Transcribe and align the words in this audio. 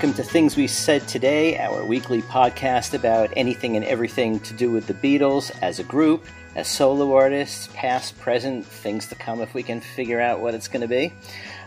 welcome 0.00 0.14
to 0.14 0.22
Things 0.22 0.56
We 0.56 0.66
Said 0.66 1.06
Today, 1.06 1.58
our 1.58 1.84
weekly 1.84 2.22
podcast 2.22 2.94
about 2.94 3.28
anything 3.36 3.76
and 3.76 3.84
everything 3.84 4.40
to 4.40 4.54
do 4.54 4.70
with 4.70 4.86
the 4.86 4.94
Beatles 4.94 5.54
as 5.60 5.78
a 5.78 5.84
group, 5.84 6.24
as 6.56 6.68
solo 6.68 7.12
artists, 7.12 7.68
past, 7.74 8.18
present, 8.18 8.64
things 8.64 9.08
to 9.08 9.14
come 9.14 9.42
if 9.42 9.52
we 9.52 9.62
can 9.62 9.78
figure 9.78 10.18
out 10.18 10.40
what 10.40 10.54
it's 10.54 10.68
going 10.68 10.80
to 10.80 10.88
be. 10.88 11.12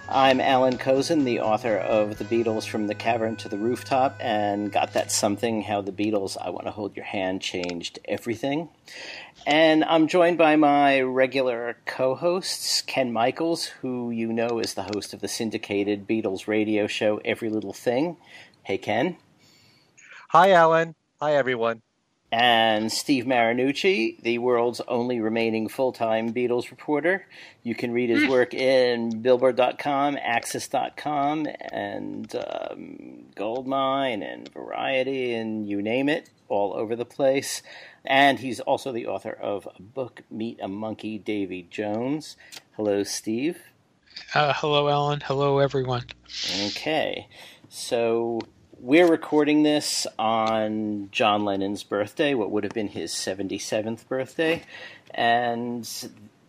I'm 0.10 0.42
Alan 0.42 0.78
Kozinn, 0.78 1.24
the 1.24 1.40
author 1.40 1.78
of 1.78 2.18
The 2.18 2.26
Beatles 2.26 2.68
from 2.68 2.88
the 2.88 2.94
Cavern 2.94 3.38
to 3.38 3.48
the 3.48 3.58
Rooftop, 3.58 4.18
and 4.20 4.70
got 4.70 4.94
that 4.94 5.12
something 5.12 5.62
how 5.62 5.82
the 5.82 5.94
Beatles, 5.94 6.36
I 6.40 6.50
Want 6.50 6.66
to 6.66 6.72
Hold 6.72 6.98
Your 6.98 7.06
Hand, 7.06 7.42
changed 7.42 8.00
everything. 8.06 8.68
And 9.48 9.86
I'm 9.86 10.08
joined 10.08 10.38
by 10.38 10.58
my 10.58 11.00
regular 11.00 11.78
co 11.86 12.16
hosts, 12.16 12.82
Ken 12.82 13.14
Michaels, 13.14 13.66
who 13.66 14.12
you 14.12 14.34
know 14.34 14.60
is 14.60 14.74
the 14.74 14.90
host 14.94 15.14
of 15.14 15.22
the 15.22 15.30
syndicated 15.30 16.06
Beatles 16.06 16.48
radio 16.48 16.86
show 16.86 17.22
Every 17.24 17.50
Little 17.50 17.74
Thing. 17.74 18.18
Hey, 18.64 18.78
Ken. 18.78 19.16
Hi, 20.30 20.52
Alan. 20.52 20.96
Hi, 21.22 21.34
everyone 21.34 21.82
and 22.34 22.92
Steve 22.92 23.26
Marinucci, 23.26 24.20
the 24.24 24.40
world's 24.40 24.82
only 24.88 25.20
remaining 25.20 25.68
full 25.68 25.92
time 25.92 26.34
Beatles 26.34 26.72
reporter. 26.72 27.28
You 27.62 27.76
can 27.76 27.92
read 27.92 28.10
his 28.10 28.28
work 28.28 28.56
in 28.56 29.22
Billboard.com, 29.22 30.16
AXS.com, 30.16 31.46
and 31.72 32.36
um, 32.36 33.26
Goldmine, 33.36 34.24
and 34.24 34.52
Variety, 34.52 35.36
and 35.36 35.70
you 35.70 35.84
name 35.84 36.10
it, 36.10 36.32
all 36.48 36.74
over 36.74 36.96
the 36.96 37.06
place. 37.06 37.62
And 38.04 38.40
he's 38.40 38.60
also 38.60 38.92
the 38.92 39.06
author 39.06 39.34
of 39.40 39.68
a 39.78 39.80
book, 39.80 40.24
Meet 40.32 40.60
a 40.60 40.68
Monkee, 40.68 41.24
Davy 41.24 41.68
Jones. 41.70 42.36
Hello, 42.72 43.04
Steve. 43.04 43.60
Uh, 44.34 44.54
hello, 44.56 44.90
Alan. 44.90 45.22
Hello, 45.22 45.60
everyone. 45.60 46.06
Okay. 46.66 47.28
So 47.70 48.40
we're 48.84 49.08
recording 49.08 49.64
this 49.64 50.06
on 50.20 51.08
John 51.10 51.46
Lennon's 51.46 51.84
birthday, 51.84 52.34
what 52.34 52.52
would 52.52 52.66
have 52.66 52.74
been 52.74 52.90
his 52.90 53.14
77th 53.14 54.06
birthday, 54.10 54.62
and 55.12 55.90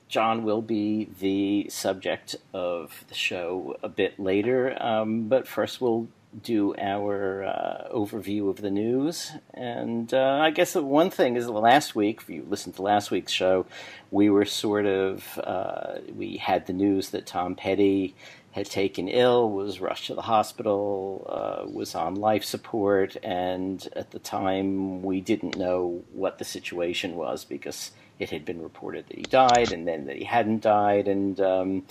John 0.08 0.42
will 0.42 0.60
be 0.60 1.08
the 1.20 1.68
subject 1.70 2.34
of 2.52 3.04
the 3.06 3.14
show 3.14 3.76
a 3.84 3.88
bit 3.88 4.18
later. 4.18 4.76
Um, 4.82 5.28
but 5.28 5.46
first, 5.46 5.80
we'll 5.80 6.08
do 6.42 6.74
our 6.76 7.44
uh, 7.44 7.88
overview 7.94 8.50
of 8.50 8.56
the 8.56 8.70
news. 8.70 9.30
And 9.52 10.12
uh, 10.12 10.38
I 10.42 10.50
guess 10.50 10.72
the 10.72 10.82
one 10.82 11.10
thing 11.10 11.36
is 11.36 11.48
last 11.48 11.94
week, 11.94 12.22
if 12.22 12.28
you 12.28 12.44
listened 12.48 12.74
to 12.76 12.82
last 12.82 13.12
week's 13.12 13.30
show, 13.30 13.66
we 14.10 14.28
were 14.28 14.44
sort 14.44 14.86
of, 14.86 15.38
uh, 15.38 15.98
we 16.12 16.38
had 16.38 16.66
the 16.66 16.72
news 16.72 17.10
that 17.10 17.26
Tom 17.26 17.54
Petty 17.54 18.16
had 18.54 18.66
taken 18.66 19.08
ill, 19.08 19.50
was 19.50 19.80
rushed 19.80 20.06
to 20.06 20.14
the 20.14 20.22
hospital, 20.22 21.26
uh, 21.28 21.68
was 21.68 21.96
on 21.96 22.14
life 22.14 22.44
support, 22.44 23.16
and 23.20 23.88
at 23.96 24.12
the 24.12 24.20
time 24.20 25.02
we 25.02 25.20
didn't 25.20 25.56
know 25.56 26.04
what 26.12 26.38
the 26.38 26.44
situation 26.44 27.16
was 27.16 27.44
because 27.44 27.90
it 28.20 28.30
had 28.30 28.44
been 28.44 28.62
reported 28.62 29.08
that 29.08 29.16
he 29.16 29.24
died 29.24 29.72
and 29.72 29.88
then 29.88 30.06
that 30.06 30.14
he 30.14 30.22
hadn't 30.22 30.62
died, 30.62 31.08
and 31.08 31.40
um, 31.40 31.82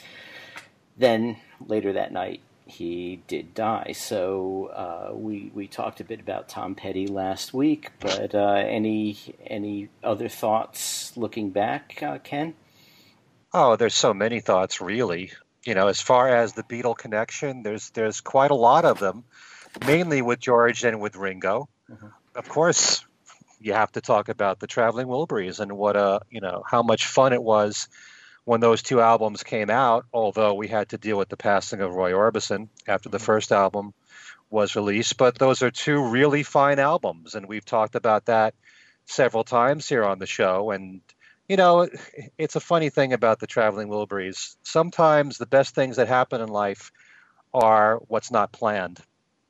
then 0.97 1.36
later 1.67 1.91
that 1.91 2.14
night 2.14 2.39
he 2.66 3.22
did 3.28 3.53
die. 3.53 3.91
So 3.94 4.67
uh, 4.67 5.14
we 5.14 5.52
we 5.53 5.67
talked 5.67 6.00
a 6.00 6.06
bit 6.06 6.22
about 6.22 6.47
Tom 6.47 6.75
Petty 6.75 7.08
last 7.08 7.53
week, 7.53 7.91
but 8.00 8.34
uh, 8.34 8.64
any 8.66 9.17
any 9.45 9.89
other 10.02 10.29
thoughts 10.29 11.18
looking 11.18 11.50
back, 11.50 12.02
uh, 12.02 12.19
Ken? 12.19 12.53
Oh, 13.52 13.75
there's 13.75 13.96
so 13.96 14.13
many 14.13 14.40
thoughts, 14.40 14.79
really 14.79 15.34
you 15.66 15.75
know, 15.75 15.88
as 15.88 16.01
far 16.01 16.29
as 16.29 16.53
the 16.53 16.63
Beatle 16.63 16.97
connection, 16.97 17.63
there's 17.63 17.90
there's 17.91 18.22
quite 18.22 18.51
a 18.51 18.56
lot 18.56 18.85
of 18.85 19.00
them, 19.00 19.24
mainly 19.85 20.22
with 20.22 20.40
George 20.40 20.84
and 20.84 21.00
with 21.00 21.16
Ringo. 21.16 21.69
Mm-hmm. 21.90 22.07
Of 22.35 22.50
course, 22.50 23.06
you 23.59 23.73
have 23.73 23.91
to 23.94 24.02
talk 24.02 24.29
about 24.29 24.59
the 24.59 24.68
Traveling 24.68 25.07
Wilburys 25.07 25.59
and 25.59 25.78
what 25.78 25.96
a 25.96 26.22
you 26.29 26.41
know 26.41 26.63
how 26.69 26.84
much 26.84 27.07
fun 27.07 27.34
it 27.34 27.41
was 27.41 27.88
when 28.46 28.59
those 28.59 28.84
two 28.84 29.00
albums 29.00 29.44
came 29.44 29.69
out. 29.69 30.06
Although 30.13 30.56
we 30.56 30.68
had 30.68 30.90
to 30.90 30.97
deal 30.97 31.18
with 31.18 31.29
the 31.29 31.38
passing 31.38 31.79
of 31.79 31.94
Roy 31.94 32.12
Orbison 32.12 32.68
after 32.88 33.09
the 33.09 33.18
mm-hmm. 33.18 33.25
first 33.25 33.52
album 33.52 33.94
was 34.50 34.75
released, 34.75 35.18
but 35.18 35.40
those 35.40 35.63
are 35.63 35.72
two 35.72 36.09
really 36.09 36.44
fine 36.44 36.78
albums, 36.78 37.35
and 37.35 37.47
we've 37.47 37.66
talked 37.66 37.96
about 37.96 38.25
that 38.25 38.53
several 39.06 39.44
times 39.44 39.90
here 39.90 40.03
on 40.03 40.19
the 40.19 40.28
show. 40.28 40.72
And 40.72 41.02
you 41.48 41.58
know, 41.58 41.90
it's 42.38 42.56
a 42.56 42.62
funny 42.62 42.90
thing 42.90 43.14
about 43.14 43.40
the 43.40 43.48
traveling 43.48 43.90
Wilburys. 43.90 44.56
Sometimes 44.64 45.38
the 45.38 45.46
best 45.46 45.76
things 45.76 45.98
that 45.98 46.08
happen 46.08 46.42
in 46.42 46.50
life 46.50 46.92
are 47.54 47.98
what's 48.08 48.31
not 48.31 48.52
planned. 48.52 49.00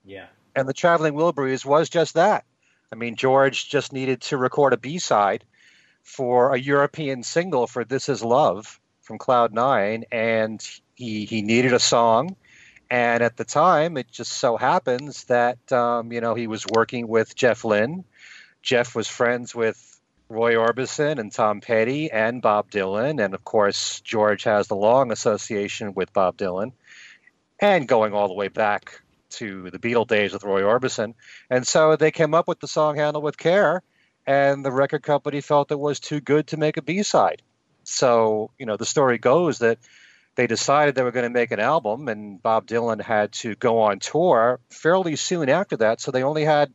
Yeah. 0.03 0.27
And 0.55 0.67
the 0.67 0.73
traveling 0.73 1.13
Wilburys 1.13 1.65
was 1.65 1.89
just 1.89 2.15
that. 2.15 2.45
I 2.91 2.95
mean, 2.95 3.15
George 3.15 3.69
just 3.69 3.93
needed 3.93 4.21
to 4.21 4.37
record 4.37 4.73
a 4.73 4.77
B 4.77 4.99
side 4.99 5.43
for 6.03 6.53
a 6.53 6.59
European 6.59 7.23
single 7.23 7.65
for 7.65 7.83
This 7.83 8.09
Is 8.09 8.23
Love 8.23 8.79
from 9.01 9.17
Cloud 9.17 9.53
Nine, 9.53 10.05
and 10.11 10.63
he, 10.95 11.25
he 11.25 11.41
needed 11.41 11.73
a 11.73 11.79
song. 11.79 12.35
And 12.89 13.23
at 13.23 13.37
the 13.37 13.45
time, 13.45 13.97
it 13.97 14.11
just 14.11 14.33
so 14.33 14.57
happens 14.57 15.23
that, 15.25 15.71
um, 15.71 16.11
you 16.11 16.21
know, 16.21 16.35
he 16.35 16.47
was 16.47 16.65
working 16.67 17.07
with 17.07 17.35
Jeff 17.35 17.63
Lynne. 17.63 18.03
Jeff 18.61 18.95
was 18.95 19.07
friends 19.07 19.55
with 19.55 19.92
Roy 20.29 20.55
Orbison 20.55 21.19
and 21.19 21.31
Tom 21.31 21.61
Petty 21.61 22.11
and 22.11 22.41
Bob 22.41 22.71
Dylan. 22.71 23.23
And 23.23 23.33
of 23.33 23.43
course, 23.43 24.01
George 24.01 24.43
has 24.43 24.67
the 24.67 24.75
long 24.75 25.11
association 25.11 25.93
with 25.93 26.13
Bob 26.13 26.37
Dylan 26.37 26.71
and 27.59 27.87
going 27.87 28.13
all 28.13 28.27
the 28.27 28.33
way 28.33 28.47
back 28.47 29.01
to 29.29 29.69
the 29.69 29.79
Beatle 29.79 30.07
days 30.07 30.33
with 30.33 30.43
Roy 30.43 30.61
Orbison. 30.61 31.13
And 31.49 31.65
so 31.67 31.95
they 31.95 32.11
came 32.11 32.33
up 32.33 32.47
with 32.47 32.59
the 32.59 32.67
song 32.67 32.97
Handle 32.97 33.21
with 33.21 33.37
Care, 33.37 33.81
and 34.25 34.63
the 34.63 34.71
record 34.71 35.03
company 35.03 35.41
felt 35.41 35.71
it 35.71 35.79
was 35.79 35.99
too 35.99 36.21
good 36.21 36.47
to 36.47 36.57
make 36.57 36.77
a 36.77 36.81
B 36.81 37.03
side. 37.03 37.41
So, 37.83 38.51
you 38.57 38.65
know, 38.65 38.77
the 38.77 38.85
story 38.85 39.17
goes 39.17 39.59
that 39.59 39.79
they 40.35 40.47
decided 40.47 40.95
they 40.95 41.03
were 41.03 41.11
going 41.11 41.25
to 41.25 41.29
make 41.29 41.51
an 41.51 41.59
album, 41.59 42.07
and 42.07 42.41
Bob 42.41 42.65
Dylan 42.65 43.01
had 43.01 43.31
to 43.33 43.55
go 43.55 43.81
on 43.81 43.99
tour 43.99 44.59
fairly 44.69 45.15
soon 45.15 45.49
after 45.49 45.77
that. 45.77 46.01
So 46.01 46.11
they 46.11 46.23
only 46.23 46.45
had 46.45 46.73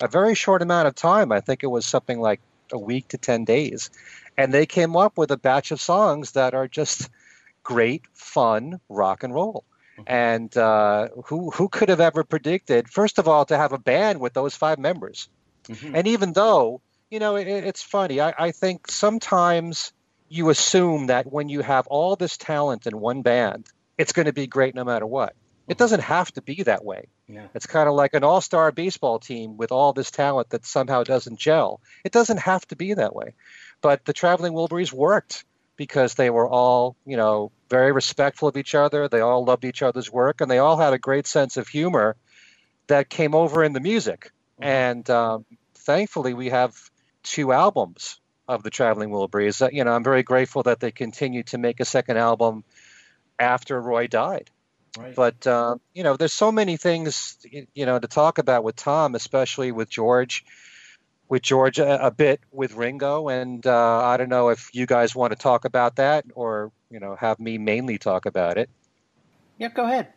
a 0.00 0.08
very 0.08 0.34
short 0.34 0.62
amount 0.62 0.88
of 0.88 0.94
time. 0.94 1.32
I 1.32 1.40
think 1.40 1.62
it 1.62 1.68
was 1.68 1.86
something 1.86 2.20
like 2.20 2.40
a 2.72 2.78
week 2.78 3.08
to 3.08 3.18
10 3.18 3.44
days. 3.44 3.90
And 4.36 4.52
they 4.52 4.66
came 4.66 4.96
up 4.96 5.18
with 5.18 5.30
a 5.30 5.36
batch 5.36 5.70
of 5.70 5.80
songs 5.80 6.32
that 6.32 6.54
are 6.54 6.68
just 6.68 7.10
great, 7.62 8.04
fun 8.14 8.80
rock 8.88 9.22
and 9.24 9.34
roll. 9.34 9.64
Mm-hmm. 9.98 10.12
And 10.12 10.56
uh, 10.56 11.08
who 11.26 11.50
who 11.50 11.68
could 11.68 11.88
have 11.88 12.00
ever 12.00 12.22
predicted? 12.22 12.88
First 12.88 13.18
of 13.18 13.26
all, 13.26 13.44
to 13.46 13.56
have 13.56 13.72
a 13.72 13.78
band 13.78 14.20
with 14.20 14.32
those 14.32 14.54
five 14.54 14.78
members, 14.78 15.28
mm-hmm. 15.64 15.94
and 15.94 16.06
even 16.06 16.32
though 16.32 16.80
you 17.10 17.18
know 17.18 17.34
it, 17.34 17.48
it's 17.48 17.82
funny, 17.82 18.20
I, 18.20 18.32
I 18.38 18.50
think 18.52 18.90
sometimes 18.90 19.92
you 20.28 20.50
assume 20.50 21.08
that 21.08 21.30
when 21.32 21.48
you 21.48 21.62
have 21.62 21.86
all 21.88 22.14
this 22.14 22.36
talent 22.36 22.86
in 22.86 23.00
one 23.00 23.22
band, 23.22 23.66
it's 23.96 24.12
going 24.12 24.26
to 24.26 24.32
be 24.32 24.46
great 24.46 24.74
no 24.74 24.84
matter 24.84 25.06
what. 25.06 25.34
It 25.68 25.78
doesn't 25.78 26.00
have 26.00 26.32
to 26.32 26.42
be 26.42 26.62
that 26.62 26.84
way. 26.84 27.08
Yeah. 27.28 27.46
It's 27.54 27.66
kind 27.66 27.88
of 27.88 27.94
like 27.94 28.14
an 28.14 28.24
all 28.24 28.40
star 28.40 28.72
baseball 28.72 29.18
team 29.18 29.56
with 29.56 29.70
all 29.70 29.92
this 29.92 30.10
talent 30.10 30.50
that 30.50 30.64
somehow 30.64 31.04
doesn't 31.04 31.38
gel. 31.38 31.80
It 32.04 32.12
doesn't 32.12 32.38
have 32.38 32.66
to 32.68 32.76
be 32.76 32.94
that 32.94 33.14
way. 33.14 33.34
But 33.80 34.04
the 34.04 34.12
Traveling 34.12 34.54
Wilburys 34.54 34.92
worked 34.92 35.44
because 35.76 36.14
they 36.14 36.30
were 36.30 36.48
all, 36.48 36.96
you 37.06 37.16
know, 37.16 37.52
very 37.70 37.92
respectful 37.92 38.48
of 38.48 38.56
each 38.56 38.74
other. 38.74 39.08
They 39.08 39.20
all 39.20 39.44
loved 39.44 39.64
each 39.64 39.82
other's 39.82 40.10
work, 40.10 40.40
and 40.40 40.50
they 40.50 40.58
all 40.58 40.76
had 40.76 40.92
a 40.92 40.98
great 40.98 41.26
sense 41.26 41.56
of 41.56 41.68
humor 41.68 42.16
that 42.88 43.08
came 43.08 43.34
over 43.34 43.62
in 43.62 43.72
the 43.72 43.80
music. 43.80 44.32
Mm-hmm. 44.60 44.64
And 44.64 45.10
um, 45.10 45.44
thankfully, 45.74 46.34
we 46.34 46.48
have 46.48 46.74
two 47.22 47.52
albums 47.52 48.20
of 48.48 48.62
the 48.62 48.70
Traveling 48.70 49.10
Wilburys. 49.10 49.72
You 49.72 49.84
know, 49.84 49.92
I'm 49.92 50.04
very 50.04 50.22
grateful 50.22 50.64
that 50.64 50.80
they 50.80 50.90
continued 50.90 51.48
to 51.48 51.58
make 51.58 51.80
a 51.80 51.84
second 51.84 52.16
album 52.16 52.64
after 53.38 53.80
Roy 53.80 54.06
died. 54.08 54.50
Right. 54.98 55.14
But 55.14 55.46
uh, 55.46 55.76
you 55.94 56.02
know, 56.02 56.16
there's 56.16 56.32
so 56.32 56.50
many 56.50 56.76
things 56.76 57.38
you 57.74 57.86
know 57.86 57.98
to 57.98 58.08
talk 58.08 58.38
about 58.38 58.64
with 58.64 58.76
Tom, 58.76 59.14
especially 59.14 59.70
with 59.70 59.88
George, 59.88 60.44
with 61.28 61.42
George 61.42 61.78
a, 61.78 62.06
a 62.06 62.10
bit 62.10 62.40
with 62.50 62.74
Ringo, 62.74 63.28
and 63.28 63.64
uh, 63.64 63.98
I 64.04 64.16
don't 64.16 64.28
know 64.28 64.48
if 64.48 64.70
you 64.74 64.86
guys 64.86 65.14
want 65.14 65.32
to 65.32 65.38
talk 65.38 65.64
about 65.64 65.96
that 65.96 66.24
or 66.34 66.72
you 66.90 66.98
know 66.98 67.14
have 67.14 67.38
me 67.38 67.58
mainly 67.58 67.98
talk 67.98 68.26
about 68.26 68.58
it. 68.58 68.68
Yeah, 69.56 69.68
go 69.68 69.84
ahead. 69.84 70.08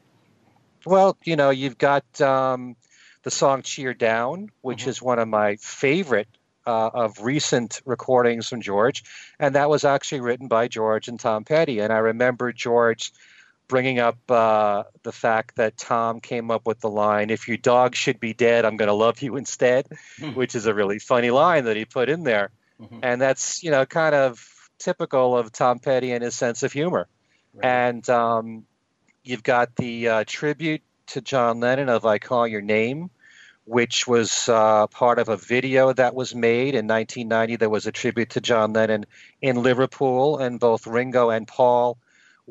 Well, 0.86 1.16
you 1.24 1.36
know, 1.36 1.52
you've 1.52 1.78
got 1.78 2.20
um, 2.20 2.76
the 3.22 3.32
song 3.32 3.62
"Cheer 3.62 3.94
Down," 3.94 4.50
which 4.62 4.82
mm-hmm. 4.82 4.90
is 4.90 5.02
one 5.02 5.20
of 5.20 5.28
my 5.28 5.58
favorite 5.58 6.28
uh, 6.66 6.90
of 6.92 7.22
recent 7.22 7.82
recordings 7.86 8.50
from 8.50 8.62
George, 8.62 9.04
and 9.40 9.54
that 9.54 9.70
was 9.70 9.84
actually 9.84 10.22
written 10.22 10.48
by 10.48 10.68
George 10.68 11.08
and 11.08 11.20
Tom 11.20 11.44
Petty. 11.44 11.80
And 11.80 11.94
I 11.94 11.98
remember 11.98 12.52
George 12.52 13.14
bringing 13.72 14.00
up 14.00 14.20
uh, 14.30 14.84
the 15.04 15.14
fact 15.14 15.56
that 15.56 15.78
Tom 15.78 16.20
came 16.20 16.52
up 16.52 16.68
with 16.68 16.82
the 16.82 16.90
line, 16.90 17.30
"If 17.30 17.48
your 17.48 17.56
dog 17.56 17.96
should 17.96 18.20
be 18.20 18.34
dead, 18.34 18.66
I'm 18.66 18.76
going 18.76 18.90
to 18.90 18.94
love 18.94 19.22
you 19.22 19.38
instead," 19.38 19.88
mm-hmm. 20.20 20.38
which 20.38 20.56
is 20.56 20.66
a 20.66 20.74
really 20.74 21.00
funny 21.00 21.32
line 21.32 21.64
that 21.66 21.78
he 21.78 21.86
put 21.86 22.10
in 22.10 22.24
there, 22.24 22.52
mm-hmm. 22.82 23.00
and 23.02 23.22
that's 23.22 23.64
you 23.64 23.72
know 23.72 23.86
kind 23.86 24.14
of 24.14 24.46
typical 24.78 25.38
of 25.38 25.54
Tom 25.54 25.80
Petty 25.80 26.12
and 26.12 26.22
his 26.22 26.36
sense 26.36 26.64
of 26.64 26.74
humor. 26.74 27.08
Right. 27.54 27.66
And 27.66 28.10
um, 28.10 28.66
you've 29.24 29.44
got 29.44 29.74
the 29.78 30.08
uh, 30.10 30.24
tribute 30.28 30.82
to 31.08 31.22
John 31.22 31.62
Lennon 31.62 31.88
of 31.88 32.06
I 32.06 32.20
Call 32.20 32.46
Your 32.46 32.62
Name, 32.62 33.10
which 33.64 34.06
was 34.06 34.50
uh, 34.50 34.88
part 34.88 35.18
of 35.18 35.30
a 35.30 35.38
video 35.38 35.94
that 35.94 36.14
was 36.14 36.36
made 36.36 36.76
in 36.76 36.88
1990 36.88 37.56
that 37.58 37.70
was 37.72 37.88
a 37.88 37.92
tribute 37.94 38.32
to 38.32 38.42
John 38.42 38.74
Lennon 38.74 39.06
in 39.42 39.64
Liverpool. 39.64 40.40
And 40.40 40.60
both 40.60 40.88
Ringo 40.88 41.30
and 41.30 41.48
Paul 41.48 41.98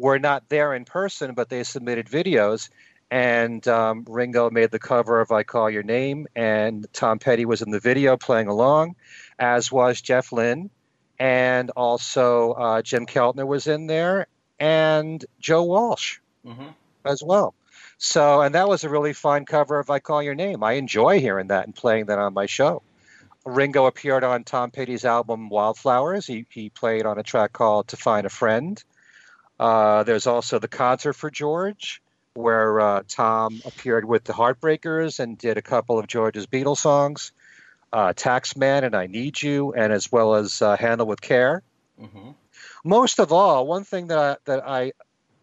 were 0.00 0.18
not 0.18 0.48
there 0.48 0.74
in 0.74 0.84
person, 0.84 1.34
but 1.34 1.48
they 1.48 1.62
submitted 1.62 2.06
videos. 2.06 2.70
And 3.10 3.66
um, 3.66 4.04
Ringo 4.08 4.50
made 4.50 4.70
the 4.70 4.78
cover 4.78 5.20
of 5.20 5.32
I 5.32 5.42
Call 5.42 5.68
Your 5.68 5.82
Name, 5.82 6.26
and 6.36 6.86
Tom 6.92 7.18
Petty 7.18 7.44
was 7.44 7.60
in 7.60 7.70
the 7.70 7.80
video 7.80 8.16
playing 8.16 8.46
along, 8.46 8.94
as 9.38 9.70
was 9.70 10.00
Jeff 10.00 10.32
Lynne. 10.32 10.70
And 11.18 11.70
also 11.70 12.52
uh, 12.52 12.82
Jim 12.82 13.06
Keltner 13.06 13.46
was 13.46 13.66
in 13.66 13.86
there, 13.88 14.26
and 14.58 15.22
Joe 15.38 15.64
Walsh 15.64 16.18
mm-hmm. 16.46 16.68
as 17.04 17.22
well. 17.22 17.54
So, 17.98 18.40
and 18.40 18.54
that 18.54 18.68
was 18.68 18.84
a 18.84 18.88
really 18.88 19.12
fine 19.12 19.44
cover 19.44 19.78
of 19.78 19.90
I 19.90 19.98
Call 19.98 20.22
Your 20.22 20.34
Name. 20.34 20.62
I 20.62 20.74
enjoy 20.74 21.20
hearing 21.20 21.48
that 21.48 21.66
and 21.66 21.74
playing 21.74 22.06
that 22.06 22.18
on 22.18 22.32
my 22.32 22.46
show. 22.46 22.82
Ringo 23.44 23.86
appeared 23.86 24.24
on 24.24 24.44
Tom 24.44 24.70
Petty's 24.70 25.04
album 25.04 25.48
Wildflowers. 25.50 26.26
He, 26.26 26.46
he 26.48 26.70
played 26.70 27.04
on 27.06 27.18
a 27.18 27.22
track 27.22 27.52
called 27.52 27.88
To 27.88 27.96
Find 27.96 28.24
a 28.26 28.30
Friend. 28.30 28.82
Uh, 29.60 30.04
there's 30.04 30.26
also 30.26 30.58
the 30.58 30.68
concert 30.68 31.12
for 31.12 31.30
George, 31.30 32.00
where 32.32 32.80
uh, 32.80 33.02
Tom 33.06 33.60
appeared 33.66 34.06
with 34.06 34.24
the 34.24 34.32
Heartbreakers 34.32 35.20
and 35.20 35.36
did 35.36 35.58
a 35.58 35.62
couple 35.62 35.98
of 35.98 36.06
George's 36.06 36.46
Beatles 36.46 36.78
songs, 36.78 37.32
uh, 37.92 38.14
Taxman 38.14 38.84
and 38.84 38.94
I 38.94 39.06
Need 39.06 39.42
You, 39.42 39.74
and 39.74 39.92
as 39.92 40.10
well 40.10 40.34
as 40.34 40.62
uh, 40.62 40.78
Handle 40.78 41.06
with 41.06 41.20
Care. 41.20 41.62
Mm-hmm. 42.00 42.30
Most 42.84 43.18
of 43.18 43.34
all, 43.34 43.66
one 43.66 43.84
thing 43.84 44.06
that 44.06 44.18
I, 44.18 44.36
that 44.46 44.66
I 44.66 44.92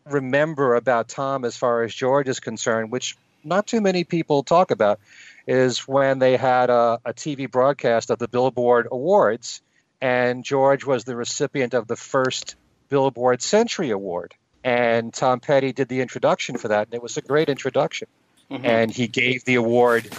remember 0.06 0.74
about 0.74 1.10
Tom 1.10 1.46
as 1.46 1.56
far 1.56 1.84
as 1.84 1.94
George 1.94 2.28
is 2.28 2.40
concerned, 2.40 2.92
which 2.92 3.16
not 3.44 3.68
too 3.68 3.82
many 3.82 4.04
people 4.04 4.42
talk 4.42 4.72
about, 4.72 5.00
is 5.46 5.88
when 5.88 6.18
they 6.18 6.38
had 6.38 6.72
a, 6.72 7.00
a 7.06 7.14
TV 7.14 7.50
broadcast 7.50 8.10
of 8.10 8.18
the 8.18 8.28
Billboard 8.28 8.88
Awards, 8.92 9.62
and 10.02 10.44
George 10.44 10.86
was 10.86 11.04
the 11.04 11.16
recipient 11.16 11.76
of 11.76 11.86
the 11.86 11.96
first 11.96 12.56
Billboard 12.90 13.42
Century 13.42 13.92
Award. 13.92 14.34
And 14.64 15.14
Tom 15.14 15.40
Petty 15.40 15.72
did 15.72 15.88
the 15.88 16.02
introduction 16.02 16.58
for 16.58 16.70
that, 16.70 16.88
and 16.88 16.94
it 16.94 17.02
was 17.02 17.18
a 17.18 17.22
great 17.22 17.48
introduction. 17.48 18.08
Mm-hmm. 18.52 18.66
And 18.66 18.92
he 18.92 19.08
gave 19.08 19.46
the 19.46 19.56
award 19.56 20.10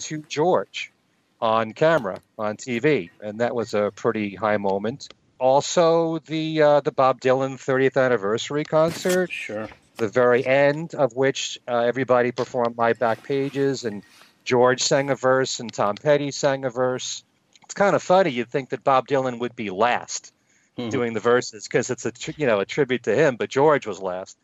to 0.00 0.22
George 0.28 0.92
on 1.40 1.72
camera, 1.72 2.20
on 2.38 2.56
TV, 2.56 3.10
and 3.20 3.40
that 3.40 3.54
was 3.54 3.74
a 3.74 3.92
pretty 3.94 4.34
high 4.34 4.56
moment 4.56 5.08
also 5.38 6.18
the 6.18 6.62
uh, 6.62 6.80
the 6.80 6.92
Bob 6.92 7.20
Dylan 7.20 7.56
30th 7.56 8.02
anniversary 8.02 8.64
concert. 8.64 9.30
Sure. 9.30 9.68
The 9.96 10.08
very 10.08 10.46
end 10.46 10.94
of 10.94 11.14
which 11.16 11.58
uh, 11.66 11.78
everybody 11.78 12.30
performed 12.30 12.76
my 12.76 12.92
back 12.92 13.24
pages, 13.24 13.84
and 13.84 14.02
George 14.44 14.82
sang 14.82 15.10
a 15.10 15.16
verse, 15.16 15.60
and 15.60 15.72
Tom 15.72 15.96
Petty 15.96 16.30
sang 16.30 16.64
a 16.64 16.70
verse. 16.70 17.24
It's 17.64 17.74
kind 17.74 17.96
of 17.96 18.02
funny. 18.02 18.30
You'd 18.30 18.48
think 18.48 18.70
that 18.70 18.84
Bob 18.84 19.08
Dylan 19.08 19.40
would 19.40 19.56
be 19.56 19.70
last 19.70 20.32
mm-hmm. 20.78 20.90
doing 20.90 21.12
the 21.12 21.20
verses 21.20 21.64
because 21.64 21.90
it's 21.90 22.06
a 22.06 22.12
you 22.36 22.46
know 22.46 22.60
a 22.60 22.64
tribute 22.64 23.04
to 23.04 23.14
him, 23.14 23.36
but 23.36 23.50
George 23.50 23.86
was 23.86 24.00
last. 24.00 24.38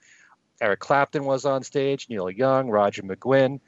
Eric 0.60 0.80
Clapton 0.80 1.24
was 1.24 1.44
on 1.44 1.62
stage, 1.62 2.08
Neil 2.08 2.30
Young, 2.30 2.68
Roger 2.68 3.02
McGuinn, 3.02 3.60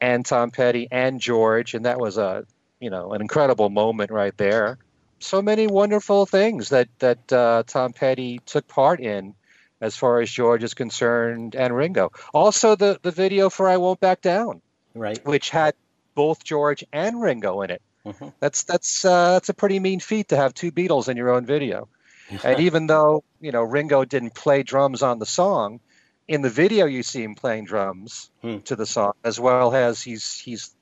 and 0.00 0.24
Tom 0.24 0.50
Petty 0.50 0.88
and 0.90 1.20
George, 1.20 1.74
and 1.74 1.84
that 1.84 1.98
was 1.98 2.18
a 2.18 2.46
you 2.78 2.90
know 2.90 3.12
an 3.12 3.20
incredible 3.20 3.70
moment 3.70 4.10
right 4.10 4.36
there 4.36 4.78
so 5.20 5.42
many 5.42 5.66
wonderful 5.66 6.26
things 6.26 6.70
that 6.70 6.88
that 6.98 7.32
uh, 7.32 7.62
Tom 7.66 7.92
Petty 7.92 8.40
took 8.44 8.66
part 8.66 9.00
in, 9.00 9.34
as 9.80 9.96
far 9.96 10.20
as 10.20 10.30
George 10.30 10.64
is 10.64 10.74
concerned, 10.74 11.54
and 11.54 11.74
Ringo. 11.74 12.10
Also, 12.34 12.74
the 12.74 12.98
the 13.00 13.10
video 13.10 13.50
for 13.50 13.68
"I 13.68 13.76
Won't 13.76 14.00
Back 14.00 14.22
Down," 14.22 14.60
right, 14.94 15.24
which 15.24 15.50
had 15.50 15.74
both 16.14 16.42
George 16.42 16.84
and 16.92 17.20
Ringo 17.20 17.62
in 17.62 17.70
it. 17.70 17.82
Mm-hmm. 18.04 18.28
That's 18.40 18.64
that's 18.64 19.04
uh, 19.04 19.32
that's 19.32 19.50
a 19.50 19.54
pretty 19.54 19.78
mean 19.78 20.00
feat 20.00 20.28
to 20.28 20.36
have 20.36 20.54
two 20.54 20.72
Beatles 20.72 21.08
in 21.08 21.16
your 21.16 21.30
own 21.30 21.46
video. 21.46 21.88
and 22.44 22.60
even 22.60 22.86
though 22.86 23.24
you 23.40 23.52
know 23.52 23.62
Ringo 23.62 24.04
didn't 24.04 24.34
play 24.34 24.62
drums 24.62 25.02
on 25.02 25.18
the 25.18 25.26
song, 25.26 25.80
in 26.28 26.42
the 26.42 26.50
video 26.50 26.86
you 26.86 27.02
see 27.02 27.22
him 27.22 27.34
playing 27.34 27.64
drums 27.64 28.30
hmm. 28.42 28.58
to 28.60 28.76
the 28.76 28.86
song, 28.86 29.12
as 29.24 29.38
well 29.38 29.74
as 29.74 30.02
he's 30.02 30.38
he's 30.38 30.74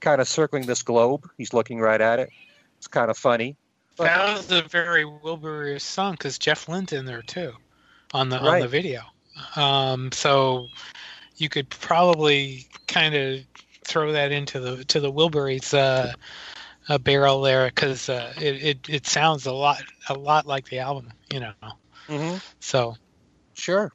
kind 0.00 0.20
of 0.20 0.28
circling 0.28 0.66
this 0.66 0.82
globe. 0.82 1.28
He's 1.36 1.52
looking 1.52 1.80
right 1.80 2.00
at 2.00 2.18
it. 2.18 2.30
It's 2.78 2.88
kind 2.88 3.10
of 3.10 3.18
funny 3.18 3.56
that 4.04 4.36
was 4.36 4.50
a 4.50 4.62
very 4.62 5.04
Wilburyish 5.04 5.82
song 5.82 6.12
because 6.12 6.38
Jeff 6.38 6.68
Lynne's 6.68 6.92
in 6.92 7.04
there 7.04 7.22
too, 7.22 7.52
on 8.12 8.28
the 8.28 8.38
right. 8.38 8.54
on 8.54 8.60
the 8.60 8.68
video. 8.68 9.02
Um, 9.56 10.12
so 10.12 10.68
you 11.36 11.48
could 11.48 11.68
probably 11.70 12.66
kind 12.86 13.14
of 13.14 13.40
throw 13.84 14.12
that 14.12 14.32
into 14.32 14.60
the 14.60 14.84
to 14.86 15.00
the 15.00 15.12
Wilburys 15.12 15.76
uh, 15.76 16.12
uh, 16.88 16.98
barrel 16.98 17.42
there 17.42 17.66
because 17.66 18.08
uh, 18.08 18.32
it, 18.36 18.62
it 18.62 18.88
it 18.88 19.06
sounds 19.06 19.46
a 19.46 19.52
lot 19.52 19.82
a 20.08 20.14
lot 20.14 20.46
like 20.46 20.68
the 20.68 20.78
album, 20.78 21.12
you 21.32 21.40
know. 21.40 21.52
Mm-hmm. 22.08 22.38
So, 22.58 22.96
sure, 23.54 23.92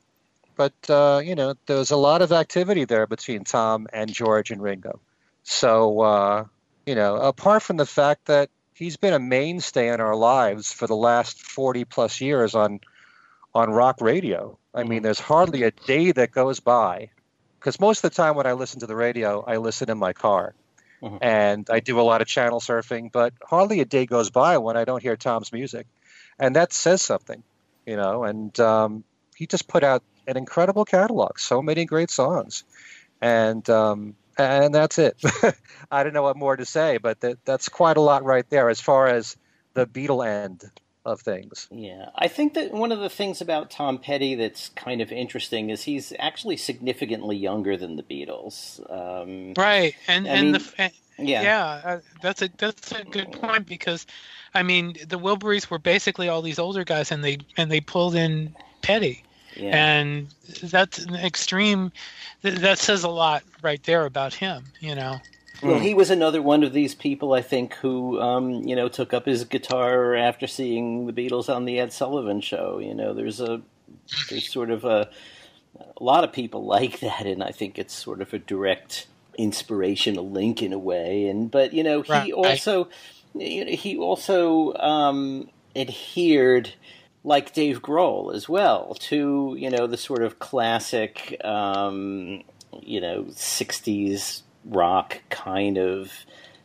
but 0.56 0.74
uh, 0.90 1.22
you 1.24 1.36
know, 1.36 1.56
there's 1.66 1.92
a 1.92 1.98
lot 1.98 2.22
of 2.22 2.32
activity 2.32 2.86
there 2.86 3.08
between 3.08 3.44
Tom 3.44 3.88
and 3.92 4.12
George 4.12 4.52
and 4.52 4.62
Ringo. 4.62 5.00
So, 5.44 6.02
uh, 6.02 6.46
you 6.86 6.96
know, 6.96 7.18
apart 7.18 7.64
from 7.64 7.78
the 7.78 7.86
fact 7.86 8.26
that 8.26 8.50
he's 8.74 8.98
been 8.98 9.14
a 9.14 9.20
mainstay 9.20 9.92
in 9.92 10.02
our 10.02 10.16
lives 10.16 10.72
for 10.72 10.88
the 10.88 10.96
last 10.96 11.42
40 11.42 11.86
plus 11.86 12.22
years 12.22 12.56
on 12.56 12.80
on 13.54 13.70
rock 13.70 14.02
radio. 14.02 14.58
I 14.74 14.84
mean, 14.84 14.98
mm-hmm. 14.98 15.04
there's 15.04 15.20
hardly 15.20 15.64
a 15.64 15.72
day 15.72 16.12
that 16.12 16.32
goes 16.32 16.60
by 16.60 17.10
because 17.60 17.80
most 17.80 18.04
of 18.04 18.12
the 18.12 18.16
time 18.16 18.36
when 18.36 18.46
I 18.46 18.52
listen 18.52 18.82
to 18.82 18.88
the 18.88 18.96
radio, 18.96 19.44
I 19.48 19.58
listen 19.58 19.90
in 19.90 19.98
my 19.98 20.14
car. 20.14 20.54
Mm-hmm. 21.02 21.18
And 21.22 21.70
I 21.70 21.80
do 21.80 22.00
a 22.00 22.04
lot 22.04 22.22
of 22.22 22.28
channel 22.28 22.60
surfing, 22.60 23.12
but 23.12 23.34
hardly 23.44 23.82
a 23.82 23.86
day 23.86 24.06
goes 24.06 24.30
by 24.30 24.58
when 24.58 24.78
I 24.78 24.86
don't 24.86 25.02
hear 25.02 25.16
Tom's 25.16 25.52
music. 25.52 25.88
And 26.40 26.56
that 26.56 26.74
says 26.74 27.02
something, 27.02 27.44
you 27.86 27.96
know. 27.96 28.24
And 28.24 28.58
um, 28.60 29.04
he 29.36 29.48
just 29.48 29.68
put 29.68 29.84
out 29.84 30.04
an 30.28 30.38
incredible 30.38 30.86
catalog, 30.86 31.40
so 31.40 31.62
many 31.62 31.86
great 31.86 32.10
songs. 32.10 32.64
And 33.22 33.68
um, 33.70 34.16
and 34.38 34.74
that's 34.74 35.00
it. 35.00 35.22
I 35.92 36.04
don't 36.04 36.14
know 36.14 36.24
what 36.24 36.38
more 36.38 36.56
to 36.56 36.66
say, 36.66 36.98
but 36.98 37.20
that, 37.22 37.44
that's 37.46 37.70
quite 37.70 37.98
a 37.98 38.02
lot 38.02 38.24
right 38.24 38.50
there 38.50 38.70
as 38.70 38.82
far 38.82 39.08
as 39.08 39.38
the 39.74 39.86
Beatle 39.86 40.26
end 40.26 40.64
of 41.06 41.22
things. 41.22 41.68
Yeah, 41.72 42.10
I 42.16 42.28
think 42.28 42.56
that 42.56 42.72
one 42.72 42.92
of 42.92 43.00
the 43.00 43.10
things 43.10 43.42
about 43.42 43.70
Tom 43.70 43.98
Petty 44.00 44.36
that's 44.36 44.70
kind 44.70 45.02
of 45.02 45.12
interesting 45.12 45.70
is 45.70 45.84
he's 45.84 46.12
actually 46.20 46.58
significantly 46.58 47.38
younger 47.38 47.78
than 47.78 47.96
the 47.96 48.04
Beatles. 48.04 48.80
Um, 48.92 49.54
right, 49.56 49.96
and 50.08 50.28
I 50.28 50.32
and 50.32 50.52
mean, 50.52 50.52
the 50.54 50.92
yeah, 51.18 51.42
yeah, 51.42 51.82
uh, 51.84 52.00
that's 52.22 52.42
a 52.42 52.50
that's 52.58 52.92
a 52.92 53.04
good 53.04 53.32
point 53.32 53.68
because, 53.68 54.06
I 54.54 54.64
mean, 54.64 54.96
the 55.08 55.20
Wilburys 55.20 55.70
were 55.70 55.80
basically 55.80 56.28
all 56.28 56.42
these 56.42 56.60
older 56.60 56.84
guys, 56.84 57.12
and 57.12 57.24
they 57.24 57.38
and 57.58 57.72
they 57.72 57.82
pulled 57.82 58.16
in 58.16 58.56
Petty. 58.82 59.24
Yeah. 59.56 59.72
And 59.72 60.28
that's 60.64 61.00
an 61.00 61.16
extreme. 61.16 61.94
That 62.42 62.78
says 62.78 63.04
a 63.04 63.10
lot 63.10 63.44
right 63.62 63.82
there 63.84 64.06
about 64.06 64.34
him. 64.34 64.66
You 64.82 64.96
know. 64.96 65.20
Well, 65.66 65.80
he 65.80 65.94
was 65.94 66.10
another 66.10 66.42
one 66.42 66.64
of 66.64 66.74
these 66.74 66.96
people, 66.96 67.34
I 67.34 67.42
think, 67.42 67.74
who, 67.76 68.20
um, 68.20 68.64
you 68.64 68.76
know, 68.76 68.88
took 68.88 69.14
up 69.14 69.26
his 69.26 69.44
guitar 69.46 70.16
after 70.16 70.48
seeing 70.48 71.08
the 71.08 71.14
Beatles 71.14 71.54
on 71.54 71.66
the 71.66 71.80
Ed 71.80 71.92
Sullivan 71.92 72.42
Show. 72.42 72.80
You 72.80 72.94
know, 72.94 73.14
there's 73.14 73.42
a, 73.42 73.62
there's 74.30 74.52
sort 74.52 74.70
of 74.70 74.86
a, 74.86 75.10
a 75.80 76.04
lot 76.04 76.24
of 76.24 76.32
people 76.32 76.66
like 76.66 77.00
that, 77.00 77.26
and 77.26 77.44
I 77.44 77.52
think 77.52 77.80
it's 77.80 77.94
sort 77.94 78.22
of 78.22 78.34
a 78.34 78.40
direct 78.40 79.08
inspirational 79.38 80.30
link 80.30 80.62
in 80.62 80.74
a 80.74 80.80
way. 80.80 81.28
And 81.28 81.50
but 81.52 81.74
you 81.74 81.84
know, 81.84 82.02
he 82.02 82.12
right. 82.12 82.32
also, 82.32 82.90
you 83.34 83.66
know, 83.66 83.72
he 83.72 83.98
also 83.98 84.74
um, 84.76 85.50
adhered 85.76 86.74
like 87.24 87.54
Dave 87.54 87.82
Grohl 87.82 88.34
as 88.34 88.48
well, 88.48 88.96
to 89.02 89.56
you 89.58 89.70
know 89.70 89.88
the 89.88 89.98
sort 89.98 90.22
of 90.22 90.40
classic, 90.40 91.44
um, 91.44 92.44
you 92.82 93.02
know, 93.02 93.24
'60s 93.24 94.44
rock 94.66 95.22
kind 95.30 95.78
of 95.78 96.12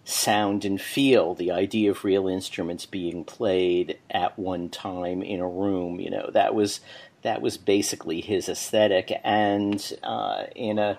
sound 0.04 0.64
and 0.64 0.80
feel. 0.80 1.34
The 1.34 1.50
idea 1.50 1.90
of 1.90 2.04
real 2.04 2.28
instruments 2.28 2.86
being 2.86 3.24
played 3.24 3.98
at 4.10 4.38
one 4.38 4.68
time 4.68 5.22
in 5.22 5.40
a 5.40 5.48
room, 5.48 6.00
you 6.00 6.10
know, 6.10 6.30
that 6.32 6.54
was 6.54 6.80
that 7.22 7.42
was 7.42 7.58
basically 7.58 8.20
his 8.20 8.48
aesthetic, 8.48 9.12
and 9.22 9.92
uh, 10.02 10.44
in 10.54 10.78
a 10.78 10.98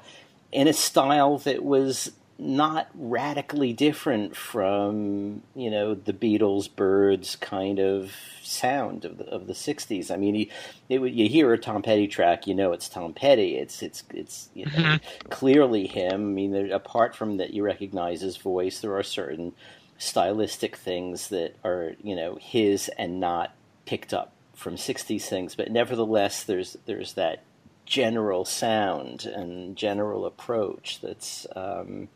in 0.52 0.68
a 0.68 0.74
style 0.74 1.38
that 1.40 1.64
was 1.64 2.12
not 2.42 2.90
radically 2.96 3.72
different 3.72 4.36
from 4.36 5.44
you 5.54 5.70
know 5.70 5.94
the 5.94 6.12
Beatles, 6.12 6.68
Byrds 6.76 7.36
kind 7.36 7.80
of 7.80 8.14
sound 8.42 9.06
of 9.06 9.20
the 9.20 9.26
of 9.26 9.46
the 9.46 9.54
'60s. 9.54 10.10
I 10.10 10.18
mean, 10.18 10.50
you, 10.90 11.06
you 11.06 11.30
hear 11.30 11.54
a 11.54 11.58
Tom 11.60 11.84
Petty 11.84 12.08
track, 12.08 12.48
you 12.48 12.56
know 12.56 12.72
it's 12.72 12.90
Tom 12.90 13.14
Petty. 13.14 13.58
It's 13.58 13.84
it's 13.84 14.04
it's 14.12 14.50
you 14.56 14.66
know, 14.66 14.72
mm-hmm. 14.72 15.30
clearly 15.30 15.86
him. 15.86 16.14
I 16.14 16.18
mean, 16.18 16.52
there, 16.52 16.74
apart 16.74 17.16
from 17.16 17.38
that, 17.38 17.54
you 17.54 17.62
recognize 17.64 18.22
his 18.22 18.38
voice. 18.38 18.80
There 18.80 18.98
are 18.98 19.04
certain 19.04 19.54
stylistic 20.00 20.76
things 20.76 21.28
that 21.28 21.56
are 21.64 21.94
you 22.04 22.16
know 22.16 22.40
his 22.42 22.90
and 22.98 23.20
not 23.20 23.54
picked 23.86 24.16
up 24.16 24.34
from 24.56 24.78
'60s 24.78 25.26
things, 25.26 25.54
but 25.54 25.70
nevertheless, 25.70 26.44
there's 26.44 26.76
there's 26.88 27.14
that 27.14 27.44
general 27.86 28.46
sound 28.46 29.26
and 29.26 29.76
general 29.76 30.26
approach 30.26 31.02
that's 31.02 31.46
um, 31.56 32.08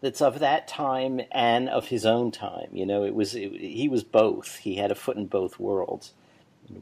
that's 0.00 0.20
of 0.20 0.38
that 0.38 0.66
time 0.66 1.20
and 1.30 1.68
of 1.68 1.88
his 1.88 2.06
own 2.06 2.30
time. 2.30 2.68
You 2.72 2.86
know, 2.86 3.04
it 3.04 3.14
was 3.14 3.34
it, 3.34 3.52
he 3.52 3.88
was 3.88 4.04
both. 4.04 4.56
He 4.56 4.76
had 4.76 4.90
a 4.90 4.94
foot 4.94 5.16
in 5.16 5.26
both 5.26 5.58
worlds. 5.58 6.12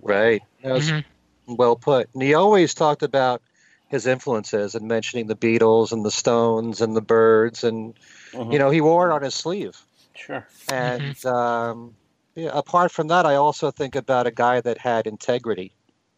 Right. 0.03 0.43
Mm-hmm. 0.65 1.55
Well 1.55 1.77
put. 1.77 2.09
And 2.15 2.23
he 2.23 2.35
always 2.35 2.75
talked 2.75 3.03
about 3.03 3.43
his 3.89 4.07
influences 4.07 4.75
and 4.75 4.87
mentioning 4.87 5.27
the 5.27 5.37
Beatles 5.37 5.93
and 5.93 6.05
the 6.05 6.11
Stones 6.11 6.81
and 6.81 6.95
the 6.95 7.01
Byrds, 7.01 7.65
and 7.65 7.95
mm-hmm. 8.33 8.53
you 8.53 8.59
know 8.59 8.71
he 8.71 8.81
wore 8.81 9.11
it 9.11 9.15
on 9.15 9.23
his 9.23 9.35
sleeve. 9.35 9.77
Sure. 10.15 10.47
And 10.71 11.03
mm-hmm. 11.03 11.29
um, 11.29 11.95
yeah, 12.35 12.51
apart 12.53 12.93
from 12.93 13.09
that, 13.09 13.27
I 13.27 13.37
also 13.37 13.71
think 13.71 13.97
about 13.97 14.27
a 14.27 14.31
guy 14.31 14.61
that 14.61 14.79
had 14.79 15.07
integrity. 15.07 15.73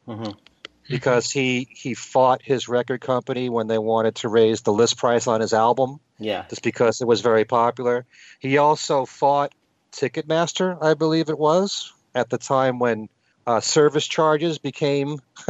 Mm-hmm. 0.08 0.32
Because 0.88 1.30
he 1.30 1.68
he 1.70 1.94
fought 1.94 2.42
his 2.42 2.68
record 2.68 3.00
company 3.00 3.48
when 3.48 3.68
they 3.68 3.78
wanted 3.78 4.16
to 4.16 4.28
raise 4.28 4.62
the 4.62 4.72
list 4.72 4.96
price 4.96 5.28
on 5.28 5.40
his 5.40 5.52
album. 5.52 6.00
Yeah. 6.20 6.44
Just 6.48 6.62
because 6.62 7.00
it 7.00 7.08
was 7.08 7.22
very 7.22 7.44
popular. 7.44 8.06
He 8.38 8.58
also 8.58 9.06
fought 9.06 9.52
Ticketmaster, 9.92 10.78
I 10.80 10.94
believe 10.94 11.30
it 11.30 11.38
was, 11.38 11.92
at 12.14 12.30
the 12.30 12.38
time 12.38 12.78
when 12.78 13.08
uh, 13.46 13.60
service 13.60 14.06
charges 14.06 14.58
became 14.58 15.20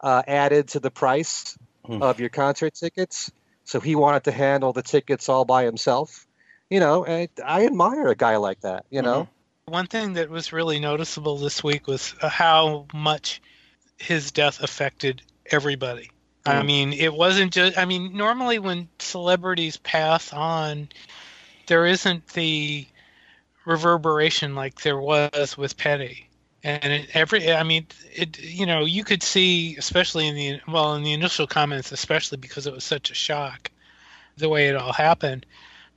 uh, 0.00 0.22
added 0.26 0.68
to 0.68 0.80
the 0.80 0.90
price 0.90 1.56
mm. 1.86 2.02
of 2.02 2.18
your 2.18 2.30
concert 2.30 2.74
tickets. 2.74 3.30
So 3.64 3.78
he 3.78 3.94
wanted 3.94 4.24
to 4.24 4.32
handle 4.32 4.72
the 4.72 4.82
tickets 4.82 5.28
all 5.28 5.44
by 5.44 5.64
himself. 5.64 6.26
You 6.70 6.80
know, 6.80 7.04
and 7.04 7.28
I 7.44 7.66
admire 7.66 8.08
a 8.08 8.16
guy 8.16 8.36
like 8.36 8.60
that. 8.60 8.86
You 8.90 9.02
know. 9.02 9.22
Mm-hmm. 9.22 9.72
One 9.72 9.86
thing 9.86 10.14
that 10.14 10.30
was 10.30 10.52
really 10.52 10.80
noticeable 10.80 11.36
this 11.36 11.62
week 11.62 11.86
was 11.86 12.14
uh, 12.20 12.28
how 12.28 12.86
much 12.94 13.40
his 13.98 14.32
death 14.32 14.60
affected 14.62 15.22
everybody. 15.46 16.10
I 16.46 16.62
mean, 16.62 16.92
it 16.92 17.12
wasn't 17.12 17.52
just. 17.52 17.76
I 17.76 17.84
mean, 17.84 18.16
normally 18.16 18.58
when 18.58 18.88
celebrities 18.98 19.76
pass 19.76 20.32
on, 20.32 20.88
there 21.66 21.86
isn't 21.86 22.26
the 22.28 22.86
reverberation 23.66 24.54
like 24.54 24.80
there 24.80 24.98
was 24.98 25.56
with 25.56 25.76
Petty 25.76 26.30
and 26.62 26.92
it, 26.92 27.10
every 27.14 27.52
i 27.52 27.62
mean 27.62 27.86
it 28.12 28.38
you 28.38 28.66
know 28.66 28.84
you 28.84 29.04
could 29.04 29.22
see 29.22 29.76
especially 29.76 30.26
in 30.26 30.34
the 30.34 30.60
well 30.68 30.94
in 30.94 31.02
the 31.02 31.12
initial 31.12 31.46
comments 31.46 31.92
especially 31.92 32.38
because 32.38 32.66
it 32.66 32.72
was 32.72 32.84
such 32.84 33.10
a 33.10 33.14
shock 33.14 33.70
the 34.36 34.48
way 34.48 34.68
it 34.68 34.76
all 34.76 34.92
happened 34.92 35.46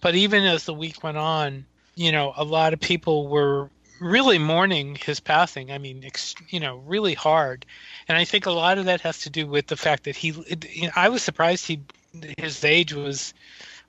but 0.01 0.15
even 0.15 0.43
as 0.43 0.65
the 0.65 0.73
week 0.73 1.03
went 1.03 1.17
on 1.17 1.65
you 1.95 2.11
know 2.11 2.33
a 2.37 2.43
lot 2.43 2.73
of 2.73 2.79
people 2.79 3.27
were 3.27 3.69
really 4.03 4.37
mourning 4.37 4.95
his 4.95 5.19
passing 5.19 5.71
i 5.71 5.77
mean 5.77 6.03
ex, 6.03 6.35
you 6.49 6.59
know 6.59 6.77
really 6.85 7.13
hard. 7.13 7.65
And 8.07 8.17
i 8.17 8.25
think 8.25 8.45
a 8.45 8.51
lot 8.51 8.77
of 8.77 8.85
that 8.85 9.01
has 9.01 9.19
to 9.19 9.29
do 9.29 9.47
with 9.47 9.67
the 9.67 9.77
fact 9.77 10.03
that 10.03 10.15
he 10.15 10.29
it, 10.47 10.69
you 10.75 10.83
know, 10.83 10.93
i 10.95 11.09
was 11.09 11.23
surprised 11.23 11.65
he 11.65 11.81
his 12.37 12.63
age 12.63 12.93
was 12.93 13.33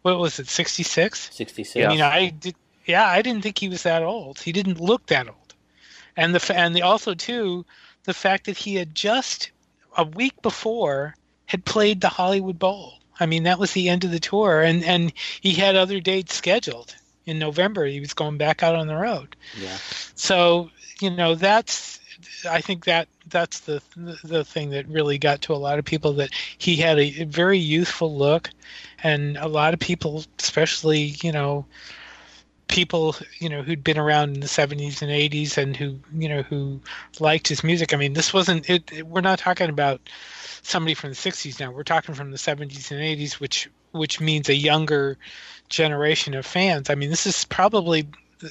what 0.03 0.19
was 0.19 0.39
it 0.39 0.47
66 0.49 1.31
66 1.33 1.85
i 1.85 1.89
mean 1.89 2.01
i 2.01 2.29
did 2.29 2.55
yeah 2.87 3.07
i 3.07 3.23
didn't 3.23 3.43
think 3.43 3.59
he 3.59 3.69
was 3.69 3.83
that 3.83 4.03
old. 4.03 4.39
He 4.39 4.53
didn't 4.53 4.81
look 4.81 5.07
that 5.07 5.29
old. 5.29 5.55
And 6.17 6.35
the 6.35 6.55
and 6.57 6.75
the 6.75 6.83
also 6.83 7.15
too 7.15 7.65
the 8.05 8.15
fact 8.15 8.47
that 8.47 8.57
he 8.57 8.77
had 8.77 8.95
just 8.95 9.51
a 9.97 10.05
week 10.05 10.41
before 10.43 11.15
had 11.47 11.65
played 11.65 12.01
the 12.01 12.09
Hollywood 12.09 12.59
Bowl. 12.59 12.95
I 13.21 13.27
mean, 13.27 13.45
that 13.45 13.59
was 13.59 13.73
the 13.73 13.89
end 13.89 14.05
of 14.05 14.11
the 14.11 14.21
tour, 14.21 14.61
and 14.63 14.85
and 14.85 15.13
he 15.41 15.53
had 15.53 15.77
other 15.77 16.01
dates 16.01 16.35
scheduled 16.35 16.95
in 17.27 17.39
November. 17.39 17.85
He 17.87 18.01
was 18.01 18.15
going 18.15 18.39
back 18.39 18.63
out 18.63 18.75
on 18.75 18.87
the 18.87 18.97
road. 18.97 19.37
Yeah. 19.61 19.77
So 20.15 20.71
you 21.01 21.11
know 21.11 21.35
that's 21.35 22.01
I 22.49 22.61
think 22.61 22.85
that 22.85 23.09
that's 23.29 23.61
the 23.61 23.83
the 24.23 24.45
thing 24.45 24.71
that 24.71 24.87
really 24.89 25.19
got 25.19 25.43
to 25.43 25.55
a 25.55 25.57
lot 25.57 25.79
of 25.79 25.85
people 25.85 26.15
that 26.15 26.31
he 26.59 26.77
had 26.77 26.99
a 26.99 27.25
very 27.25 27.59
youthful 27.59 28.17
look, 28.17 28.51
and 29.03 29.37
a 29.37 29.49
lot 29.49 29.75
of 29.75 29.81
people, 29.81 30.25
especially 30.39 31.15
you 31.23 31.33
know 31.33 31.67
people 32.69 33.15
you 33.39 33.49
know 33.49 33.63
who'd 33.63 33.85
been 33.85 33.99
around 33.99 34.35
in 34.35 34.41
the 34.41 34.47
70s 34.47 35.03
and 35.03 35.11
80s 35.11 35.59
and 35.59 35.77
who 35.77 35.99
you 36.15 36.29
know 36.29 36.43
who 36.43 36.81
liked 37.21 37.47
his 37.47 37.63
music 37.63 37.93
i 37.93 37.97
mean 37.97 38.15
this 38.15 38.33
wasn't 38.33 38.69
it, 38.71 38.91
it, 38.91 39.07
we're 39.07 39.21
not 39.21 39.39
talking 39.39 39.69
about 39.69 40.01
somebody 40.63 40.95
from 40.95 41.11
the 41.11 41.17
60s 41.17 41.61
now 41.61 41.71
we're 41.71 41.83
talking 41.83 42.15
from 42.15 42.31
the 42.31 42.39
70s 42.39 42.91
and 42.91 43.01
80s 43.01 43.35
which 43.35 43.69
which 43.93 44.21
means 44.21 44.49
a 44.49 44.55
younger 44.55 45.19
generation 45.69 46.35
of 46.35 46.47
fans 46.47 46.91
i 46.91 46.95
mean 46.95 47.11
this 47.11 47.27
is 47.27 47.45
probably 47.45 48.07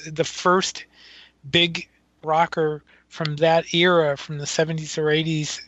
the 0.06 0.24
first 0.24 0.84
big 1.50 1.88
rocker 2.22 2.82
from 3.08 3.36
that 3.36 3.72
era 3.74 4.16
from 4.16 4.38
the 4.38 4.44
70s 4.44 4.98
or 4.98 5.04
80s 5.04 5.60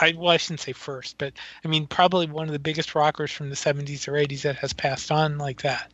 I, 0.00 0.14
well, 0.16 0.28
I 0.28 0.36
shouldn't 0.36 0.60
say 0.60 0.72
first, 0.72 1.18
but 1.18 1.32
I 1.64 1.68
mean 1.68 1.88
probably 1.88 2.26
one 2.26 2.46
of 2.46 2.52
the 2.52 2.60
biggest 2.60 2.94
rockers 2.94 3.32
from 3.32 3.50
the 3.50 3.56
70s 3.56 4.06
or 4.06 4.12
80s 4.12 4.42
that 4.42 4.54
has 4.56 4.72
passed 4.72 5.10
on 5.10 5.36
like 5.36 5.62
that 5.62 5.90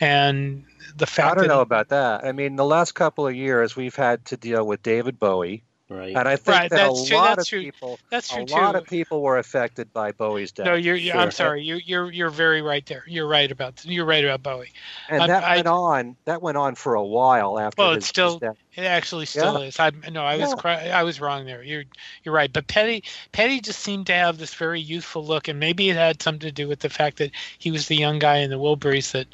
and 0.00 0.64
the 0.96 1.06
fact 1.06 1.32
I 1.32 1.40
don't 1.40 1.48
know 1.48 1.60
about 1.60 1.88
that. 1.88 2.24
I 2.24 2.32
mean, 2.32 2.56
the 2.56 2.64
last 2.64 2.92
couple 2.92 3.26
of 3.26 3.34
years 3.34 3.76
we've 3.76 3.94
had 3.94 4.24
to 4.26 4.36
deal 4.36 4.66
with 4.66 4.82
David 4.82 5.18
Bowie. 5.18 5.62
Right. 5.88 6.16
And 6.16 6.26
I 6.26 6.34
think 6.34 6.58
right, 6.58 6.70
that 6.70 6.90
a 6.90 7.06
true, 7.06 7.16
lot 7.16 7.38
of 7.38 7.46
true. 7.46 7.62
people, 7.62 8.00
that's 8.10 8.30
true 8.30 8.42
a 8.42 8.46
too. 8.46 8.54
lot 8.54 8.74
of 8.74 8.86
people 8.86 9.22
were 9.22 9.38
affected 9.38 9.92
by 9.92 10.10
Bowie's 10.10 10.50
death. 10.50 10.66
No, 10.66 10.74
you're, 10.74 10.96
you're 10.96 11.12
sure. 11.12 11.20
I'm 11.20 11.30
sorry. 11.30 11.62
You, 11.62 11.76
you're 11.76 12.10
you're 12.10 12.30
very 12.30 12.60
right 12.60 12.84
there. 12.86 13.04
You're 13.06 13.28
right 13.28 13.48
about 13.52 13.84
you're 13.84 14.04
right 14.04 14.24
about 14.24 14.42
Bowie. 14.42 14.72
And 15.08 15.22
I, 15.22 15.26
that 15.28 15.44
I, 15.44 15.56
went 15.56 15.68
on. 15.68 16.16
That 16.24 16.42
went 16.42 16.56
on 16.56 16.74
for 16.74 16.96
a 16.96 17.04
while 17.04 17.60
after. 17.60 17.80
Well, 17.80 17.90
his, 17.90 17.98
it's 17.98 18.08
still. 18.08 18.40
death. 18.40 18.56
It 18.74 18.82
actually 18.82 19.26
still 19.26 19.60
yeah. 19.60 19.68
is. 19.68 19.78
I 19.78 19.92
no, 20.10 20.24
I 20.24 20.36
was 20.36 20.54
yeah. 20.64 20.98
I 20.98 21.04
was 21.04 21.20
wrong 21.20 21.46
there. 21.46 21.62
You're 21.62 21.84
you're 22.24 22.34
right. 22.34 22.52
But 22.52 22.66
Petty 22.66 23.04
Petty 23.30 23.60
just 23.60 23.78
seemed 23.78 24.08
to 24.08 24.12
have 24.12 24.38
this 24.38 24.54
very 24.54 24.80
youthful 24.80 25.24
look, 25.24 25.46
and 25.46 25.60
maybe 25.60 25.88
it 25.88 25.96
had 25.96 26.20
something 26.20 26.48
to 26.48 26.52
do 26.52 26.66
with 26.66 26.80
the 26.80 26.90
fact 26.90 27.18
that 27.18 27.30
he 27.58 27.70
was 27.70 27.86
the 27.86 27.96
young 27.96 28.18
guy 28.18 28.38
in 28.38 28.50
the 28.50 28.58
Wilburys 28.58 29.12
that, 29.12 29.28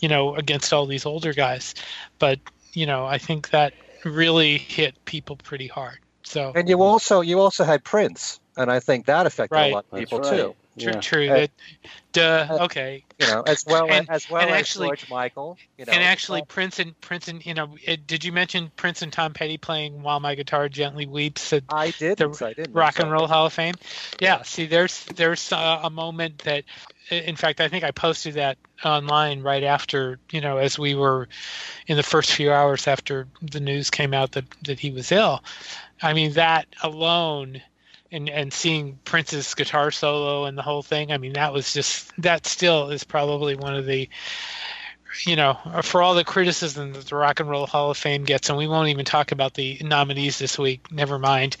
you 0.00 0.08
know, 0.08 0.34
against 0.34 0.70
all 0.72 0.84
these 0.84 1.06
older 1.06 1.32
guys. 1.32 1.74
But 2.18 2.40
you 2.74 2.84
know, 2.84 3.06
I 3.06 3.16
think 3.16 3.50
that 3.50 3.72
really 4.04 4.58
hit 4.58 5.04
people 5.04 5.36
pretty 5.36 5.66
hard. 5.66 5.98
So 6.22 6.52
and 6.54 6.68
you 6.68 6.80
also 6.82 7.20
you 7.20 7.40
also 7.40 7.64
had 7.64 7.84
Prince, 7.84 8.40
and 8.56 8.70
I 8.70 8.80
think 8.80 9.06
that 9.06 9.26
affected 9.26 9.54
right. 9.54 9.72
a 9.72 9.74
lot 9.74 9.86
of 9.90 9.98
people 9.98 10.20
right. 10.20 10.30
too. 10.30 10.54
True, 10.78 10.92
yeah. 10.92 11.00
true. 11.00 11.28
Uh, 11.28 11.34
that, 11.34 11.50
duh, 12.12 12.46
uh, 12.50 12.64
okay. 12.64 13.04
You 13.20 13.28
know, 13.28 13.42
as 13.42 13.64
well 13.64 13.88
and, 13.88 14.10
as 14.10 14.28
well 14.28 14.42
as 14.42 14.50
actually, 14.50 14.88
George 14.88 15.08
Michael. 15.08 15.56
You 15.78 15.84
know, 15.84 15.92
and 15.92 16.02
actually, 16.02 16.42
uh, 16.42 16.46
Prince 16.46 16.80
and 16.80 17.00
Prince 17.00 17.28
and 17.28 17.44
you 17.46 17.54
know, 17.54 17.76
it, 17.84 18.08
did 18.08 18.24
you 18.24 18.32
mention 18.32 18.72
Prince 18.74 19.02
and 19.02 19.12
Tom 19.12 19.34
Petty 19.34 19.56
playing 19.56 20.02
"While 20.02 20.18
My 20.18 20.34
Guitar 20.34 20.68
Gently 20.68 21.06
Weeps" 21.06 21.52
at 21.52 21.62
I 21.68 21.90
did. 21.90 22.18
the 22.18 22.28
I 22.44 22.54
didn't 22.54 22.72
Rock 22.72 22.98
and 22.98 23.10
Roll 23.10 23.28
Hall 23.28 23.46
of 23.46 23.52
Fame? 23.52 23.74
Yeah. 24.20 24.42
See, 24.42 24.66
there's 24.66 25.04
there's 25.14 25.52
a, 25.52 25.80
a 25.84 25.90
moment 25.90 26.38
that, 26.38 26.64
in 27.08 27.36
fact, 27.36 27.60
I 27.60 27.68
think 27.68 27.84
I 27.84 27.92
posted 27.92 28.34
that 28.34 28.58
online 28.84 29.42
right 29.42 29.62
after 29.62 30.18
you 30.32 30.40
know, 30.40 30.56
as 30.56 30.76
we 30.76 30.96
were 30.96 31.28
in 31.86 31.96
the 31.96 32.02
first 32.02 32.32
few 32.32 32.50
hours 32.50 32.88
after 32.88 33.28
the 33.42 33.60
news 33.60 33.90
came 33.90 34.12
out 34.12 34.32
that 34.32 34.44
that 34.64 34.80
he 34.80 34.90
was 34.90 35.12
ill. 35.12 35.44
I 36.02 36.14
mean, 36.14 36.32
that 36.32 36.66
alone 36.82 37.62
and 38.14 38.30
and 38.30 38.52
seeing 38.52 38.98
Prince's 39.04 39.54
guitar 39.54 39.90
solo 39.90 40.44
and 40.44 40.56
the 40.56 40.62
whole 40.62 40.82
thing. 40.82 41.12
I 41.12 41.18
mean, 41.18 41.34
that 41.34 41.52
was 41.52 41.72
just 41.72 42.10
that 42.22 42.46
still 42.46 42.90
is 42.90 43.04
probably 43.04 43.56
one 43.56 43.74
of 43.74 43.84
the 43.84 44.08
you 45.26 45.36
know, 45.36 45.56
for 45.82 46.02
all 46.02 46.14
the 46.14 46.24
criticism 46.24 46.92
that 46.92 47.06
the 47.06 47.16
Rock 47.16 47.40
and 47.40 47.48
Roll 47.48 47.66
Hall 47.66 47.90
of 47.90 47.96
Fame 47.96 48.24
gets, 48.24 48.48
and 48.48 48.58
we 48.58 48.66
won't 48.66 48.88
even 48.88 49.04
talk 49.04 49.32
about 49.32 49.54
the 49.54 49.78
nominees 49.82 50.38
this 50.38 50.58
week. 50.58 50.90
Never 50.90 51.18
mind. 51.18 51.56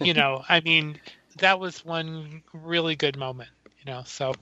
You 0.00 0.14
know, 0.14 0.42
I 0.48 0.60
mean, 0.60 0.98
that 1.38 1.60
was 1.60 1.84
one 1.84 2.42
really 2.52 2.96
good 2.96 3.18
moment. 3.18 3.50
You 3.80 3.92
know, 3.92 4.02
so 4.06 4.34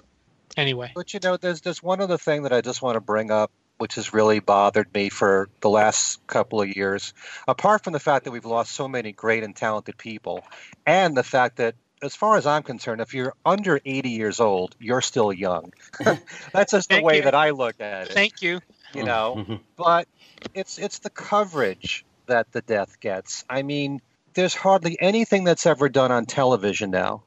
anyway. 0.57 0.93
But 0.95 1.15
you 1.15 1.21
know, 1.23 1.37
there's 1.37 1.61
there's 1.61 1.83
one 1.83 2.01
other 2.01 2.19
thing 2.19 2.43
that 2.45 2.53
I 2.53 2.61
just 2.61 2.83
want 2.83 2.97
to 2.97 3.01
bring 3.01 3.31
up 3.31 3.51
which 3.79 3.97
has 3.97 4.15
really 4.15 4.41
bothered 4.41 4.93
me 4.95 5.09
for 5.09 5.49
the 5.61 5.69
last 5.69 6.25
couple 6.27 6.61
of 6.61 6.75
years. 6.75 7.13
Apart 7.47 7.85
from 7.85 7.93
the 7.93 8.01
fact 8.01 8.25
that 8.25 8.31
we've 8.31 8.45
lost 8.45 8.73
so 8.73 8.89
many 8.89 9.13
great 9.13 9.43
and 9.43 9.55
talented 9.55 9.99
people, 9.99 10.45
and 10.87 11.17
the 11.17 11.23
fact 11.23 11.57
that, 11.57 11.75
as 12.03 12.15
far 12.15 12.37
as 12.37 12.47
I'm 12.47 12.63
concerned, 12.63 13.01
if 13.01 13.15
you're 13.15 13.35
under 13.45 13.81
80 13.85 14.11
years 14.11 14.41
old, 14.41 14.77
you're 14.79 15.01
still 15.01 15.33
young. 15.33 15.73
That's 16.53 16.73
just 16.73 16.91
the 16.91 17.03
way 17.03 17.19
you. 17.19 17.23
that 17.23 17.35
I 17.35 17.51
look 17.51 17.81
at 17.81 18.09
it. 18.09 18.13
Thank 18.13 18.43
you. 18.43 18.61
You 18.95 19.05
know, 19.05 19.61
but 19.77 20.07
it's 20.55 20.79
it's 20.79 21.01
the 21.01 21.11
coverage 21.11 22.05
that 22.27 22.53
the 22.53 22.61
death 22.63 23.01
gets. 23.01 23.45
I 23.49 23.63
mean, 23.63 24.01
there's 24.35 24.55
hardly 24.55 24.97
anything 25.01 25.45
that's 25.45 25.67
ever 25.67 25.89
done 25.89 26.13
on 26.13 26.27
television 26.27 26.91
now. 26.91 27.23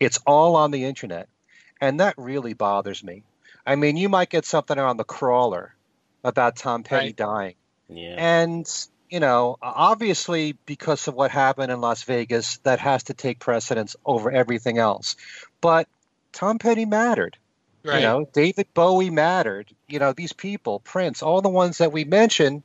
It's 0.00 0.18
all 0.26 0.56
on 0.56 0.70
the 0.70 0.84
internet, 0.84 1.28
and 1.80 2.00
that 2.00 2.14
really 2.16 2.54
bothers 2.54 3.04
me. 3.04 3.22
I 3.66 3.76
mean, 3.76 3.96
you 3.96 4.08
might 4.08 4.30
get 4.30 4.44
something 4.44 4.78
on 4.78 4.96
the 4.96 5.04
crawler, 5.04 5.74
about 6.26 6.56
Tom 6.56 6.82
Petty 6.82 7.06
right. 7.06 7.16
dying. 7.16 7.54
Yeah. 7.88 8.16
And, 8.18 8.68
you 9.08 9.20
know, 9.20 9.56
obviously 9.62 10.56
because 10.66 11.06
of 11.08 11.14
what 11.14 11.30
happened 11.30 11.70
in 11.70 11.80
Las 11.80 12.02
Vegas, 12.02 12.58
that 12.58 12.80
has 12.80 13.04
to 13.04 13.14
take 13.14 13.38
precedence 13.38 13.96
over 14.04 14.30
everything 14.30 14.78
else. 14.78 15.16
But 15.60 15.88
Tom 16.32 16.58
Petty 16.58 16.84
mattered. 16.84 17.36
Right. 17.84 17.96
You 17.96 18.02
know, 18.02 18.28
David 18.32 18.66
Bowie 18.74 19.10
mattered. 19.10 19.70
You 19.88 20.00
know, 20.00 20.12
these 20.12 20.32
people, 20.32 20.80
Prince, 20.80 21.22
all 21.22 21.40
the 21.40 21.48
ones 21.48 21.78
that 21.78 21.92
we 21.92 22.04
mentioned, 22.04 22.64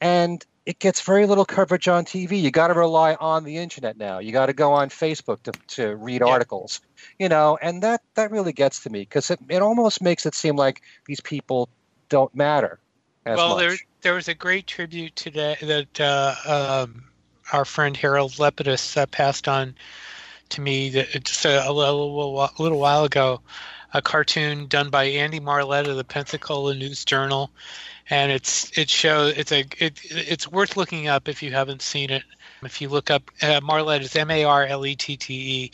and 0.00 0.44
it 0.64 0.78
gets 0.78 1.00
very 1.00 1.26
little 1.26 1.44
coverage 1.44 1.88
on 1.88 2.04
TV. 2.04 2.40
You 2.40 2.52
got 2.52 2.68
to 2.68 2.74
rely 2.74 3.14
on 3.14 3.42
the 3.42 3.56
internet 3.56 3.96
now. 3.96 4.20
You 4.20 4.30
got 4.30 4.46
to 4.46 4.52
go 4.52 4.72
on 4.72 4.90
Facebook 4.90 5.42
to, 5.42 5.52
to 5.74 5.96
read 5.96 6.20
yeah. 6.20 6.28
articles, 6.28 6.80
you 7.18 7.28
know, 7.28 7.58
and 7.60 7.82
that, 7.82 8.02
that 8.14 8.30
really 8.30 8.52
gets 8.52 8.84
to 8.84 8.90
me 8.90 9.00
because 9.00 9.30
it, 9.32 9.40
it 9.48 9.62
almost 9.62 10.00
makes 10.00 10.24
it 10.24 10.34
seem 10.34 10.54
like 10.54 10.82
these 11.06 11.20
people 11.20 11.68
don't 12.08 12.32
matter. 12.34 12.78
Well, 13.24 13.50
much. 13.50 13.58
there 13.58 13.76
there 14.02 14.14
was 14.14 14.28
a 14.28 14.34
great 14.34 14.66
tribute 14.66 15.14
today 15.16 15.56
that 15.62 16.00
uh, 16.00 16.34
um, 16.84 17.04
our 17.52 17.64
friend 17.64 17.96
Harold 17.96 18.32
Lepidus 18.32 18.96
uh, 18.96 19.06
passed 19.06 19.48
on 19.48 19.74
to 20.50 20.60
me 20.60 20.90
that 20.90 21.24
just 21.24 21.44
a, 21.44 21.68
a, 21.68 21.72
little, 21.72 22.42
a 22.42 22.50
little 22.58 22.78
while 22.78 23.04
ago. 23.04 23.40
A 23.94 24.00
cartoon 24.00 24.68
done 24.68 24.88
by 24.88 25.04
Andy 25.04 25.38
Marlette 25.38 25.86
of 25.86 25.96
the 25.96 26.04
Pensacola 26.04 26.74
News 26.74 27.04
Journal, 27.04 27.50
and 28.08 28.32
it's 28.32 28.76
it 28.78 28.88
shows 28.88 29.34
it's 29.36 29.52
a 29.52 29.66
it, 29.78 30.00
it's 30.04 30.50
worth 30.50 30.78
looking 30.78 31.08
up 31.08 31.28
if 31.28 31.42
you 31.42 31.52
haven't 31.52 31.82
seen 31.82 32.08
it. 32.08 32.22
If 32.62 32.80
you 32.80 32.88
look 32.88 33.10
up 33.10 33.30
uh, 33.42 33.60
Marlette 33.62 34.00
is 34.00 34.16
M 34.16 34.30
A 34.30 34.44
R 34.44 34.64
L 34.64 34.86
E 34.86 34.96
T 34.96 35.18
T 35.18 35.34
E, 35.34 35.70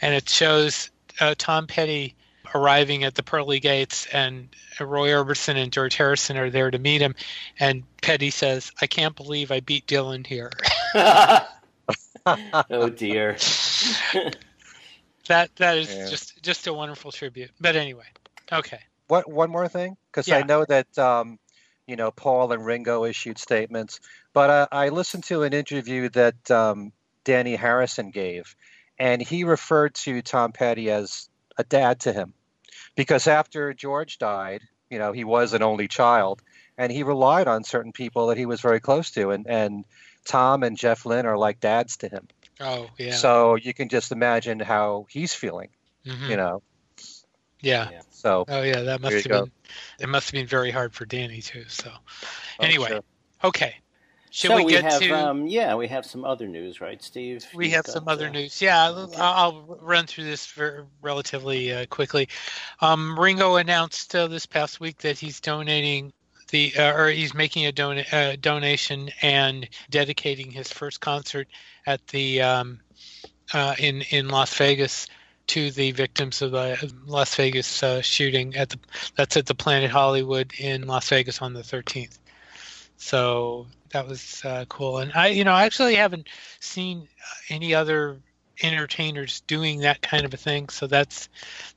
and 0.00 0.14
it 0.14 0.28
shows 0.28 0.90
uh, 1.18 1.34
Tom 1.36 1.66
Petty 1.66 2.14
arriving 2.56 3.04
at 3.04 3.14
the 3.14 3.22
pearly 3.22 3.60
gates, 3.60 4.06
and 4.06 4.48
Roy 4.80 5.10
Orbison 5.10 5.56
and 5.56 5.72
George 5.72 5.96
Harrison 5.96 6.36
are 6.36 6.50
there 6.50 6.70
to 6.70 6.78
meet 6.78 7.00
him. 7.00 7.14
And 7.58 7.84
Petty 8.02 8.30
says, 8.30 8.72
"I 8.80 8.86
can't 8.86 9.14
believe 9.14 9.52
I 9.52 9.60
beat 9.60 9.86
Dylan 9.86 10.26
here." 10.26 10.50
oh 12.26 12.88
dear. 12.88 13.32
that 15.28 15.54
that 15.56 15.78
is 15.78 15.94
yeah. 15.94 16.08
just 16.08 16.42
just 16.42 16.66
a 16.66 16.72
wonderful 16.72 17.12
tribute. 17.12 17.50
But 17.60 17.76
anyway, 17.76 18.06
okay. 18.52 18.80
What 19.08 19.30
one 19.30 19.50
more 19.50 19.68
thing? 19.68 19.96
Because 20.10 20.26
yeah. 20.26 20.38
I 20.38 20.42
know 20.42 20.64
that 20.64 20.98
um, 20.98 21.38
you 21.86 21.96
know 21.96 22.10
Paul 22.10 22.52
and 22.52 22.64
Ringo 22.64 23.04
issued 23.04 23.38
statements, 23.38 24.00
but 24.32 24.50
uh, 24.50 24.66
I 24.72 24.88
listened 24.88 25.24
to 25.24 25.42
an 25.42 25.52
interview 25.52 26.08
that 26.10 26.50
um, 26.50 26.92
Dhani 27.24 27.56
Harrison 27.56 28.10
gave, 28.10 28.56
and 28.98 29.20
he 29.20 29.44
referred 29.44 29.94
to 29.94 30.22
Tom 30.22 30.52
Petty 30.52 30.90
as 30.90 31.28
a 31.58 31.64
dad 31.64 32.00
to 32.00 32.12
him 32.12 32.34
because 32.96 33.26
after 33.28 33.72
George 33.72 34.18
died, 34.18 34.62
you 34.90 34.98
know, 34.98 35.12
he 35.12 35.24
was 35.24 35.52
an 35.52 35.62
only 35.62 35.86
child 35.86 36.42
and 36.76 36.90
he 36.90 37.02
relied 37.02 37.46
on 37.46 37.62
certain 37.62 37.92
people 37.92 38.28
that 38.28 38.36
he 38.36 38.46
was 38.46 38.60
very 38.60 38.80
close 38.80 39.10
to 39.12 39.30
and 39.30 39.46
and 39.46 39.84
Tom 40.24 40.64
and 40.64 40.76
Jeff 40.76 41.06
Lynne 41.06 41.26
are 41.26 41.38
like 41.38 41.60
dads 41.60 41.98
to 41.98 42.08
him. 42.08 42.26
Oh, 42.58 42.88
yeah. 42.98 43.14
So 43.14 43.54
you 43.54 43.72
can 43.72 43.88
just 43.88 44.10
imagine 44.10 44.58
how 44.58 45.06
he's 45.08 45.32
feeling, 45.32 45.68
mm-hmm. 46.04 46.30
you 46.30 46.36
know. 46.36 46.62
Yeah. 47.60 47.90
So 48.10 48.44
Oh 48.48 48.62
yeah, 48.62 48.82
that 48.82 49.00
must 49.00 49.14
have 49.14 49.28
go. 49.28 49.42
been 49.42 49.52
it 50.00 50.08
must 50.08 50.28
have 50.28 50.32
been 50.32 50.46
very 50.46 50.70
hard 50.70 50.94
for 50.94 51.06
Dhani 51.06 51.44
too. 51.44 51.64
So 51.68 51.90
oh, 51.92 52.64
anyway. 52.64 52.88
Sure. 52.88 53.04
Okay. 53.44 53.76
Should 54.36 54.48
so 54.48 54.56
we, 54.58 54.64
we 54.66 54.72
get 54.72 54.84
have, 54.84 55.00
to? 55.00 55.10
Um, 55.12 55.46
yeah, 55.46 55.74
we 55.76 55.88
have 55.88 56.04
some 56.04 56.22
other 56.22 56.46
news, 56.46 56.82
right, 56.82 57.02
Steve? 57.02 57.46
We 57.54 57.68
You've 57.68 57.76
have 57.76 57.86
some 57.86 58.06
other 58.06 58.26
uh, 58.26 58.32
news. 58.32 58.60
Yeah, 58.60 58.84
I'll, 58.84 59.10
I'll, 59.16 59.78
run 59.80 60.06
through 60.06 60.24
this 60.24 60.60
relatively 61.00 61.72
uh, 61.72 61.86
quickly. 61.86 62.28
Um, 62.82 63.18
Ringo 63.18 63.56
announced 63.56 64.14
uh, 64.14 64.26
this 64.26 64.44
past 64.44 64.78
week 64.78 64.98
that 64.98 65.18
he's 65.18 65.40
donating 65.40 66.12
the, 66.50 66.70
uh, 66.76 66.92
or 66.92 67.08
he's 67.08 67.32
making 67.32 67.64
a 67.64 67.72
don- 67.72 68.04
uh, 68.12 68.36
donation 68.38 69.08
and 69.22 69.66
dedicating 69.88 70.50
his 70.50 70.70
first 70.70 71.00
concert 71.00 71.48
at 71.86 72.06
the 72.08 72.42
um, 72.42 72.80
uh, 73.54 73.74
in 73.78 74.02
in 74.10 74.28
Las 74.28 74.52
Vegas 74.58 75.06
to 75.46 75.70
the 75.70 75.92
victims 75.92 76.42
of 76.42 76.50
the 76.50 76.92
Las 77.06 77.34
Vegas 77.36 77.82
shooting 78.02 78.54
at 78.54 78.68
the 78.68 78.78
that's 79.14 79.38
at 79.38 79.46
the 79.46 79.54
Planet 79.54 79.90
Hollywood 79.90 80.52
in 80.58 80.86
Las 80.86 81.08
Vegas 81.08 81.40
on 81.40 81.54
the 81.54 81.62
13th. 81.62 82.18
So 82.96 83.66
that 83.90 84.06
was 84.06 84.42
uh, 84.44 84.64
cool. 84.68 84.98
And 84.98 85.12
I, 85.14 85.28
you 85.28 85.44
know, 85.44 85.52
I 85.52 85.64
actually 85.64 85.96
haven't 85.96 86.28
seen 86.60 87.08
any 87.48 87.74
other 87.74 88.18
entertainers 88.62 89.40
doing 89.40 89.80
that 89.80 90.00
kind 90.00 90.24
of 90.24 90.32
a 90.32 90.36
thing. 90.36 90.68
So 90.68 90.86
that's 90.86 91.28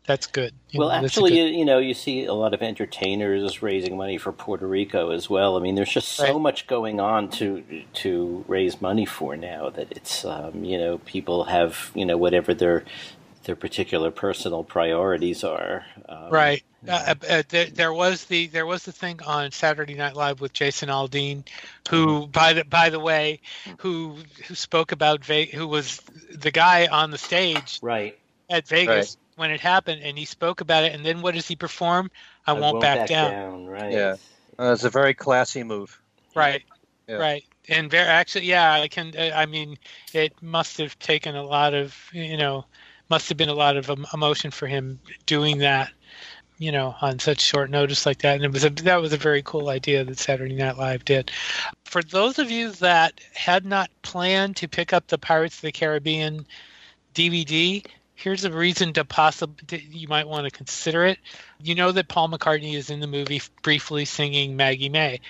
that's 0.06 0.28
good. 0.28 0.54
You 0.70 0.80
well, 0.80 0.90
know, 0.90 1.06
actually, 1.06 1.32
good... 1.32 1.54
you 1.54 1.66
know, 1.66 1.78
you 1.78 1.94
see 1.94 2.26
a 2.26 2.34
lot 2.34 2.54
of 2.54 2.62
entertainers 2.62 3.62
raising 3.62 3.98
money 3.98 4.18
for 4.18 4.32
Puerto 4.32 4.68
Rico 4.68 5.12
as 5.12 5.30
well. 5.30 5.58
I 5.58 5.60
mean, 5.60 5.76
there's 5.76 5.92
just 5.92 6.10
so 6.10 6.34
right. 6.34 6.42
much 6.42 6.68
going 6.68 7.00
on 7.00 7.30
to 7.32 7.64
to 7.96 8.46
raise 8.48 8.82
money 8.82 9.06
for 9.06 9.36
now 9.36 9.70
that 9.70 9.92
it's 9.92 10.26
um, 10.26 10.64
you 10.64 10.78
know 10.78 11.00
people 11.00 11.46
have 11.46 11.92
you 11.94 12.06
know 12.06 12.18
whatever 12.18 12.54
their 12.54 12.86
their 13.50 13.56
particular 13.56 14.12
personal 14.12 14.64
priorities 14.64 15.44
are. 15.44 15.84
Um, 16.08 16.30
right. 16.30 16.64
Uh, 16.88 17.16
uh, 17.28 17.42
there, 17.50 17.66
there, 17.66 17.92
was 17.92 18.26
the 18.26 18.46
there 18.46 18.68
was 18.68 18.84
the 18.84 18.92
thing 18.92 19.20
on 19.26 19.52
Saturday 19.52 19.96
Night 19.96 20.16
Live 20.16 20.40
with 20.40 20.54
Jason 20.54 20.88
Aldean, 20.90 21.44
who 21.90 22.06
mm-hmm. 22.06 22.32
by 22.32 22.54
the 22.54 22.64
by 22.64 22.92
the 22.92 23.00
way, 23.00 23.42
who 23.80 24.18
who 24.46 24.54
spoke 24.54 24.92
about 24.92 25.26
Ve- 25.26 25.50
who 25.52 25.68
was 25.68 26.00
the 26.32 26.52
guy 26.52 26.86
on 26.86 27.10
the 27.10 27.18
stage 27.18 27.80
right 27.82 28.20
at 28.52 28.68
Vegas 28.68 29.18
right. 29.18 29.40
when 29.40 29.50
it 29.50 29.62
happened, 29.62 30.04
and 30.04 30.16
he 30.16 30.26
spoke 30.26 30.62
about 30.62 30.84
it. 30.84 30.94
And 30.94 31.04
then 31.04 31.24
what 31.24 31.34
does 31.34 31.48
he 31.48 31.56
perform? 31.56 32.12
I, 32.46 32.52
I 32.52 32.54
won't, 32.54 32.74
won't, 32.74 32.82
back, 32.82 33.00
back 33.00 33.10
down. 33.10 33.32
down. 33.32 33.66
Right. 33.66 33.92
Yeah, 33.92 34.16
uh, 34.60 34.74
it's 34.74 34.84
a 34.84 34.92
very 34.92 35.16
classy 35.16 35.64
move. 35.64 36.00
Right. 36.36 36.62
Yeah. 37.08 37.16
Right. 37.16 37.44
And 37.68 37.90
very 37.90 38.08
actually, 38.08 38.46
yeah, 38.46 38.74
I 38.74 38.88
can. 38.88 39.12
Uh, 39.18 39.32
I 39.34 39.48
mean, 39.48 39.80
it 40.14 40.40
must 40.40 40.78
have 40.78 41.00
taken 41.00 41.36
a 41.36 41.44
lot 41.44 41.74
of 41.74 41.96
you 42.14 42.38
know, 42.38 42.66
must 43.10 43.30
have 43.30 43.38
been 43.38 43.50
a 43.50 43.54
lot 43.54 43.78
of 43.78 43.90
emotion 44.14 44.52
for 44.52 44.68
him 44.68 45.00
doing 45.26 45.60
that 45.60 45.92
you 46.60 46.74
know, 46.74 46.94
on 47.02 47.18
such 47.18 47.40
short 47.40 47.72
notice 47.72 48.06
like 48.06 48.20
that. 48.20 48.36
And 48.36 48.44
it 48.44 48.52
was 48.52 48.66
a, 48.66 48.70
that 48.70 49.02
was 49.02 49.14
a 49.14 49.18
very 49.18 49.42
cool 49.42 49.70
idea 49.70 50.04
that 50.04 50.20
Saturday 50.20 50.56
Night 50.56 50.78
Live 50.78 51.06
did. 51.06 51.32
For 51.86 52.04
those 52.04 52.38
of 52.38 52.52
you 52.52 52.72
that 52.74 53.20
had 53.34 53.66
not 53.66 53.90
planned 54.02 54.58
to 54.58 54.68
pick 54.68 54.92
up 54.92 55.08
the 55.08 55.18
Pirates 55.18 55.56
of 55.56 55.62
the 55.62 55.72
Caribbean 55.72 56.46
DVD, 57.16 57.86
here's 58.14 58.44
a 58.44 58.52
reason 58.52 58.92
to 58.94 59.06
possibly 59.06 59.88
you 59.90 60.10
might 60.10 60.28
want 60.28 60.44
to 60.44 60.52
consider 60.52 61.06
it. 61.06 61.18
You 61.64 61.76
know 61.76 61.94
that 61.94 62.10
Paul 62.10 62.28
McCartney 62.28 62.76
is 62.76 62.90
in 62.90 63.00
the 63.00 63.08
movie 63.08 63.42
briefly 63.64 64.04
singing 64.04 64.58
Maggie 64.58 64.90
May. 64.90 65.22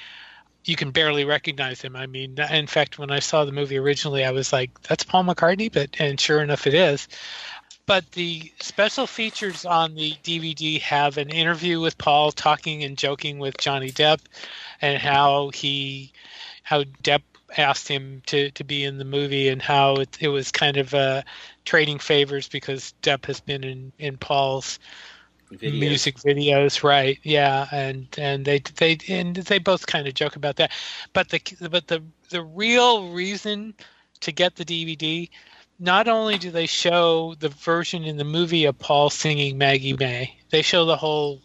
You 0.65 0.75
can 0.75 0.89
barely 0.91 1.25
recognize 1.25 1.81
him. 1.81 1.95
I 1.95 2.07
mean, 2.07 2.37
in 2.51 2.67
fact, 2.67 2.99
when 2.99 3.11
I 3.11 3.19
saw 3.19 3.45
the 3.45 3.51
movie 3.51 3.77
originally, 3.77 4.25
I 4.25 4.31
was 4.31 4.51
like, 4.51 4.81
"That's 4.81 5.03
Paul 5.03 5.23
McCartney," 5.23 5.71
but 5.71 5.95
and 5.99 6.19
sure 6.19 6.41
enough, 6.41 6.67
it 6.67 6.73
is 6.73 7.07
but 7.89 8.11
the 8.11 8.51
special 8.61 9.07
features 9.07 9.65
on 9.65 9.95
the 9.95 10.13
DVD 10.23 10.79
have 10.79 11.17
an 11.17 11.29
interview 11.29 11.79
with 11.79 11.97
Paul 11.97 12.31
talking 12.31 12.83
and 12.83 12.95
joking 12.95 13.39
with 13.39 13.57
Johnny 13.57 13.89
Depp 13.91 14.19
and 14.79 15.01
how 15.01 15.49
he 15.55 16.13
how 16.61 16.83
Depp 16.83 17.23
asked 17.57 17.87
him 17.87 18.21
to, 18.27 18.51
to 18.51 18.63
be 18.63 18.83
in 18.83 18.99
the 18.99 19.05
movie 19.05 19.47
and 19.47 19.59
how 19.59 19.95
it, 19.95 20.15
it 20.19 20.27
was 20.27 20.51
kind 20.51 20.77
of 20.77 20.93
uh, 20.93 21.23
trading 21.65 21.97
favors 21.97 22.47
because 22.47 22.93
Depp 23.01 23.25
has 23.25 23.39
been 23.39 23.63
in, 23.63 23.91
in 23.97 24.17
Paul's 24.17 24.77
videos. 25.51 25.79
music 25.79 26.15
videos, 26.17 26.83
right? 26.83 27.17
Yeah, 27.23 27.65
and 27.71 28.07
and 28.19 28.45
they 28.45 28.59
they 28.75 28.99
and 29.07 29.35
they 29.35 29.57
both 29.57 29.87
kind 29.87 30.07
of 30.07 30.13
joke 30.13 30.35
about 30.35 30.57
that, 30.57 30.73
but 31.13 31.29
the 31.29 31.41
but 31.71 31.87
the 31.87 32.03
the 32.29 32.43
real 32.43 33.09
reason 33.09 33.73
to 34.19 34.31
get 34.31 34.57
the 34.57 34.65
DVD 34.65 35.27
not 35.79 36.07
only 36.07 36.37
do 36.37 36.51
they 36.51 36.65
show 36.65 37.35
the 37.39 37.49
version 37.49 38.03
in 38.03 38.17
the 38.17 38.25
movie 38.25 38.65
of 38.65 38.77
Paul 38.77 39.09
singing 39.09 39.57
Maggie 39.57 39.93
May, 39.93 40.37
they 40.49 40.61
show 40.61 40.85
the 40.85 40.97
whole 40.97 41.41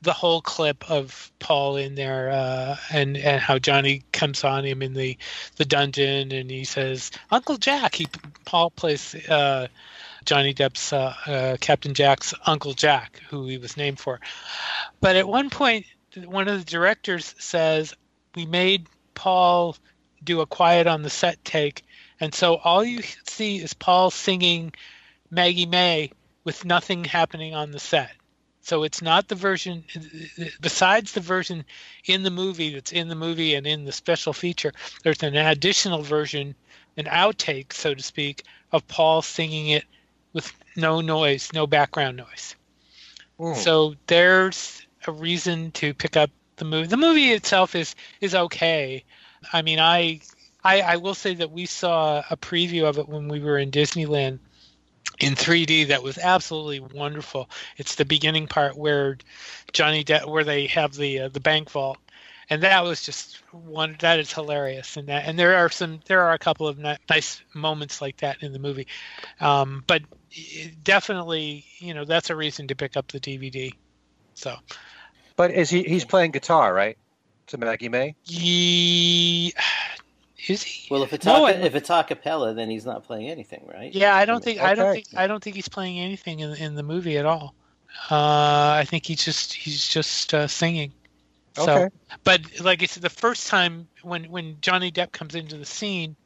the 0.00 0.12
whole 0.12 0.40
clip 0.40 0.88
of 0.88 1.32
Paul 1.40 1.76
in 1.76 1.96
there 1.96 2.30
uh, 2.30 2.76
and 2.92 3.16
and 3.16 3.40
how 3.40 3.58
Johnny 3.58 4.02
comes 4.12 4.44
on 4.44 4.64
him 4.64 4.82
in 4.82 4.94
the 4.94 5.16
the 5.56 5.64
dungeon 5.64 6.30
and 6.30 6.50
he 6.50 6.64
says 6.64 7.10
Uncle 7.30 7.56
Jack. 7.56 7.94
He 7.94 8.06
Paul 8.44 8.70
plays 8.70 9.14
uh, 9.28 9.68
Johnny 10.24 10.54
Depp's 10.54 10.92
uh, 10.92 11.14
uh 11.26 11.56
Captain 11.60 11.94
Jack's 11.94 12.34
Uncle 12.46 12.74
Jack, 12.74 13.20
who 13.30 13.46
he 13.46 13.58
was 13.58 13.76
named 13.76 13.98
for. 13.98 14.20
But 15.00 15.16
at 15.16 15.26
one 15.26 15.50
point, 15.50 15.86
one 16.24 16.48
of 16.48 16.58
the 16.58 16.70
directors 16.70 17.34
says 17.38 17.94
we 18.34 18.46
made 18.46 18.86
Paul 19.14 19.76
do 20.22 20.40
a 20.40 20.46
quiet 20.46 20.86
on 20.86 21.02
the 21.02 21.10
set 21.10 21.44
take 21.44 21.82
and 22.20 22.34
so 22.34 22.56
all 22.56 22.84
you 22.84 23.02
see 23.26 23.58
is 23.58 23.74
Paul 23.74 24.10
singing 24.10 24.72
Maggie 25.30 25.66
May 25.66 26.10
with 26.44 26.64
nothing 26.64 27.04
happening 27.04 27.54
on 27.54 27.70
the 27.70 27.78
set. 27.78 28.10
So 28.62 28.82
it's 28.82 29.00
not 29.00 29.28
the 29.28 29.34
version, 29.34 29.84
besides 30.60 31.12
the 31.12 31.20
version 31.20 31.64
in 32.04 32.22
the 32.22 32.30
movie 32.30 32.74
that's 32.74 32.92
in 32.92 33.08
the 33.08 33.14
movie 33.14 33.54
and 33.54 33.66
in 33.66 33.86
the 33.86 33.92
special 33.92 34.34
feature, 34.34 34.72
there's 35.02 35.22
an 35.22 35.36
additional 35.36 36.02
version, 36.02 36.54
an 36.98 37.06
outtake, 37.06 37.72
so 37.72 37.94
to 37.94 38.02
speak, 38.02 38.44
of 38.70 38.86
Paul 38.86 39.22
singing 39.22 39.68
it 39.68 39.84
with 40.34 40.52
no 40.76 41.00
noise, 41.00 41.50
no 41.54 41.66
background 41.66 42.18
noise. 42.18 42.56
Ooh. 43.40 43.54
So 43.54 43.94
there's 44.06 44.86
a 45.06 45.12
reason 45.12 45.70
to 45.72 45.94
pick 45.94 46.16
up 46.16 46.30
the 46.56 46.64
movie. 46.64 46.88
The 46.88 46.96
movie 46.96 47.30
itself 47.30 47.74
is 47.74 47.94
is 48.20 48.34
okay. 48.34 49.04
I 49.52 49.62
mean, 49.62 49.78
I 49.78 50.20
I, 50.68 50.80
I 50.80 50.96
will 50.96 51.14
say 51.14 51.34
that 51.34 51.50
we 51.50 51.64
saw 51.64 52.22
a 52.28 52.36
preview 52.36 52.84
of 52.84 52.98
it 52.98 53.08
when 53.08 53.28
we 53.28 53.40
were 53.40 53.56
in 53.56 53.70
Disneyland 53.70 54.38
in 55.18 55.34
3D 55.34 55.88
that 55.88 56.02
was 56.02 56.18
absolutely 56.18 56.80
wonderful. 56.80 57.48
It's 57.78 57.94
the 57.94 58.04
beginning 58.04 58.48
part 58.48 58.76
where 58.76 59.16
Johnny 59.72 60.04
De- 60.04 60.28
where 60.28 60.44
they 60.44 60.66
have 60.66 60.92
the 60.92 61.20
uh, 61.20 61.28
the 61.28 61.40
bank 61.40 61.70
vault. 61.70 61.96
And 62.50 62.62
that 62.62 62.84
was 62.84 63.02
just 63.02 63.36
one 63.52 63.96
that 64.00 64.18
is 64.18 64.32
hilarious 64.32 64.96
and 64.98 65.08
that. 65.08 65.26
And 65.26 65.38
there 65.38 65.56
are 65.56 65.70
some 65.70 66.00
there 66.06 66.20
are 66.22 66.34
a 66.34 66.38
couple 66.38 66.68
of 66.68 66.78
nice 66.78 67.42
moments 67.54 68.02
like 68.02 68.18
that 68.18 68.42
in 68.42 68.52
the 68.52 68.58
movie. 68.58 68.88
Um, 69.40 69.84
but 69.86 70.02
definitely 70.82 71.64
you 71.78 71.94
know 71.94 72.04
that's 72.04 72.28
a 72.28 72.36
reason 72.36 72.68
to 72.68 72.76
pick 72.76 72.98
up 72.98 73.08
the 73.08 73.18
dvd 73.18 73.72
so. 74.34 74.54
But 75.36 75.52
is 75.52 75.70
he 75.70 75.82
he's 75.82 76.04
playing 76.04 76.32
guitar 76.32 76.74
right? 76.74 76.98
To 77.46 77.56
maggie 77.56 77.88
may? 77.88 78.14
He 78.24 79.54
is 80.50 80.62
he 80.62 80.88
well 80.90 81.02
if 81.02 81.12
it's 81.12 81.26
no, 81.26 81.46
a, 81.46 81.50
if 81.50 81.74
it's 81.74 81.90
a 81.90 82.04
cappella 82.04 82.54
then 82.54 82.70
he's 82.70 82.86
not 82.86 83.04
playing 83.04 83.28
anything 83.28 83.62
right 83.72 83.94
yeah 83.94 84.14
i 84.14 84.24
don't 84.24 84.42
think 84.42 84.58
okay. 84.58 84.66
i 84.66 84.74
don't 84.74 84.92
think 84.92 85.06
i 85.16 85.26
don't 85.26 85.42
think 85.42 85.56
he's 85.56 85.68
playing 85.68 85.98
anything 85.98 86.40
in, 86.40 86.54
in 86.54 86.74
the 86.74 86.82
movie 86.82 87.18
at 87.18 87.26
all 87.26 87.54
uh, 88.10 88.76
i 88.78 88.84
think 88.86 89.06
he's 89.06 89.24
just 89.24 89.52
he's 89.52 89.86
just 89.86 90.34
uh, 90.34 90.46
singing 90.46 90.92
so, 91.64 91.76
okay. 91.84 91.94
but 92.24 92.60
like 92.60 92.82
I 92.82 92.86
said, 92.86 93.02
the 93.02 93.10
first 93.10 93.48
time 93.48 93.88
when 94.02 94.24
when 94.30 94.58
Johnny 94.60 94.92
Depp 94.92 95.12
comes 95.12 95.34
into 95.34 95.56
the 95.56 95.64
scene, 95.64 96.16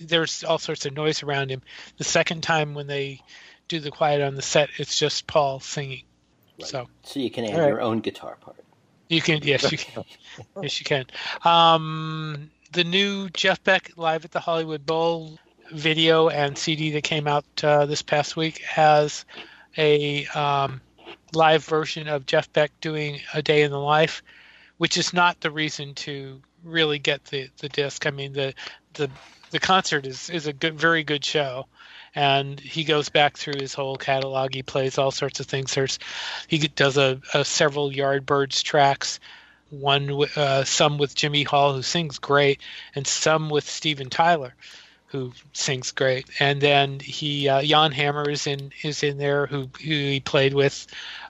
there's 0.00 0.44
all 0.44 0.58
sorts 0.58 0.86
of 0.86 0.94
noise 0.94 1.22
around 1.22 1.50
him. 1.50 1.62
The 1.96 2.04
second 2.04 2.42
time 2.42 2.74
when 2.74 2.86
they 2.86 3.22
do 3.68 3.80
the 3.80 3.90
quiet 3.90 4.22
on 4.22 4.34
the 4.34 4.42
set, 4.42 4.70
it's 4.78 4.98
just 4.98 5.26
Paul 5.26 5.60
singing. 5.60 6.02
Right. 6.60 6.68
So, 6.68 6.88
so 7.02 7.20
you 7.20 7.30
can 7.30 7.44
add 7.44 7.58
right. 7.58 7.68
your 7.68 7.80
own 7.80 8.00
guitar 8.00 8.36
part. 8.40 8.56
You 9.08 9.22
can, 9.22 9.42
yes, 9.42 9.70
you 9.72 9.78
can, 9.78 10.04
yes, 10.62 10.78
you 10.80 10.84
can. 10.84 11.06
Um, 11.42 12.50
the 12.72 12.84
new 12.84 13.28
Jeff 13.30 13.62
Beck 13.64 13.92
live 13.96 14.24
at 14.24 14.32
the 14.32 14.40
Hollywood 14.40 14.84
Bowl 14.84 15.38
video 15.70 16.28
and 16.28 16.56
CD 16.56 16.90
that 16.92 17.04
came 17.04 17.26
out 17.26 17.44
uh, 17.62 17.86
this 17.86 18.02
past 18.02 18.36
week 18.36 18.58
has 18.62 19.24
a 19.76 20.26
um, 20.28 20.80
live 21.34 21.64
version 21.64 22.08
of 22.08 22.26
Jeff 22.26 22.52
Beck 22.52 22.70
doing 22.80 23.20
a 23.34 23.42
day 23.42 23.62
in 23.62 23.70
the 23.70 23.80
life 23.80 24.22
which 24.78 24.96
is 24.96 25.12
not 25.12 25.40
the 25.40 25.50
reason 25.50 25.94
to 25.94 26.40
really 26.64 26.98
get 26.98 27.24
the 27.26 27.50
the 27.58 27.68
disc. 27.68 28.06
I 28.06 28.10
mean 28.10 28.32
the 28.32 28.54
the 28.94 29.10
the 29.50 29.60
concert 29.60 30.06
is 30.06 30.30
is 30.30 30.46
a 30.46 30.52
good 30.52 30.78
very 30.78 31.04
good 31.04 31.24
show. 31.24 31.66
And 32.14 32.58
he 32.58 32.84
goes 32.84 33.10
back 33.10 33.36
through 33.36 33.60
his 33.60 33.74
whole 33.74 33.96
catalog. 33.96 34.54
He 34.54 34.62
plays 34.62 34.96
all 34.96 35.10
sorts 35.10 35.40
of 35.40 35.46
things. 35.46 35.74
There's 35.74 35.98
he 36.48 36.58
does 36.58 36.96
a, 36.96 37.20
a 37.34 37.44
several 37.44 37.90
yardbirds 37.90 38.62
tracks 38.62 39.20
one 39.70 40.24
uh, 40.36 40.64
some 40.64 40.98
with 40.98 41.14
jimmy 41.14 41.42
hall 41.42 41.74
who 41.74 41.82
sings 41.82 42.18
great 42.18 42.60
and 42.94 43.06
some 43.06 43.50
with 43.50 43.68
steven 43.68 44.08
tyler 44.08 44.54
who 45.06 45.32
sings 45.52 45.92
great 45.92 46.28
and 46.38 46.60
then 46.60 47.00
he 47.00 47.48
uh, 47.48 47.62
jan 47.62 47.92
hammer 47.92 48.28
is 48.28 48.46
in 48.46 48.70
is 48.82 49.02
in 49.02 49.18
there 49.18 49.46
who, 49.46 49.68
who 49.82 49.90
he 49.90 50.20
played 50.20 50.54
with 50.54 50.86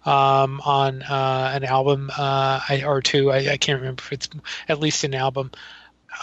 um, 0.09 0.61
on 0.64 1.03
uh, 1.03 1.51
an 1.55 1.64
album 1.64 2.11
uh, 2.16 2.61
or 2.85 3.03
two. 3.03 3.31
I, 3.31 3.53
I, 3.53 3.57
can't 3.59 3.79
remember 3.79 4.03
if 4.03 4.12
it's 4.12 4.29
at 4.68 4.81
least 4.81 5.05
an 5.05 5.14
album. 5.14 5.51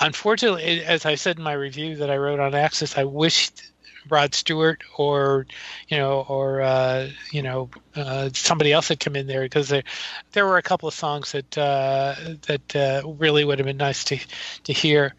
Unfortunately, 0.01 0.83
as 0.83 1.05
I 1.05 1.15
said 1.15 1.37
in 1.37 1.43
my 1.43 1.53
review 1.53 1.97
that 1.97 2.09
I 2.09 2.17
wrote 2.17 2.39
on 2.39 2.53
AXS, 2.53 2.97
I 2.97 3.03
wished 3.03 3.61
Rod 4.09 4.33
Stewart 4.33 4.83
or 4.97 5.45
you 5.87 5.97
know 5.97 6.25
or 6.27 6.61
uh, 6.61 7.09
you 7.31 7.41
know 7.41 7.69
uh, 7.95 8.29
somebody 8.33 8.71
else 8.71 8.87
had 8.87 8.99
come 8.99 9.15
in 9.15 9.27
there 9.27 9.41
because 9.41 9.69
there 9.69 9.83
there 10.31 10.45
were 10.45 10.57
a 10.57 10.63
couple 10.63 10.87
of 10.87 10.93
songs 10.93 11.31
that 11.31 11.57
uh, 11.57 12.15
that 12.47 12.75
uh, 12.75 13.07
really 13.17 13.45
would 13.45 13.59
have 13.59 13.65
been 13.65 13.77
nice 13.77 14.03
to 14.05 14.19
to 14.63 14.73
hear. 14.73 15.13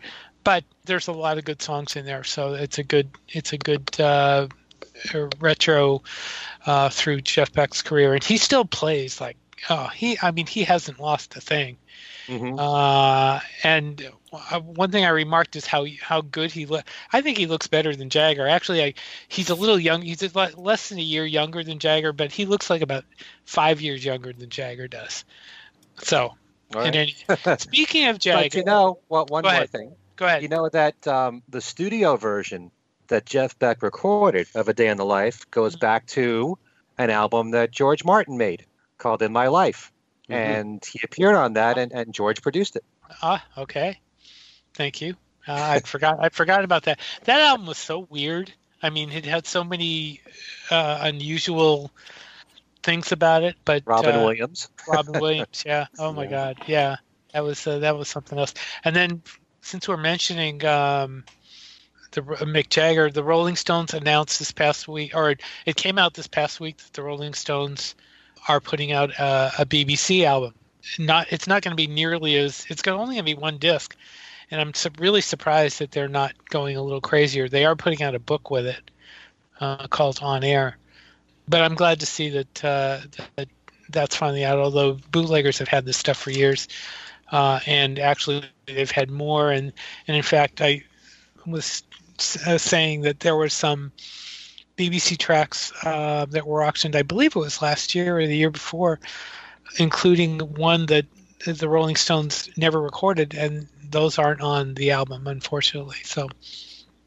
But 0.45 0.65
there's 0.85 1.09
a 1.09 1.13
lot 1.13 1.39
of 1.39 1.45
good 1.45 1.61
songs 1.61 1.97
in 1.97 2.05
there, 2.05 2.23
so 2.23 2.55
it's 2.55 2.79
a 2.79 2.85
good 2.85 3.11
it's 3.29 3.53
a 3.53 3.59
good 3.59 4.01
uh, 4.01 4.49
retro 5.41 6.03
uh, 6.67 6.89
through 6.89 7.23
Jeff 7.23 7.53
Beck's 7.53 7.83
career, 7.83 8.15
and 8.15 8.23
he 8.23 8.37
still 8.37 8.65
plays 8.65 9.21
like 9.21 9.37
oh 9.71 9.87
he 9.89 10.19
I 10.23 10.31
mean 10.31 10.47
he 10.47 10.65
hasn't 10.65 11.01
lost 11.01 11.37
a 11.37 11.41
thing. 11.41 11.79
Mm-hmm. 12.27 12.59
Uh, 12.59 13.41
and 13.63 14.11
uh, 14.33 14.61
one 14.61 14.91
thing 14.91 15.05
I 15.05 15.11
remarked 15.11 15.55
is 15.55 15.65
how 15.65 15.87
how 16.01 16.23
good 16.23 16.51
he 16.51 16.67
look. 16.67 16.85
I 17.13 17.21
think 17.21 17.39
he 17.39 17.47
looks 17.47 17.67
better 17.69 17.95
than 17.95 18.11
Jagger. 18.11 18.47
Actually, 18.49 18.83
I, 18.83 18.95
he's 19.29 19.51
a 19.51 19.55
little 19.55 19.79
young. 19.79 20.03
He's 20.03 20.35
less 20.35 20.89
than 20.89 20.99
a 20.99 21.03
year 21.03 21.25
younger 21.25 21.63
than 21.63 21.79
Jagger, 21.79 22.13
but 22.13 22.33
he 22.33 22.45
looks 22.45 22.69
like 22.69 22.83
about 22.83 23.05
five 23.45 23.81
years 23.81 24.05
younger 24.05 24.33
than 24.33 24.51
Jagger 24.51 24.89
does. 24.89 25.25
So, 25.99 26.35
right. 26.75 26.95
any, 26.95 27.17
speaking 27.59 28.09
of 28.09 28.19
Jagger, 28.19 28.43
but 28.47 28.55
you 28.55 28.65
know 28.65 28.99
what? 29.07 29.31
One 29.31 29.45
more 29.45 29.53
ahead. 29.53 29.71
thing. 29.71 29.95
Go 30.17 30.27
ahead. 30.27 30.43
You 30.43 30.49
know 30.49 30.69
that 30.69 31.07
um, 31.07 31.43
the 31.49 31.61
studio 31.61 32.17
version 32.17 32.73
that 33.09 33.25
Jeff 33.25 33.57
Beck 33.59 33.83
recorded 33.83 34.49
of 34.55 34.69
A 34.69 34.75
Day 34.75 34.89
in 34.89 34.97
the 34.97 35.05
Life 35.05 35.49
goes 35.53 35.75
mm-hmm. 35.75 35.81
back 35.81 36.07
to 36.09 36.59
an 36.99 37.11
album 37.11 37.53
that 37.53 37.71
George 37.71 38.05
Martin 38.05 38.37
made 38.37 38.67
called 38.99 39.23
In 39.23 39.33
My 39.33 39.49
Life. 39.49 39.93
Mm-hmm. 40.29 40.33
And 40.33 40.85
he 40.85 41.01
appeared 41.05 41.37
on 41.37 41.53
that, 41.55 41.79
and, 41.79 41.93
and 41.93 42.13
George 42.13 42.43
produced 42.43 42.77
it. 42.77 42.85
Ah, 43.23 43.45
okay. 43.57 44.01
Thank 44.75 45.01
you. 45.01 45.15
Uh, 45.47 45.55
I 45.55 45.81
forgot. 45.85 46.19
I 46.21 46.29
forgot 46.31 46.65
about 46.65 46.85
that. 46.85 47.01
That 47.25 47.41
album 47.41 47.67
was 47.67 47.79
so 47.79 48.07
weird. 48.11 48.53
I 48.83 48.91
mean, 48.91 49.11
it 49.11 49.25
had 49.25 49.47
so 49.47 49.65
many 49.65 50.21
uh, 50.71 50.99
unusual 51.03 51.91
things 52.83 53.13
about 53.13 53.43
it. 53.43 53.57
But 53.65 53.83
Robin 53.87 54.17
uh, 54.17 54.23
Williams. 54.23 54.69
Robin 54.89 55.21
Williams. 55.21 55.63
Yeah. 55.67 55.87
Oh 55.99 56.13
my 56.13 56.25
yeah. 56.25 56.31
God. 56.31 56.57
Yeah. 56.67 56.97
That 57.33 57.45
was 57.45 57.67
uh, 57.67 57.79
that 57.81 57.97
was 57.97 58.09
something 58.09 58.39
else. 58.39 58.55
And 58.85 58.95
then 58.95 59.23
since 59.61 59.89
we're 59.89 59.97
mentioning 59.97 60.65
um, 60.65 61.25
the 62.13 62.23
Mick 62.23 62.69
Jagger, 62.69 63.11
the 63.11 63.25
Rolling 63.25 63.57
Stones 63.57 63.95
announced 63.95 64.39
this 64.39 64.53
past 64.53 64.89
week, 64.89 65.15
or 65.15 65.31
it, 65.31 65.41
it 65.67 65.77
came 65.77 65.99
out 65.99 66.15
this 66.15 66.29
past 66.29 66.61
week 66.61 66.79
that 66.79 66.93
the 66.93 67.03
Rolling 67.03 67.35
Stones 67.35 67.95
are 68.49 68.61
putting 68.61 68.93
out 68.93 69.11
a, 69.19 69.53
a 69.61 69.67
BBC 69.67 70.25
album. 70.25 70.55
Not, 70.99 71.27
it's 71.31 71.47
not 71.47 71.63
going 71.63 71.73
to 71.73 71.77
be 71.77 71.87
nearly 71.87 72.37
as. 72.37 72.65
It's 72.69 72.83
going 72.83 72.99
only 72.99 73.17
going 73.17 73.27
to 73.27 73.35
be 73.35 73.41
one 73.41 73.59
disc, 73.59 73.97
and 74.51 74.61
I'm 74.61 74.73
su- 74.73 74.91
really 74.99 75.21
surprised 75.21 75.81
that 75.81 75.91
they're 75.91 76.09
not 76.09 76.33
going 76.49 76.77
a 76.77 76.83
little 76.83 77.01
crazier. 77.01 77.49
They 77.49 77.65
are 77.65 77.75
putting 77.75 78.03
out 78.03 78.15
a 78.15 78.21
book 78.21 78.51
with 78.51 78.67
it 78.67 78.91
uh, 79.61 79.89
called 79.89 80.21
On 80.23 80.45
Air, 80.45 80.77
but 81.49 81.63
I'm 81.63 81.75
glad 81.75 82.01
to 82.01 82.07
see 82.07 82.29
that, 82.31 82.65
uh, 82.65 83.01
that 83.35 83.49
that's 83.91 84.15
finally 84.15 84.45
out. 84.45 84.59
Although 84.59 84.95
bootleggers 85.11 85.59
have 85.59 85.69
had 85.69 85.85
this 85.85 85.97
stuff 85.97 86.17
for 86.17 86.31
years, 86.31 86.69
uh, 87.33 87.61
and 87.67 87.99
actually 87.99 88.45
they've 88.67 88.91
had 88.91 89.11
more. 89.11 89.51
And 89.51 89.73
and 90.07 90.17
in 90.17 90.23
fact, 90.23 90.61
I 90.61 90.85
was 91.47 91.83
uh, 92.47 92.59
saying 92.59 93.03
that 93.03 93.21
there 93.21 93.37
were 93.37 93.49
some 93.49 93.93
BBC 94.77 95.19
tracks 95.19 95.73
uh, 95.85 96.27
that 96.27 96.47
were 96.47 96.63
auctioned. 96.63 96.97
I 96.97 97.03
believe 97.03 97.35
it 97.35 97.39
was 97.39 97.63
last 97.63 97.95
year 97.95 98.19
or 98.19 98.27
the 98.27 98.37
year 98.37 98.51
before, 98.51 99.01
including 99.79 100.39
one 100.39 100.87
that 100.87 101.07
the 101.45 101.69
Rolling 101.69 101.97
Stones 101.97 102.49
never 102.57 102.81
recorded, 102.81 103.35
and 103.35 103.69
those 103.91 104.19
aren't 104.19 104.41
on 104.41 104.75
the 104.75 104.91
album, 104.91 105.27
unfortunately. 105.27 105.99
So, 106.05 106.29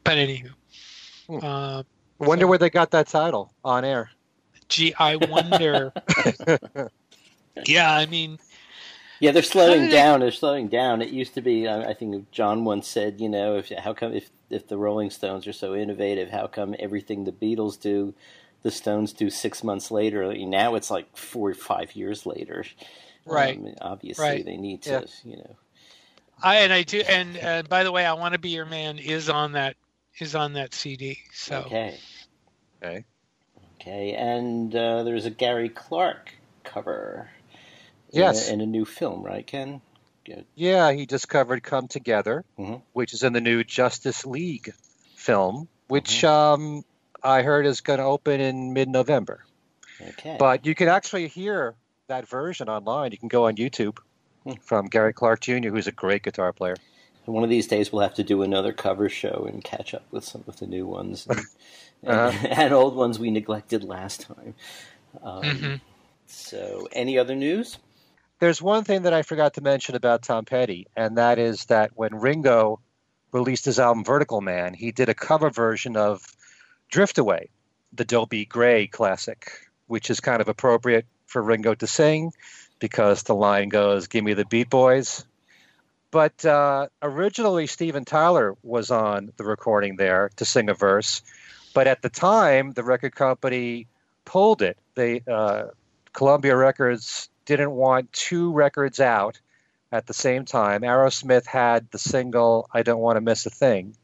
but 0.04 0.18
anywho, 0.18 0.50
hmm. 1.28 1.38
uh, 1.42 1.82
wonder 2.18 2.44
so, 2.44 2.48
where 2.48 2.58
they 2.58 2.70
got 2.70 2.90
that 2.92 3.08
title 3.08 3.52
on 3.64 3.84
air. 3.84 4.10
Gee, 4.68 4.94
I 4.98 5.16
wonder. 5.16 5.92
yeah, 7.66 7.92
I 7.92 8.06
mean, 8.06 8.38
yeah, 9.20 9.32
they're 9.32 9.42
slowing 9.42 9.90
down. 9.90 10.20
They're 10.20 10.32
slowing 10.32 10.68
down. 10.68 11.02
It 11.02 11.10
used 11.10 11.34
to 11.34 11.42
be. 11.42 11.68
I 11.68 11.92
think 11.94 12.30
John 12.30 12.64
once 12.64 12.88
said, 12.88 13.20
you 13.20 13.28
know, 13.28 13.58
if 13.58 13.68
how 13.68 13.92
come 13.92 14.14
if 14.14 14.30
if 14.48 14.66
the 14.66 14.78
Rolling 14.78 15.10
Stones 15.10 15.46
are 15.46 15.52
so 15.52 15.74
innovative, 15.74 16.30
how 16.30 16.46
come 16.46 16.74
everything 16.78 17.24
the 17.24 17.32
Beatles 17.32 17.80
do, 17.80 18.14
the 18.62 18.70
Stones 18.70 19.12
do 19.12 19.28
six 19.28 19.62
months 19.62 19.90
later? 19.90 20.34
Now 20.34 20.74
it's 20.74 20.90
like 20.90 21.16
four 21.16 21.50
or 21.50 21.54
five 21.54 21.94
years 21.94 22.24
later. 22.24 22.64
Right. 23.26 23.58
Um, 23.58 23.74
obviously, 23.82 24.24
right. 24.24 24.44
they 24.44 24.56
need 24.56 24.82
to, 24.82 24.90
yeah. 24.90 25.30
you 25.30 25.36
know. 25.36 25.56
I 26.42 26.56
and 26.56 26.72
I 26.72 26.82
do. 26.82 27.00
And 27.00 27.38
uh, 27.38 27.62
by 27.68 27.84
the 27.84 27.92
way, 27.92 28.06
I 28.06 28.14
want 28.14 28.32
to 28.32 28.40
be 28.40 28.48
your 28.48 28.64
man 28.64 28.98
is 28.98 29.28
on 29.28 29.52
that 29.52 29.76
is 30.18 30.34
on 30.34 30.54
that 30.54 30.72
CD. 30.74 31.18
So 31.32 31.58
okay. 31.66 31.98
Okay. 32.82 33.04
Okay, 33.80 34.12
and 34.12 34.74
uh, 34.74 35.04
there's 35.04 35.24
a 35.24 35.30
Gary 35.30 35.70
Clark 35.70 36.32
cover. 36.64 37.30
Yes. 38.12 38.48
In 38.48 38.60
a, 38.60 38.62
in 38.62 38.68
a 38.68 38.70
new 38.70 38.84
film, 38.84 39.22
right, 39.22 39.46
Ken? 39.46 39.80
Good. 40.24 40.44
Yeah, 40.54 40.92
he 40.92 41.06
discovered 41.06 41.62
Come 41.62 41.88
Together, 41.88 42.44
mm-hmm. 42.58 42.76
which 42.92 43.14
is 43.14 43.22
in 43.22 43.32
the 43.32 43.40
new 43.40 43.64
Justice 43.64 44.26
League 44.26 44.72
film, 45.16 45.68
which 45.88 46.22
mm-hmm. 46.22 46.62
um, 46.62 46.84
I 47.22 47.42
heard 47.42 47.66
is 47.66 47.80
going 47.80 47.98
to 47.98 48.04
open 48.04 48.40
in 48.40 48.72
mid 48.72 48.88
November. 48.88 49.44
Okay. 50.00 50.36
But 50.38 50.66
you 50.66 50.74
can 50.74 50.88
actually 50.88 51.28
hear 51.28 51.74
that 52.08 52.28
version 52.28 52.68
online. 52.68 53.12
You 53.12 53.18
can 53.18 53.28
go 53.28 53.46
on 53.46 53.56
YouTube 53.56 53.98
hmm. 54.44 54.52
from 54.62 54.86
Gary 54.86 55.12
Clark 55.12 55.40
Jr., 55.40 55.68
who's 55.68 55.86
a 55.86 55.92
great 55.92 56.22
guitar 56.22 56.52
player. 56.52 56.76
One 57.26 57.44
of 57.44 57.50
these 57.50 57.68
days, 57.68 57.92
we'll 57.92 58.02
have 58.02 58.14
to 58.14 58.24
do 58.24 58.42
another 58.42 58.72
cover 58.72 59.08
show 59.08 59.46
and 59.48 59.62
catch 59.62 59.94
up 59.94 60.04
with 60.10 60.24
some 60.24 60.42
of 60.48 60.58
the 60.58 60.66
new 60.66 60.86
ones 60.86 61.26
and, 61.28 61.38
uh-huh. 62.06 62.32
and, 62.42 62.46
and 62.58 62.74
old 62.74 62.96
ones 62.96 63.18
we 63.18 63.30
neglected 63.30 63.84
last 63.84 64.22
time. 64.22 64.54
Um, 65.22 65.42
mm-hmm. 65.42 65.74
So, 66.26 66.88
any 66.92 67.18
other 67.18 67.34
news? 67.34 67.78
There's 68.40 68.62
one 68.62 68.84
thing 68.84 69.02
that 69.02 69.12
I 69.12 69.20
forgot 69.20 69.54
to 69.54 69.60
mention 69.60 69.94
about 69.96 70.22
Tom 70.22 70.46
Petty, 70.46 70.86
and 70.96 71.18
that 71.18 71.38
is 71.38 71.66
that 71.66 71.90
when 71.94 72.14
Ringo 72.14 72.80
released 73.32 73.66
his 73.66 73.78
album 73.78 74.02
Vertical 74.02 74.40
Man, 74.40 74.72
he 74.72 74.92
did 74.92 75.10
a 75.10 75.14
cover 75.14 75.50
version 75.50 75.94
of 75.94 76.22
Drift 76.90 77.18
Away, 77.18 77.50
the 77.92 78.06
Dobie 78.06 78.46
Gray 78.46 78.86
classic, 78.86 79.68
which 79.88 80.08
is 80.08 80.20
kind 80.20 80.40
of 80.40 80.48
appropriate 80.48 81.04
for 81.26 81.42
Ringo 81.42 81.74
to 81.74 81.86
sing 81.86 82.32
because 82.78 83.24
the 83.24 83.34
line 83.34 83.68
goes, 83.68 84.06
Give 84.06 84.24
me 84.24 84.32
the 84.32 84.46
Beat 84.46 84.70
Boys. 84.70 85.26
But 86.10 86.42
uh, 86.44 86.88
originally, 87.02 87.66
Steven 87.66 88.06
Tyler 88.06 88.56
was 88.62 88.90
on 88.90 89.32
the 89.36 89.44
recording 89.44 89.96
there 89.96 90.30
to 90.36 90.46
sing 90.46 90.70
a 90.70 90.74
verse. 90.74 91.20
But 91.74 91.86
at 91.86 92.00
the 92.00 92.08
time, 92.08 92.72
the 92.72 92.84
record 92.84 93.14
company 93.14 93.86
pulled 94.24 94.62
it. 94.62 94.78
They 94.94 95.22
uh, 95.30 95.66
Columbia 96.14 96.56
Records 96.56 97.29
didn't 97.44 97.72
want 97.72 98.12
two 98.12 98.52
records 98.52 99.00
out 99.00 99.40
at 99.92 100.06
the 100.06 100.14
same 100.14 100.44
time. 100.44 100.82
Aerosmith 100.82 101.46
had 101.46 101.90
the 101.90 101.98
single 101.98 102.68
"I 102.72 102.82
Don't 102.82 103.00
Want 103.00 103.16
to 103.16 103.20
Miss 103.20 103.46
a 103.46 103.50
Thing," 103.50 103.96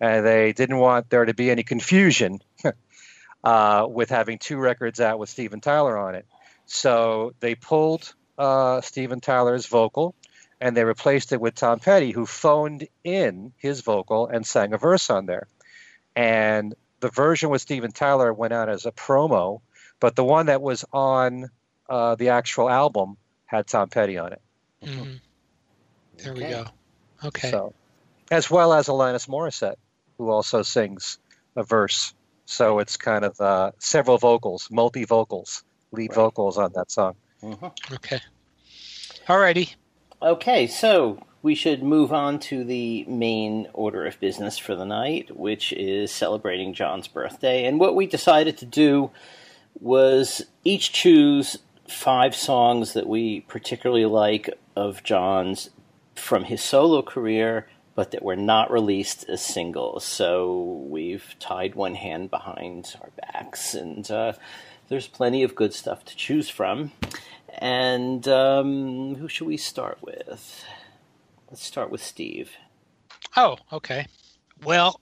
and 0.00 0.24
they 0.24 0.52
didn't 0.52 0.78
want 0.78 1.10
there 1.10 1.24
to 1.24 1.34
be 1.34 1.50
any 1.50 1.62
confusion 1.62 2.40
uh, 3.44 3.86
with 3.88 4.10
having 4.10 4.38
two 4.38 4.58
records 4.58 5.00
out 5.00 5.18
with 5.18 5.28
Steven 5.28 5.60
Tyler 5.60 5.96
on 5.98 6.14
it. 6.14 6.26
So 6.66 7.34
they 7.40 7.54
pulled 7.54 8.14
uh, 8.38 8.80
Steven 8.80 9.20
Tyler's 9.20 9.66
vocal 9.66 10.14
and 10.60 10.76
they 10.76 10.84
replaced 10.84 11.32
it 11.32 11.40
with 11.40 11.54
Tom 11.54 11.78
Petty, 11.78 12.10
who 12.10 12.26
phoned 12.26 12.88
in 13.02 13.52
his 13.58 13.82
vocal 13.82 14.28
and 14.28 14.46
sang 14.46 14.72
a 14.72 14.78
verse 14.78 15.10
on 15.10 15.26
there. 15.26 15.46
And 16.16 16.74
the 17.00 17.10
version 17.10 17.50
with 17.50 17.60
Steven 17.60 17.92
Tyler 17.92 18.32
went 18.32 18.54
out 18.54 18.68
as 18.68 18.86
a 18.86 18.92
promo, 18.92 19.60
but 20.00 20.16
the 20.16 20.24
one 20.24 20.46
that 20.46 20.62
was 20.62 20.84
on 20.92 21.50
uh, 21.88 22.14
the 22.14 22.30
actual 22.30 22.68
album 22.68 23.16
had 23.46 23.66
Tom 23.66 23.88
Petty 23.88 24.18
on 24.18 24.32
it. 24.32 24.42
Mm-hmm. 24.82 25.14
There 26.18 26.32
okay. 26.32 26.44
we 26.44 26.50
go. 26.50 26.66
Okay. 27.24 27.50
So, 27.50 27.74
as 28.30 28.50
well 28.50 28.72
as 28.72 28.88
Alanis 28.88 29.28
Morissette, 29.28 29.76
who 30.18 30.30
also 30.30 30.62
sings 30.62 31.18
a 31.56 31.62
verse. 31.62 32.14
So 32.46 32.78
it's 32.78 32.96
kind 32.96 33.24
of 33.24 33.40
uh, 33.40 33.72
several 33.78 34.18
vocals, 34.18 34.68
multi 34.70 35.04
vocals, 35.04 35.64
lead 35.92 36.10
right. 36.10 36.14
vocals 36.14 36.58
on 36.58 36.72
that 36.74 36.90
song. 36.90 37.14
Mm-hmm. 37.42 37.94
Okay. 37.94 38.20
Alrighty. 39.26 39.74
Okay, 40.20 40.66
so 40.66 41.18
we 41.42 41.54
should 41.54 41.82
move 41.82 42.12
on 42.12 42.38
to 42.38 42.64
the 42.64 43.04
main 43.04 43.68
order 43.72 44.06
of 44.06 44.18
business 44.20 44.58
for 44.58 44.74
the 44.74 44.84
night, 44.84 45.36
which 45.36 45.72
is 45.72 46.10
celebrating 46.10 46.72
John's 46.72 47.08
birthday. 47.08 47.64
And 47.64 47.78
what 47.78 47.94
we 47.94 48.06
decided 48.06 48.56
to 48.58 48.66
do 48.66 49.10
was 49.80 50.42
each 50.64 50.92
choose 50.92 51.58
five 51.88 52.34
songs 52.34 52.94
that 52.94 53.06
we 53.06 53.40
particularly 53.40 54.06
like 54.06 54.50
of 54.76 55.02
John's 55.02 55.70
from 56.14 56.44
his 56.44 56.62
solo 56.62 57.02
career, 57.02 57.68
but 57.94 58.10
that 58.10 58.22
were 58.22 58.36
not 58.36 58.70
released 58.70 59.28
as 59.28 59.44
singles. 59.44 60.04
So 60.04 60.84
we've 60.88 61.34
tied 61.38 61.74
one 61.74 61.94
hand 61.94 62.30
behind 62.30 62.94
our 63.00 63.10
backs, 63.16 63.74
and 63.74 64.08
uh, 64.10 64.32
there's 64.88 65.08
plenty 65.08 65.42
of 65.42 65.54
good 65.54 65.74
stuff 65.74 66.04
to 66.06 66.16
choose 66.16 66.48
from. 66.48 66.92
And 67.58 68.26
um, 68.26 69.14
who 69.14 69.28
should 69.28 69.46
we 69.46 69.56
start 69.56 69.98
with? 70.02 70.64
Let's 71.50 71.62
start 71.62 71.90
with 71.90 72.02
Steve. 72.02 72.50
Oh, 73.36 73.56
okay. 73.72 74.06
Well, 74.64 75.00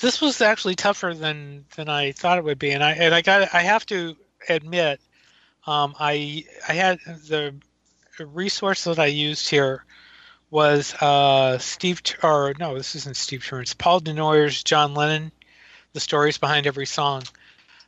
this 0.00 0.20
was 0.20 0.40
actually 0.40 0.74
tougher 0.74 1.14
than 1.14 1.64
than 1.76 1.88
I 1.88 2.12
thought 2.12 2.38
it 2.38 2.44
would 2.44 2.58
be, 2.58 2.70
and 2.70 2.82
I 2.82 2.92
and 2.92 3.14
I 3.14 3.22
got 3.22 3.54
I 3.54 3.62
have 3.62 3.86
to 3.86 4.16
admit, 4.48 5.00
um, 5.66 5.94
I 5.98 6.44
I 6.68 6.74
had 6.74 6.98
the 7.04 7.54
resource 8.18 8.84
that 8.84 8.98
I 8.98 9.06
used 9.06 9.48
here 9.48 9.84
was 10.50 10.94
uh, 10.94 11.58
Steve 11.58 12.00
or 12.22 12.54
no, 12.58 12.76
this 12.76 12.94
isn't 12.94 13.16
Steve 13.16 13.44
Turner's 13.44 13.74
Paul 13.74 14.00
Du 14.00 14.12
Noyer's 14.12 14.62
John 14.62 14.94
Lennon, 14.94 15.32
the 15.92 16.00
stories 16.00 16.38
behind 16.38 16.66
every 16.66 16.86
song 16.86 17.24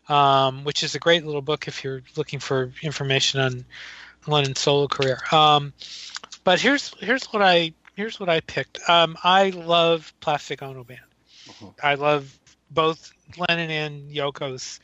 um, 0.08 0.64
which 0.64 0.82
is 0.82 0.94
a 0.94 0.98
great 0.98 1.24
little 1.24 1.42
book 1.42 1.68
if 1.68 1.82
you're 1.84 2.02
looking 2.16 2.38
for 2.38 2.72
information 2.82 3.40
on 3.40 3.64
Lennon's 4.26 4.60
solo 4.60 4.88
career. 4.88 5.18
Um, 5.32 5.72
but 6.44 6.60
here's 6.60 6.92
here's 7.00 7.24
what 7.26 7.42
I 7.42 7.72
here's 7.94 8.20
what 8.20 8.28
I 8.28 8.40
picked. 8.40 8.78
Um, 8.88 9.16
I 9.22 9.50
love 9.50 10.12
Plastic 10.20 10.62
Ono 10.62 10.84
Band. 10.84 11.00
Uh-huh. 11.48 11.70
I 11.82 11.94
love 11.94 12.38
both 12.70 13.12
Lennon 13.36 13.70
and 13.70 14.10
Yoko's 14.10 14.80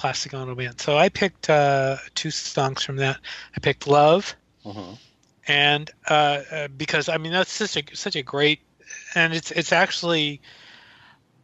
Plastic 0.00 0.32
Ono 0.32 0.54
Band. 0.54 0.80
So 0.80 0.96
I 0.96 1.10
picked 1.10 1.50
uh, 1.50 1.98
two 2.14 2.30
songs 2.30 2.82
from 2.82 2.96
that. 2.96 3.18
I 3.54 3.60
picked 3.60 3.86
Love, 3.86 4.34
uh-huh. 4.64 4.94
and 5.46 5.90
uh, 6.08 6.40
uh, 6.50 6.68
because 6.68 7.10
I 7.10 7.18
mean 7.18 7.32
that's 7.32 7.52
such 7.52 7.76
a 7.76 7.94
such 7.94 8.16
a 8.16 8.22
great, 8.22 8.60
and 9.14 9.34
it's 9.34 9.50
it's 9.50 9.72
actually 9.72 10.40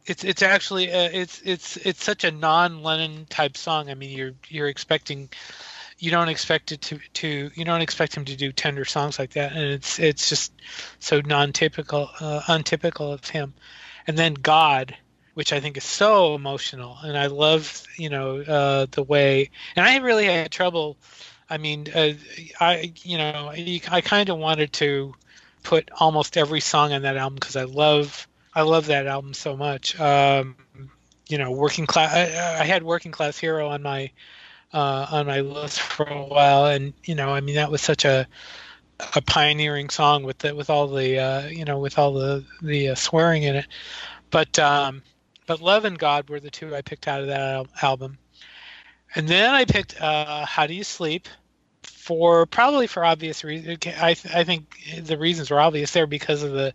it's 0.07 0.23
it's 0.23 0.41
actually 0.41 0.91
uh, 0.91 1.09
it's 1.13 1.39
it's 1.45 1.77
it's 1.77 2.03
such 2.03 2.23
a 2.23 2.31
non-Lennon 2.31 3.27
type 3.29 3.57
song. 3.57 3.91
I 3.91 3.93
mean, 3.93 4.17
you're 4.17 4.33
you're 4.47 4.69
expecting 4.69 5.29
you 5.99 6.09
don't 6.09 6.29
expect 6.29 6.71
it 6.71 6.81
to 6.81 6.99
to 7.13 7.51
you 7.53 7.63
don't 7.63 7.81
expect 7.81 8.15
him 8.15 8.25
to 8.25 8.35
do 8.35 8.51
tender 8.51 8.85
songs 8.85 9.19
like 9.19 9.33
that, 9.33 9.51
and 9.51 9.71
it's 9.71 9.99
it's 9.99 10.29
just 10.29 10.51
so 10.97 11.21
non-typical 11.23 12.09
uh, 12.19 12.41
untypical 12.47 13.13
of 13.13 13.23
him. 13.29 13.53
And 14.07 14.17
then 14.17 14.33
God, 14.33 14.97
which 15.37 15.53
I 15.53 15.59
think 15.59 15.77
is 15.77 15.83
so 15.83 16.33
emotional, 16.33 16.97
and 17.03 17.15
I 17.15 17.27
love 17.27 17.83
you 17.95 18.09
know 18.09 18.39
uh, 18.39 18.87
the 18.89 19.03
way. 19.03 19.51
And 19.75 19.85
I 19.85 19.97
really 19.97 20.25
had 20.25 20.49
trouble. 20.49 20.97
I 21.47 21.59
mean, 21.59 21.85
uh, 21.93 22.13
I 22.59 22.91
you 23.03 23.19
know 23.19 23.51
I 23.53 24.01
kind 24.01 24.29
of 24.29 24.39
wanted 24.39 24.73
to 24.73 25.13
put 25.61 25.91
almost 25.99 26.37
every 26.37 26.59
song 26.59 26.91
on 26.91 27.03
that 27.03 27.17
album 27.17 27.35
because 27.35 27.55
I 27.55 27.65
love 27.65 28.27
I 28.55 28.63
love 28.63 28.87
that 28.87 29.05
album 29.05 29.35
so 29.35 29.55
much. 29.55 29.99
Um, 29.99 30.55
you 31.27 31.37
know, 31.37 31.51
working 31.51 31.85
class. 31.85 32.11
I, 32.15 32.61
I, 32.61 32.65
had 32.65 32.81
working 32.81 33.11
class 33.11 33.37
hero 33.37 33.69
on 33.69 33.83
my 33.83 34.09
uh, 34.73 35.05
on 35.11 35.27
my 35.27 35.41
list 35.41 35.79
for 35.81 36.07
a 36.07 36.23
while, 36.23 36.65
and 36.65 36.95
you 37.05 37.13
know, 37.13 37.29
I 37.29 37.41
mean, 37.41 37.57
that 37.57 37.69
was 37.69 37.83
such 37.83 38.05
a 38.05 38.27
a 39.15 39.21
pioneering 39.21 39.91
song 39.91 40.23
with 40.23 40.39
the, 40.39 40.55
with 40.55 40.71
all 40.71 40.87
the 40.87 41.19
uh, 41.19 41.47
you 41.47 41.63
know 41.63 41.77
with 41.77 41.99
all 41.99 42.13
the 42.13 42.43
the 42.63 42.89
uh, 42.89 42.95
swearing 42.95 43.43
in 43.43 43.57
it. 43.57 43.67
But 44.31 44.57
um, 44.57 45.03
but 45.47 45.61
Love 45.61 45.85
and 45.85 45.97
God 45.97 46.29
were 46.29 46.39
the 46.39 46.51
two 46.51 46.75
I 46.75 46.81
picked 46.81 47.07
out 47.07 47.21
of 47.21 47.27
that 47.27 47.41
al- 47.41 47.67
album, 47.81 48.19
and 49.15 49.27
then 49.27 49.55
I 49.55 49.65
picked 49.65 49.99
uh, 49.99 50.45
How 50.45 50.67
Do 50.67 50.75
You 50.75 50.83
Sleep 50.83 51.27
for 51.83 52.45
probably 52.45 52.85
for 52.87 53.03
obvious 53.03 53.43
reasons. 53.43 53.79
I 53.99 54.13
th- 54.13 54.35
I 54.35 54.43
think 54.43 54.77
the 55.01 55.17
reasons 55.17 55.49
were 55.49 55.59
obvious 55.59 55.91
there 55.91 56.07
because 56.07 56.43
of 56.43 56.51
the 56.51 56.73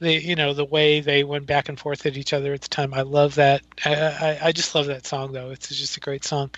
the 0.00 0.12
you 0.12 0.36
know 0.36 0.52
the 0.52 0.64
way 0.64 1.00
they 1.00 1.24
went 1.24 1.46
back 1.46 1.68
and 1.68 1.78
forth 1.78 2.04
at 2.06 2.16
each 2.16 2.32
other 2.32 2.52
at 2.52 2.60
the 2.60 2.68
time. 2.68 2.92
I 2.92 3.02
love 3.02 3.36
that. 3.36 3.62
I, 3.84 3.94
I, 3.94 4.38
I 4.44 4.52
just 4.52 4.74
love 4.74 4.86
that 4.86 5.06
song 5.06 5.32
though. 5.32 5.50
It's 5.50 5.68
just 5.68 5.96
a 5.96 6.00
great 6.00 6.24
song. 6.24 6.50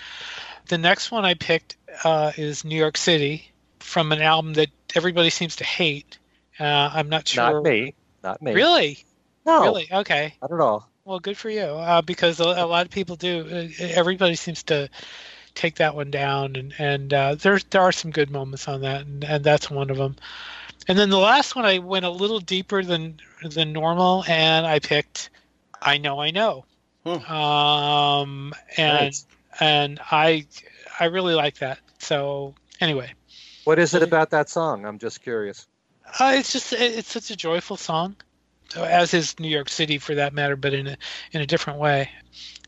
The 0.68 0.78
next 0.78 1.10
one 1.10 1.24
I 1.24 1.34
picked 1.34 1.76
uh, 2.04 2.32
is 2.36 2.64
New 2.64 2.76
York 2.76 2.96
City 2.96 3.52
from 3.80 4.12
an 4.12 4.22
album 4.22 4.54
that 4.54 4.70
everybody 4.94 5.30
seems 5.30 5.56
to 5.56 5.64
hate. 5.64 6.18
Uh, 6.58 6.90
I'm 6.92 7.08
not 7.08 7.28
sure. 7.28 7.54
Not 7.54 7.62
me. 7.64 7.94
Not 8.22 8.42
me. 8.42 8.54
Really? 8.54 9.04
No. 9.44 9.62
Really? 9.62 9.88
Okay. 9.92 10.34
Not 10.40 10.52
at 10.52 10.60
all. 10.60 10.90
Well, 11.04 11.20
good 11.20 11.36
for 11.36 11.50
you. 11.50 11.64
Uh, 11.64 12.00
because 12.00 12.40
a, 12.40 12.44
a, 12.44 12.66
lot 12.66 12.86
of 12.86 12.90
people 12.90 13.16
do. 13.16 13.46
Uh, 13.46 13.84
everybody 13.84 14.36
seems 14.36 14.62
to 14.64 14.88
take 15.54 15.76
that 15.76 15.94
one 15.94 16.10
down, 16.10 16.56
and 16.56 16.74
and 16.78 17.12
uh, 17.12 17.34
there 17.34 17.58
there 17.70 17.82
are 17.82 17.92
some 17.92 18.10
good 18.10 18.30
moments 18.30 18.68
on 18.68 18.80
that, 18.80 19.02
and, 19.02 19.22
and 19.22 19.44
that's 19.44 19.70
one 19.70 19.90
of 19.90 19.98
them. 19.98 20.16
And 20.88 20.98
then 20.98 21.10
the 21.10 21.18
last 21.18 21.56
one, 21.56 21.66
I 21.66 21.78
went 21.78 22.06
a 22.06 22.10
little 22.10 22.40
deeper 22.40 22.82
than 22.82 23.20
than 23.42 23.74
normal, 23.74 24.24
and 24.26 24.66
I 24.66 24.78
picked 24.78 25.28
"I 25.82 25.98
Know 25.98 26.20
I 26.20 26.30
Know," 26.30 26.64
hmm. 27.04 27.30
um, 27.30 28.54
and 28.78 29.04
nice. 29.04 29.26
and 29.60 30.00
I 30.10 30.46
I 30.98 31.06
really 31.06 31.34
like 31.34 31.58
that. 31.58 31.80
So 31.98 32.54
anyway, 32.80 33.12
what 33.64 33.78
is 33.78 33.92
it 33.92 34.02
about 34.02 34.30
that 34.30 34.48
song? 34.48 34.86
I'm 34.86 34.98
just 34.98 35.22
curious. 35.22 35.66
Uh, 36.18 36.32
it's 36.36 36.50
just 36.50 36.72
it's 36.72 37.12
such 37.12 37.30
a 37.30 37.36
joyful 37.36 37.76
song, 37.76 38.16
as 38.76 39.14
is 39.14 39.38
New 39.38 39.48
York 39.48 39.68
City 39.68 39.98
for 39.98 40.14
that 40.14 40.34
matter, 40.34 40.56
but 40.56 40.74
in 40.74 40.86
a 40.86 40.96
in 41.32 41.40
a 41.40 41.46
different 41.46 41.78
way. 41.78 42.10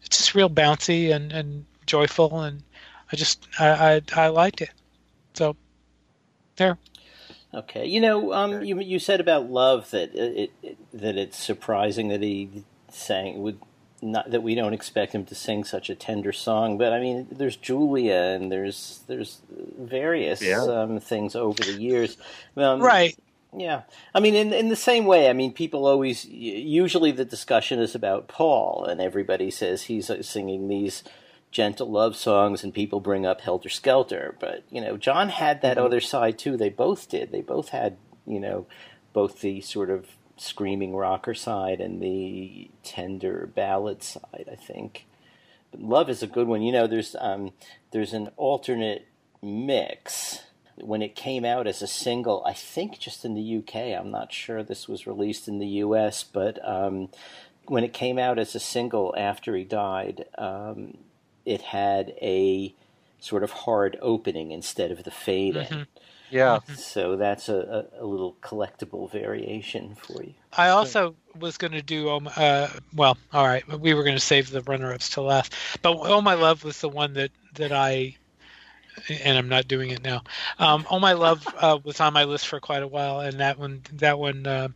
It's 0.05 0.19
just 0.19 0.35
real 0.35 0.51
bouncy 0.51 1.15
and, 1.15 1.33
and 1.33 1.65
joyful, 1.85 2.41
and 2.43 2.63
I 3.13 3.17
just 3.17 3.47
I, 3.59 4.03
I 4.17 4.27
I 4.27 4.29
liked 4.29 4.61
it. 4.61 4.71
So 5.35 5.57
there. 6.57 6.79
Okay, 7.55 7.87
you 7.87 8.01
know, 8.01 8.33
um, 8.33 8.63
you 8.63 8.81
you 8.81 8.99
said 8.99 9.21
about 9.21 9.51
love 9.51 9.91
that 9.91 10.15
it, 10.15 10.53
it, 10.63 10.77
that 10.93 11.17
it's 11.17 11.39
surprising 11.39 12.09
that 12.09 12.23
he 12.23 12.65
sang 12.91 13.43
would 13.43 13.59
not 14.03 14.31
that 14.31 14.43
we 14.43 14.55
don't 14.55 14.75
expect 14.75 15.15
him 15.15 15.25
to 15.25 15.35
sing 15.35 15.65
such 15.65 15.89
a 15.89 15.95
tender 15.95 16.33
song, 16.33 16.77
but 16.79 16.93
I 16.93 17.01
mean, 17.01 17.27
there's 17.31 17.57
Julia 17.57 18.15
and 18.15 18.53
there's 18.53 19.01
there's 19.07 19.41
various 19.79 20.43
yeah. 20.43 20.63
um, 20.63 21.01
things 21.01 21.35
over 21.35 21.63
the 21.63 21.81
years, 21.81 22.17
um, 22.57 22.81
right? 22.81 23.17
Yeah, 23.59 23.83
I 24.15 24.21
mean, 24.21 24.35
in 24.35 24.53
in 24.53 24.69
the 24.69 24.77
same 24.77 25.07
way, 25.07 25.31
I 25.31 25.33
mean, 25.33 25.53
people 25.53 25.87
always 25.87 26.27
usually 26.27 27.11
the 27.11 27.25
discussion 27.25 27.81
is 27.81 27.95
about 27.95 28.29
Paul, 28.29 28.85
and 28.85 29.01
everybody 29.01 29.51
says 29.51 29.85
he's 29.85 30.11
uh, 30.11 30.23
singing 30.23 30.69
these 30.69 31.03
gentle 31.51 31.91
love 31.91 32.15
songs 32.17 32.63
and 32.63 32.75
people 32.75 33.01
bring 33.01 33.25
up 33.25 33.41
Helter 33.41 33.71
Skelter. 33.71 34.37
But, 34.39 34.65
you 34.71 34.81
know, 34.81 34.99
John 34.99 35.31
had 35.31 35.63
that 35.63 35.79
mm-hmm. 35.79 35.87
other 35.87 36.01
side 36.01 36.39
too. 36.39 36.57
They 36.57 36.69
both 36.69 37.09
did. 37.09 37.33
They 37.33 37.41
both 37.41 37.71
had, 37.71 37.97
you 38.27 38.41
know, 38.41 38.67
both 39.15 39.41
the 39.41 39.63
sort 39.63 39.89
of 39.89 40.07
screaming 40.37 40.95
rocker 40.95 41.33
side 41.33 41.81
and 41.81 42.03
the 42.03 42.71
tender 42.83 43.51
ballad 43.55 44.03
side, 44.03 44.49
I 44.53 44.55
think. 44.55 45.07
But 45.71 45.81
love 45.81 46.11
is 46.11 46.23
a 46.23 46.27
good 46.27 46.47
one. 46.47 46.61
You 46.61 46.73
know, 46.73 46.87
there's 46.87 47.17
um, 47.19 47.53
there's 47.91 48.13
an 48.13 48.29
alternate 48.37 49.07
mix 49.43 50.41
when 50.77 51.03
it 51.03 51.15
came 51.15 51.45
out 51.45 51.67
as 51.67 51.83
a 51.83 51.87
single, 51.87 52.43
I 52.45 52.53
think 52.53 52.99
just 52.99 53.25
in 53.25 53.35
the 53.35 53.59
UK. 53.59 53.99
I'm 53.99 54.11
not 54.11 54.33
sure 54.33 54.63
this 54.63 54.89
was 54.89 55.07
released 55.07 55.49
in 55.49 55.59
the 55.59 55.67
US, 55.67 56.23
but 56.23 56.59
um, 56.69 57.09
when 57.67 57.85
it 57.85 57.93
came 57.93 58.19
out 58.19 58.39
as 58.39 58.55
a 58.55 58.61
single 58.61 59.15
after 59.17 59.57
he 59.57 59.65
died, 59.65 60.27
um, 60.39 60.99
it 61.45 61.63
had 61.63 62.15
a 62.21 62.75
sort 63.21 63.43
of 63.43 63.51
hard 63.51 63.97
opening 64.03 64.51
instead 64.51 64.91
of 64.91 65.05
the 65.05 65.11
fade 65.11 65.55
mm-hmm. 65.55 65.75
in. 65.75 65.87
Yeah. 66.31 66.59
So 66.75 67.17
that's 67.17 67.49
a, 67.49 67.87
a, 67.99 68.03
a, 68.03 68.05
little 68.05 68.37
collectible 68.43 69.11
variation 69.11 69.95
for 69.95 70.25
you. 70.25 70.35
I 70.53 70.71
also 70.71 71.15
was 71.39 71.57
going 71.57 71.73
to 71.73 71.83
do, 71.83 72.11
um, 72.11 72.29
uh, 72.37 72.69
well, 72.95 73.17
all 73.33 73.47
right, 73.47 73.67
we 73.81 73.95
were 73.95 74.03
going 74.03 74.17
to 74.17 74.21
save 74.21 74.51
the 74.51 74.63
runner 74.63 74.93
ups 74.93 75.11
to 75.11 75.21
last. 75.21 75.55
But 75.83 75.97
Oh 76.01 76.21
My 76.21 76.35
Love 76.35 76.65
was 76.65 76.81
the 76.81 76.89
one 76.89 77.13
that, 77.15 77.31
that 77.55 77.71
I, 77.71 78.17
and 79.09 79.39
I'm 79.39 79.49
not 79.49 79.69
doing 79.69 79.91
it 79.91 80.03
now. 80.03 80.23
Um, 80.59 80.87
oh 80.91 80.99
My 80.99 81.13
Love 81.13 81.47
uh, 81.59 81.79
was 81.83 82.01
on 82.01 82.13
my 82.13 82.25
list 82.25 82.49
for 82.49 82.61
quite 82.61 82.83
a 82.83 82.89
while, 82.89 83.21
and 83.21 83.41
that 83.41 83.59
one, 83.59 83.83
that 83.95 84.19
one, 84.19 84.47
uh, 84.47 84.69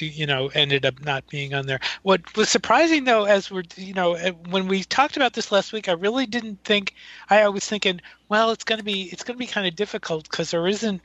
you 0.00 0.26
know 0.26 0.48
ended 0.54 0.86
up 0.86 1.04
not 1.04 1.26
being 1.28 1.52
on 1.54 1.66
there 1.66 1.80
what 2.02 2.36
was 2.36 2.48
surprising 2.48 3.04
though 3.04 3.24
as 3.24 3.50
we're 3.50 3.62
you 3.76 3.92
know 3.92 4.14
eh, 4.14 4.30
when 4.48 4.68
we 4.68 4.82
talked 4.84 5.16
about 5.16 5.34
this 5.34 5.52
last 5.52 5.72
week 5.72 5.88
i 5.88 5.92
really 5.92 6.26
didn't 6.26 6.62
think 6.64 6.94
i, 7.28 7.46
was 7.48 7.66
thinking 7.66 8.00
well 8.28 8.50
it's 8.50 8.64
going 8.64 8.78
to 8.78 8.84
be 8.84 9.02
it's 9.12 9.24
going 9.24 9.34
to 9.34 9.38
be 9.38 9.46
kind 9.46 9.66
of 9.66 9.76
difficult 9.76 10.24
because 10.30 10.50
there 10.50 10.66
isn't 10.66 11.02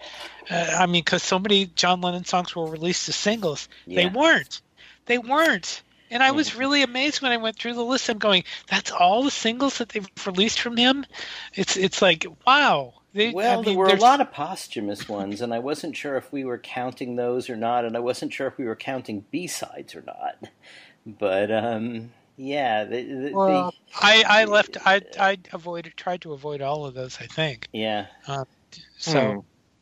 uh, 0.49 0.75
i 0.79 0.85
mean 0.85 1.01
because 1.03 1.23
so 1.23 1.37
many 1.37 1.65
john 1.75 1.99
lennon 2.01 2.25
songs 2.25 2.55
were 2.55 2.69
released 2.69 3.09
as 3.09 3.15
singles 3.15 3.67
yeah. 3.85 4.03
they 4.03 4.07
weren't 4.07 4.61
they 5.05 5.17
weren't 5.17 5.81
and 6.11 6.23
I 6.23 6.31
was 6.31 6.55
really 6.55 6.83
amazed 6.83 7.21
when 7.21 7.31
I 7.31 7.37
went 7.37 7.57
through 7.57 7.73
the 7.73 7.83
list. 7.83 8.09
I'm 8.09 8.17
going, 8.17 8.43
that's 8.67 8.91
all 8.91 9.23
the 9.23 9.31
singles 9.31 9.77
that 9.79 9.89
they've 9.89 10.07
released 10.25 10.59
from 10.59 10.77
him. 10.77 11.05
It's 11.53 11.77
it's 11.77 12.01
like 12.01 12.25
wow. 12.45 12.93
They, 13.13 13.31
well, 13.31 13.53
I 13.53 13.55
mean, 13.55 13.65
there 13.65 13.77
were 13.77 13.87
there's... 13.87 13.99
a 13.99 14.05
lot 14.05 14.21
of 14.21 14.31
posthumous 14.31 15.09
ones, 15.09 15.41
and 15.41 15.53
I 15.53 15.59
wasn't 15.59 15.95
sure 15.95 16.17
if 16.17 16.31
we 16.31 16.43
were 16.45 16.59
counting 16.59 17.15
those 17.15 17.49
or 17.49 17.55
not, 17.55 17.83
and 17.83 17.97
I 17.97 17.99
wasn't 17.99 18.31
sure 18.31 18.45
if 18.47 18.57
we 18.57 18.65
were 18.65 18.75
counting 18.75 19.25
B 19.31 19.47
sides 19.47 19.95
or 19.95 20.03
not. 20.05 20.49
But 21.05 21.51
um, 21.51 22.11
yeah, 22.35 22.83
the, 22.83 23.01
the, 23.01 23.31
well, 23.33 23.71
the, 23.71 23.77
I 23.95 24.23
I 24.27 24.45
left. 24.45 24.77
I 24.85 25.01
I 25.19 25.37
avoided 25.53 25.97
tried 25.97 26.21
to 26.21 26.33
avoid 26.33 26.61
all 26.61 26.85
of 26.85 26.93
those. 26.93 27.17
I 27.19 27.25
think. 27.25 27.67
Yeah. 27.73 28.07
Um, 28.27 28.45
so. 28.97 29.31
Hmm. 29.31 29.39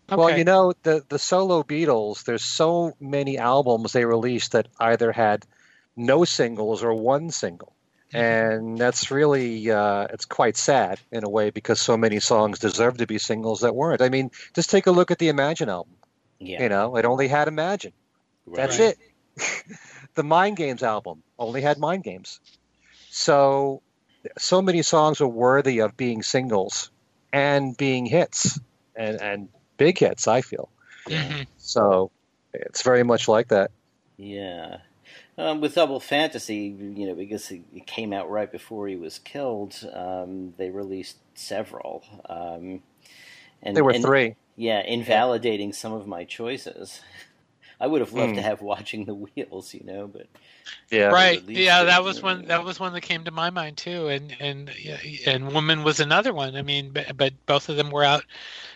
Okay. 0.07 0.17
Well, 0.17 0.37
you 0.37 0.43
know, 0.43 0.73
the 0.83 1.03
the 1.09 1.17
solo 1.17 1.63
Beatles, 1.63 2.25
there's 2.25 2.43
so 2.43 2.95
many 2.99 3.39
albums 3.39 3.91
they 3.91 4.05
released 4.05 4.51
that 4.51 4.67
either 4.79 5.11
had 5.11 5.47
no 5.95 6.25
singles 6.25 6.83
or 6.83 6.93
one 6.93 7.31
single 7.31 7.75
and 8.15 8.77
that's 8.77 9.11
really 9.11 9.69
uh, 9.69 10.07
it's 10.11 10.25
quite 10.25 10.55
sad 10.55 10.99
in 11.11 11.23
a 11.23 11.29
way 11.29 11.49
because 11.49 11.81
so 11.81 11.97
many 11.97 12.19
songs 12.19 12.59
deserve 12.59 12.97
to 12.97 13.07
be 13.07 13.17
singles 13.17 13.61
that 13.61 13.75
weren't. 13.75 14.01
I 14.01 14.09
mean, 14.09 14.31
just 14.53 14.69
take 14.69 14.87
a 14.87 14.91
look 14.91 15.11
at 15.11 15.19
the 15.19 15.27
Imagine 15.27 15.69
album. 15.69 15.95
Yeah. 16.39 16.63
You 16.63 16.69
know, 16.69 16.95
it 16.95 17.05
only 17.05 17.27
had 17.27 17.47
Imagine. 17.47 17.93
Right. 18.45 18.57
That's 18.57 18.79
it. 18.79 18.97
the 20.15 20.23
Mind 20.23 20.55
Games 20.55 20.81
album 20.81 21.23
only 21.37 21.61
had 21.61 21.77
Mind 21.77 22.03
Games. 22.03 22.39
So, 23.09 23.81
so 24.37 24.61
many 24.61 24.81
songs 24.81 25.19
are 25.19 25.27
worthy 25.27 25.79
of 25.79 25.97
being 25.97 26.23
singles 26.23 26.91
and 27.33 27.75
being 27.75 28.05
hits 28.05 28.59
and 28.95 29.21
and 29.21 29.49
big 29.77 29.97
hits. 29.97 30.27
I 30.27 30.41
feel. 30.41 30.69
Mm-hmm. 31.09 31.43
So, 31.57 32.11
it's 32.53 32.81
very 32.81 33.03
much 33.03 33.27
like 33.27 33.49
that. 33.49 33.71
Yeah. 34.15 34.77
Um, 35.37 35.59
with 35.59 35.75
Double 35.75 35.99
Fantasy, 35.99 36.75
you 36.79 37.07
know, 37.07 37.13
because 37.13 37.51
it 37.51 37.85
came 37.85 38.13
out 38.13 38.29
right 38.29 38.49
before 38.49 38.87
he 38.87 38.95
was 38.95 39.19
killed, 39.19 39.75
um, 39.93 40.53
they 40.57 40.69
released 40.69 41.17
several. 41.33 42.03
Um, 42.29 42.81
and, 43.61 43.75
there 43.75 43.83
were 43.83 43.91
and, 43.91 44.03
three. 44.03 44.35
Yeah, 44.55 44.81
invalidating 44.81 45.73
some 45.73 45.91
of 45.91 46.07
my 46.07 46.23
choices. 46.23 47.01
I 47.79 47.87
would 47.87 47.99
have 47.99 48.13
loved 48.13 48.31
mm. 48.31 48.35
to 48.35 48.41
hmm. 48.41 48.47
have 48.47 48.61
watching 48.61 49.03
the 49.03 49.13
wheels, 49.13 49.73
you 49.73 49.83
know, 49.83 50.07
but 50.07 50.27
yeah, 50.89 51.07
right, 51.07 51.43
yeah, 51.47 51.83
that 51.83 52.03
was 52.03 52.21
one. 52.21 52.45
That 52.45 52.63
was 52.63 52.79
one 52.79 52.93
that 52.93 53.01
came 53.01 53.25
to 53.25 53.31
my 53.31 53.49
mind 53.49 53.77
too, 53.77 54.07
and 54.07 54.35
and 54.39 54.71
and 55.27 55.53
Woman 55.53 55.83
was 55.83 55.99
another 55.99 56.33
one. 56.33 56.55
I 56.55 56.61
mean, 56.61 56.91
but, 56.91 57.17
but 57.17 57.33
both 57.45 57.67
of 57.67 57.75
them 57.75 57.91
were 57.91 58.03
out 58.03 58.23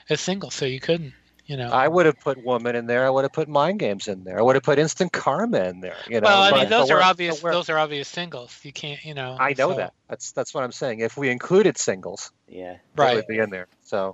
as 0.09 0.19
singles, 0.19 0.53
so 0.53 0.65
you 0.65 0.81
couldn't. 0.81 1.13
You 1.49 1.57
know, 1.57 1.69
I 1.69 1.87
would 1.87 2.05
have 2.05 2.19
put 2.19 2.43
woman 2.43 2.75
in 2.75 2.85
there. 2.85 3.07
I 3.07 3.09
would 3.09 3.23
have 3.23 3.33
put 3.33 3.49
mind 3.49 3.79
games 3.79 4.07
in 4.07 4.23
there. 4.23 4.37
I 4.37 4.43
would 4.43 4.55
have 4.55 4.61
put 4.61 4.77
instant 4.77 5.11
karma 5.11 5.63
in 5.63 5.79
there. 5.79 5.97
You 6.07 6.21
know, 6.21 6.27
well, 6.27 6.43
I 6.43 6.51
mean, 6.51 6.69
those 6.69 6.91
are 6.91 7.01
obvious. 7.01 7.39
Those 7.39 7.71
are 7.71 7.79
obvious 7.79 8.07
singles. 8.07 8.59
You 8.61 8.71
can't, 8.71 9.03
you 9.03 9.15
know. 9.15 9.35
I 9.39 9.55
know 9.57 9.71
so. 9.71 9.77
that. 9.77 9.93
That's 10.07 10.31
that's 10.31 10.53
what 10.53 10.63
I'm 10.63 10.71
saying. 10.71 10.99
If 10.99 11.17
we 11.17 11.31
included 11.31 11.79
singles, 11.79 12.31
yeah, 12.47 12.75
right, 12.95 13.15
would 13.15 13.25
be 13.25 13.39
in 13.39 13.49
there. 13.49 13.65
So, 13.83 14.13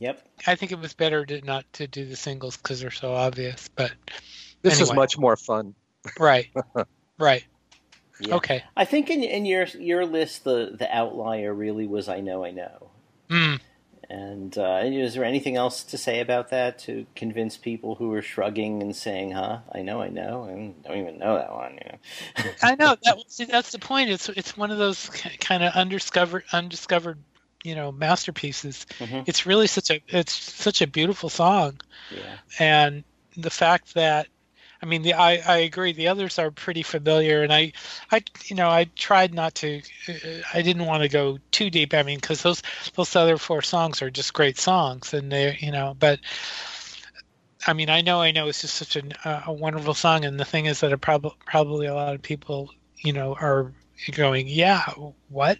yep. 0.00 0.26
I 0.48 0.56
think 0.56 0.72
it 0.72 0.80
was 0.80 0.92
better 0.92 1.24
to 1.26 1.40
not 1.42 1.72
to 1.74 1.86
do 1.86 2.04
the 2.04 2.16
singles 2.16 2.56
because 2.56 2.80
they're 2.80 2.90
so 2.90 3.12
obvious. 3.12 3.70
But 3.76 3.92
this 4.62 4.80
anyway. 4.80 4.82
is 4.82 4.92
much 4.92 5.18
more 5.18 5.36
fun. 5.36 5.72
Right. 6.18 6.48
right. 7.18 7.44
Yeah. 8.20 8.34
Okay. 8.34 8.64
I 8.76 8.84
think 8.84 9.08
in 9.08 9.22
in 9.22 9.46
your 9.46 9.66
your 9.78 10.04
list, 10.04 10.42
the 10.42 10.74
the 10.76 10.92
outlier 10.92 11.54
really 11.54 11.86
was 11.86 12.08
I 12.08 12.20
know 12.20 12.44
I 12.44 12.50
know. 12.50 12.90
Mm. 13.28 13.60
And 14.08 14.56
uh, 14.56 14.82
is 14.84 15.14
there 15.14 15.24
anything 15.24 15.56
else 15.56 15.82
to 15.84 15.98
say 15.98 16.20
about 16.20 16.50
that 16.50 16.78
to 16.80 17.06
convince 17.16 17.56
people 17.56 17.96
who 17.96 18.12
are 18.12 18.22
shrugging 18.22 18.80
and 18.80 18.94
saying, 18.94 19.32
"Huh, 19.32 19.58
I 19.72 19.82
know, 19.82 20.00
I 20.00 20.08
know," 20.08 20.44
and 20.44 20.80
don't 20.84 20.98
even 20.98 21.18
know 21.18 21.36
that 21.36 21.52
one? 21.52 21.72
You 21.72 21.90
know? 22.44 22.50
I 22.62 22.74
know 22.76 22.96
that. 23.02 23.18
See, 23.26 23.46
that's 23.46 23.72
the 23.72 23.80
point. 23.80 24.10
It's 24.10 24.28
it's 24.28 24.56
one 24.56 24.70
of 24.70 24.78
those 24.78 25.08
kind 25.40 25.64
of 25.64 25.72
undiscovered 25.74 26.44
undiscovered 26.52 27.18
you 27.64 27.74
know 27.74 27.90
masterpieces. 27.90 28.86
Mm-hmm. 29.00 29.22
It's 29.26 29.44
really 29.44 29.66
such 29.66 29.90
a 29.90 30.00
it's 30.08 30.32
such 30.32 30.82
a 30.82 30.86
beautiful 30.86 31.28
song, 31.28 31.80
yeah. 32.14 32.36
and 32.60 33.02
the 33.36 33.50
fact 33.50 33.94
that 33.94 34.28
I 34.82 34.86
mean, 34.86 35.02
the 35.02 35.14
I, 35.14 35.40
I 35.46 35.56
agree. 35.58 35.92
The 35.92 36.08
others 36.08 36.38
are 36.38 36.50
pretty 36.50 36.82
familiar, 36.82 37.42
and 37.42 37.52
I, 37.52 37.72
I 38.12 38.22
you 38.44 38.56
know 38.56 38.68
I 38.68 38.84
tried 38.96 39.34
not 39.34 39.54
to. 39.56 39.80
Uh, 40.08 40.12
I 40.52 40.62
didn't 40.62 40.86
want 40.86 41.02
to 41.02 41.08
go 41.08 41.38
too 41.50 41.70
deep. 41.70 41.94
I 41.94 42.02
mean, 42.02 42.18
because 42.18 42.42
those 42.42 42.62
those 42.94 43.16
other 43.16 43.38
four 43.38 43.62
songs 43.62 44.02
are 44.02 44.10
just 44.10 44.34
great 44.34 44.58
songs, 44.58 45.14
and 45.14 45.32
they 45.32 45.56
you 45.60 45.72
know. 45.72 45.96
But 45.98 46.20
I 47.66 47.72
mean, 47.72 47.90
I 47.90 48.02
know 48.02 48.20
I 48.20 48.32
know 48.32 48.48
it's 48.48 48.60
just 48.60 48.74
such 48.74 48.96
a, 48.96 49.42
a 49.46 49.52
wonderful 49.52 49.94
song, 49.94 50.24
and 50.24 50.38
the 50.38 50.44
thing 50.44 50.66
is 50.66 50.80
that 50.80 50.92
it 50.92 50.98
probably 50.98 51.32
probably 51.46 51.86
a 51.86 51.94
lot 51.94 52.14
of 52.14 52.22
people 52.22 52.70
you 52.98 53.12
know 53.12 53.34
are 53.34 53.72
going, 54.12 54.46
yeah, 54.46 54.84
what, 55.28 55.58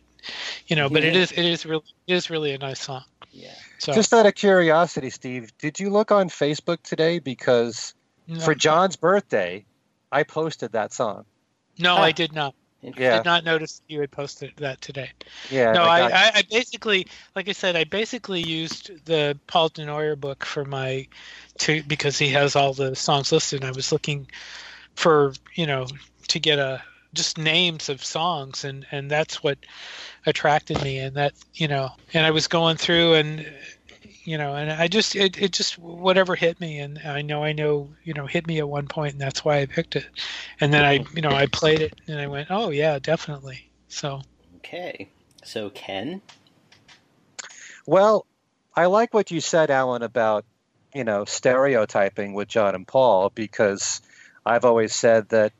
you 0.66 0.76
know. 0.76 0.88
But 0.88 1.02
yeah. 1.02 1.11
it 1.11 1.16
is 1.16 1.33
it 1.33 1.44
is 1.44 1.64
really 1.64 1.85
it 2.07 2.14
is 2.14 2.31
really 2.31 2.52
a 2.52 2.59
nice 2.59 2.81
song. 2.81 3.05
Yeah. 3.31 3.55
So. 3.79 3.92
Just 3.92 4.14
out 4.14 4.24
of 4.24 4.35
curiosity, 4.35 5.11
Steve, 5.11 5.52
did 5.59 5.79
you 5.79 5.90
look 5.90 6.11
on 6.11 6.31
Facebook 6.31 6.83
today 6.83 7.18
because 7.18 7.94
no. 8.26 8.40
For 8.40 8.54
John's 8.54 8.96
birthday, 8.96 9.64
I 10.10 10.22
posted 10.22 10.72
that 10.72 10.92
song. 10.92 11.24
No, 11.78 11.96
I 11.96 12.10
ah. 12.10 12.12
did 12.12 12.32
not. 12.32 12.54
Yeah. 12.82 13.14
I 13.14 13.16
did 13.16 13.24
not 13.24 13.44
notice 13.44 13.82
you 13.88 14.00
had 14.00 14.10
posted 14.10 14.52
that 14.58 14.80
today. 14.80 15.10
Yeah. 15.50 15.72
No, 15.72 15.82
I, 15.82 16.08
I, 16.08 16.30
I, 16.34 16.42
basically, 16.48 17.06
like 17.34 17.48
I 17.48 17.52
said, 17.52 17.74
I 17.74 17.84
basically 17.84 18.42
used 18.42 19.04
the 19.06 19.38
Paul 19.46 19.70
Du 19.70 19.84
Noyer 19.84 20.18
book 20.18 20.44
for 20.44 20.64
my, 20.64 21.08
to 21.58 21.82
because 21.82 22.18
he 22.18 22.28
has 22.30 22.54
all 22.54 22.74
the 22.74 22.94
songs 22.94 23.32
listed. 23.32 23.64
I 23.64 23.72
was 23.72 23.92
looking 23.92 24.28
for 24.94 25.32
you 25.54 25.66
know 25.66 25.86
to 26.28 26.38
get 26.38 26.58
a 26.58 26.82
just 27.12 27.38
names 27.38 27.88
of 27.88 28.04
songs, 28.04 28.64
and 28.64 28.86
and 28.90 29.10
that's 29.10 29.42
what 29.42 29.58
attracted 30.26 30.80
me, 30.82 30.98
and 30.98 31.16
that 31.16 31.32
you 31.54 31.66
know, 31.66 31.90
and 32.12 32.24
I 32.24 32.30
was 32.30 32.46
going 32.46 32.76
through 32.76 33.14
and 33.14 33.46
you 34.26 34.38
know, 34.38 34.54
and 34.56 34.70
I 34.70 34.88
just 34.88 35.14
it, 35.14 35.40
it 35.40 35.52
just 35.52 35.78
whatever 35.78 36.34
hit 36.34 36.60
me, 36.60 36.80
and 36.80 36.98
I 36.98 37.22
know 37.22 37.44
I 37.44 37.52
know 37.52 37.90
you 38.02 38.12
know 38.12 38.26
hit 38.26 38.46
me 38.46 38.58
at 38.58 38.68
one 38.68 38.88
point, 38.88 39.12
and 39.12 39.20
that's 39.20 39.44
why 39.44 39.60
I 39.60 39.66
picked 39.66 39.94
it. 39.94 40.06
And 40.60 40.72
then 40.72 40.84
I 40.84 41.04
you 41.14 41.22
know 41.22 41.30
I 41.30 41.46
played 41.46 41.80
it, 41.80 41.94
and 42.08 42.20
I 42.20 42.27
went, 42.27 42.48
oh 42.50 42.70
yeah, 42.70 42.98
definitely. 42.98 43.70
So 43.88 44.22
okay, 44.56 45.08
so 45.44 45.70
Ken. 45.70 46.20
Well, 47.87 48.27
I 48.74 48.87
like 48.87 49.14
what 49.14 49.31
you 49.31 49.40
said, 49.40 49.70
Alan, 49.70 50.02
about 50.02 50.44
you 50.92 51.04
know 51.04 51.24
stereotyping 51.24 52.35
with 52.35 52.48
John 52.48 52.74
and 52.74 52.87
Paul 52.87 53.31
because 53.35 54.00
I've 54.44 54.64
always 54.64 54.94
said 54.94 55.29
that 55.29 55.52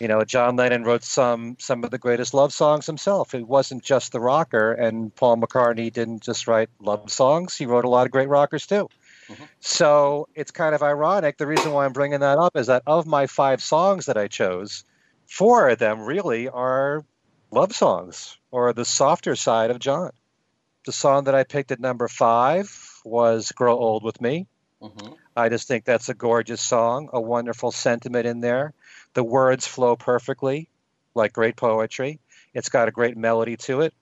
you 0.00 0.08
know, 0.08 0.24
John 0.24 0.56
Lennon 0.56 0.82
wrote 0.82 1.04
some 1.04 1.56
some 1.60 1.84
of 1.84 1.90
the 1.90 1.98
greatest 1.98 2.32
love 2.32 2.54
songs 2.54 2.86
himself. 2.86 3.34
It 3.34 3.46
wasn't 3.46 3.84
just 3.84 4.12
the 4.12 4.20
rocker, 4.20 4.72
and 4.72 5.14
Paul 5.14 5.36
McCartney 5.36 5.92
didn't 5.92 6.22
just 6.22 6.48
write 6.48 6.70
love 6.80 7.10
songs. 7.10 7.56
He 7.56 7.66
wrote 7.66 7.84
a 7.84 7.88
lot 7.88 8.06
of 8.06 8.10
great 8.10 8.28
rockers 8.28 8.66
too. 8.66 8.88
Mm-hmm. 9.28 9.44
So 9.60 10.28
it's 10.34 10.50
kind 10.50 10.74
of 10.74 10.82
ironic. 10.82 11.36
The 11.36 11.46
reason 11.46 11.72
why 11.72 11.84
I'm 11.84 11.92
bringing 11.92 12.20
that 12.20 12.38
up 12.38 12.56
is 12.56 12.68
that 12.68 12.82
of 12.86 13.06
my 13.06 13.26
five 13.26 13.62
songs 13.62 14.06
that 14.06 14.16
I 14.16 14.26
chose, 14.26 14.84
four 15.28 15.68
of 15.68 15.78
them 15.78 16.00
really 16.00 16.48
are 16.48 17.04
love 17.50 17.74
songs 17.74 18.38
or 18.50 18.72
the 18.72 18.86
softer 18.86 19.36
side 19.36 19.70
of 19.70 19.78
John. 19.78 20.10
The 20.86 20.92
song 20.92 21.24
that 21.24 21.34
I 21.34 21.44
picked 21.44 21.72
at 21.72 21.78
number 21.78 22.08
five 22.08 22.74
was 23.04 23.52
"Grow 23.52 23.76
Old 23.76 24.02
with 24.02 24.18
Me." 24.18 24.46
Mm-hmm. 24.80 25.12
I 25.36 25.50
just 25.50 25.68
think 25.68 25.84
that's 25.84 26.08
a 26.08 26.14
gorgeous 26.14 26.62
song, 26.62 27.10
a 27.12 27.20
wonderful 27.20 27.70
sentiment 27.70 28.26
in 28.26 28.40
there. 28.40 28.72
The 29.14 29.24
words 29.24 29.66
flow 29.66 29.96
perfectly, 29.96 30.68
like 31.14 31.32
great 31.32 31.56
poetry. 31.56 32.20
It's 32.54 32.68
got 32.68 32.88
a 32.88 32.92
great 32.92 33.16
melody 33.16 33.56
to 33.58 33.82
it. 33.82 33.94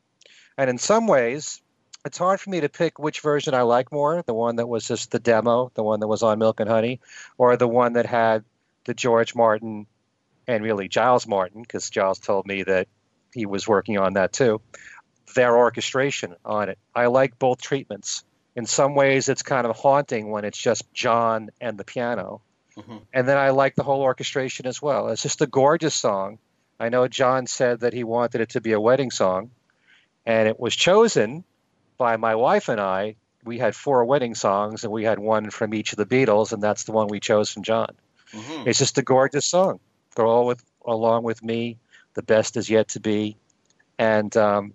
And 0.57 0.69
in 0.69 0.79
some 0.79 1.07
ways, 1.07 1.63
it's 2.05 2.19
hard 2.19 2.41
for 2.41 2.51
me 2.51 2.61
to 2.61 2.69
pick 2.69 2.99
which 2.99 3.21
version 3.21 3.55
I 3.55 3.63
like 3.63 3.93
more 3.93 4.23
the 4.23 4.35
one 4.35 4.57
that 4.57 4.69
was 4.69 4.87
just 4.87 5.11
the 5.11 5.19
demo, 5.19 5.71
the 5.75 5.83
one 5.83 6.01
that 6.01 6.09
was 6.09 6.23
on 6.23 6.39
Milk 6.39 6.61
and 6.61 6.69
Honey, 6.69 7.01
or 7.37 7.57
the 7.57 7.69
one 7.69 7.95
that 7.95 8.07
had 8.07 8.45
the 8.85 8.95
George 8.95 9.35
Martin 9.35 9.87
and 10.47 10.65
really 10.65 10.89
Giles 10.89 11.27
Martin, 11.27 11.63
because 11.63 11.91
Giles 11.91 12.19
told 12.19 12.47
me 12.47 12.63
that 12.63 12.89
he 13.35 13.47
was 13.47 13.69
working 13.69 13.99
on 13.99 14.15
that 14.15 14.33
too, 14.33 14.61
their 15.35 15.57
orchestration 15.57 16.35
on 16.45 16.71
it. 16.71 16.79
I 16.95 17.07
like 17.07 17.39
both 17.39 17.61
treatments. 17.61 18.25
In 18.57 18.67
some 18.67 18.95
ways, 18.95 19.29
it's 19.29 19.43
kind 19.43 19.67
of 19.67 19.77
haunting 19.77 20.31
when 20.31 20.45
it's 20.45 20.59
just 20.59 20.93
John 20.93 21.51
and 21.61 21.79
the 21.79 21.85
piano. 21.85 22.41
Mm-hmm. 22.79 22.97
And 23.13 23.29
then 23.29 23.37
I 23.37 23.51
like 23.51 23.75
the 23.75 23.83
whole 23.83 24.03
orchestration 24.03 24.67
as 24.67 24.81
well. 24.81 25.09
It's 25.09 25.23
just 25.23 25.43
a 25.43 25.47
gorgeous 25.47 25.95
song. 25.95 26.39
I 26.79 26.91
know 26.91 27.09
John 27.09 27.47
said 27.47 27.81
that 27.81 27.93
he 27.93 28.05
wanted 28.05 28.41
it 28.41 28.51
to 28.51 28.61
be 28.61 28.73
a 28.73 28.81
wedding 28.81 29.11
song, 29.11 29.51
and 30.25 30.47
it 30.47 30.61
was 30.61 30.77
chosen 30.77 31.43
by 31.97 32.17
my 32.17 32.37
wife 32.37 32.69
and 32.69 32.81
I. 32.81 33.17
We 33.45 33.59
had 33.59 33.75
four 33.75 34.05
wedding 34.05 34.37
songs, 34.37 34.85
and 34.85 34.93
we 34.93 35.03
had 35.03 35.19
one 35.19 35.51
from 35.51 35.75
each 35.75 35.93
of 35.93 35.97
the 35.97 36.07
Beatles, 36.07 36.53
and 36.53 36.63
that's 36.63 36.85
the 36.85 36.93
one 36.93 37.09
we 37.09 37.19
chose 37.19 37.51
from 37.51 37.65
John. 37.65 37.95
Mm-hmm. 38.33 38.69
It's 38.69 38.79
just 38.79 38.99
a 38.99 39.03
gorgeous 39.03 39.47
song. 39.47 39.81
Go 40.15 40.45
with 40.45 40.63
along 40.87 41.25
with 41.25 41.43
me. 41.43 41.79
The 42.15 42.23
best 42.23 42.57
is 42.57 42.71
yet 42.71 42.89
to 42.89 43.01
be, 43.01 43.37
and 43.99 44.37
um, 44.37 44.73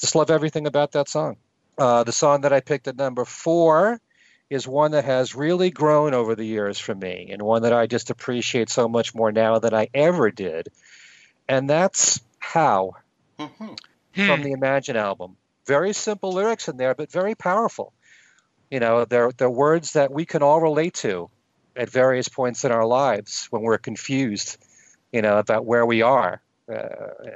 just 0.00 0.14
love 0.14 0.30
everything 0.30 0.66
about 0.66 0.92
that 0.92 1.08
song. 1.08 1.36
Uh, 1.78 2.04
the 2.04 2.12
song 2.12 2.42
that 2.42 2.52
I 2.52 2.60
picked 2.60 2.88
at 2.88 2.96
number 2.96 3.24
four 3.24 4.00
is 4.48 4.66
one 4.66 4.92
that 4.92 5.04
has 5.04 5.34
really 5.34 5.70
grown 5.70 6.14
over 6.14 6.34
the 6.34 6.44
years 6.44 6.78
for 6.78 6.94
me, 6.94 7.30
and 7.32 7.42
one 7.42 7.62
that 7.62 7.72
I 7.72 7.86
just 7.86 8.10
appreciate 8.10 8.70
so 8.70 8.88
much 8.88 9.14
more 9.14 9.32
now 9.32 9.58
than 9.58 9.74
I 9.74 9.88
ever 9.92 10.30
did, 10.30 10.68
and 11.48 11.68
that's 11.68 12.20
"How" 12.38 12.92
mm-hmm. 13.38 13.74
from 14.26 14.42
the 14.42 14.52
Imagine 14.52 14.96
album. 14.96 15.36
Very 15.66 15.92
simple 15.92 16.32
lyrics 16.32 16.68
in 16.68 16.76
there, 16.76 16.94
but 16.94 17.10
very 17.10 17.34
powerful. 17.34 17.92
You 18.70 18.80
know, 18.80 19.04
they're 19.04 19.32
they're 19.32 19.50
words 19.50 19.94
that 19.94 20.12
we 20.12 20.24
can 20.24 20.42
all 20.42 20.60
relate 20.60 20.94
to 20.94 21.28
at 21.76 21.90
various 21.90 22.28
points 22.28 22.64
in 22.64 22.72
our 22.72 22.86
lives 22.86 23.46
when 23.50 23.62
we're 23.62 23.78
confused, 23.78 24.56
you 25.12 25.22
know, 25.22 25.38
about 25.38 25.66
where 25.66 25.84
we 25.84 26.02
are 26.02 26.40
uh, 26.72 26.88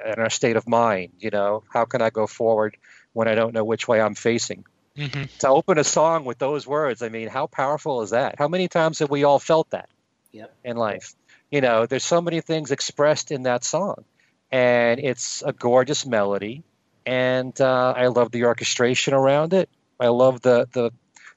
and 0.06 0.18
our 0.18 0.30
state 0.30 0.56
of 0.56 0.68
mind. 0.68 1.12
You 1.18 1.30
know, 1.30 1.62
how 1.68 1.84
can 1.84 2.02
I 2.02 2.10
go 2.10 2.26
forward 2.26 2.76
when 3.12 3.28
I 3.28 3.34
don't 3.34 3.52
know 3.52 3.64
which 3.64 3.86
way 3.86 4.00
I'm 4.00 4.14
facing? 4.14 4.64
Mm-hmm. 4.96 5.24
To 5.38 5.48
open 5.48 5.78
a 5.78 5.84
song 5.84 6.24
with 6.24 6.38
those 6.38 6.66
words, 6.66 7.02
I 7.02 7.08
mean, 7.08 7.28
how 7.28 7.46
powerful 7.46 8.02
is 8.02 8.10
that? 8.10 8.36
How 8.38 8.48
many 8.48 8.68
times 8.68 8.98
have 8.98 9.10
we 9.10 9.24
all 9.24 9.38
felt 9.38 9.70
that 9.70 9.88
yep. 10.32 10.52
in 10.64 10.76
life? 10.76 11.14
You 11.50 11.60
know, 11.60 11.86
there's 11.86 12.04
so 12.04 12.20
many 12.20 12.40
things 12.40 12.70
expressed 12.70 13.30
in 13.30 13.44
that 13.44 13.64
song, 13.64 14.04
and 14.50 15.00
it's 15.00 15.42
a 15.42 15.52
gorgeous 15.52 16.06
melody, 16.06 16.62
and 17.06 17.58
uh, 17.60 17.94
I 17.96 18.08
love 18.08 18.30
the 18.30 18.44
orchestration 18.44 19.14
around 19.14 19.52
it. 19.52 19.68
I 19.98 20.08
love 20.08 20.40
the 20.42 20.68
the 20.72 20.90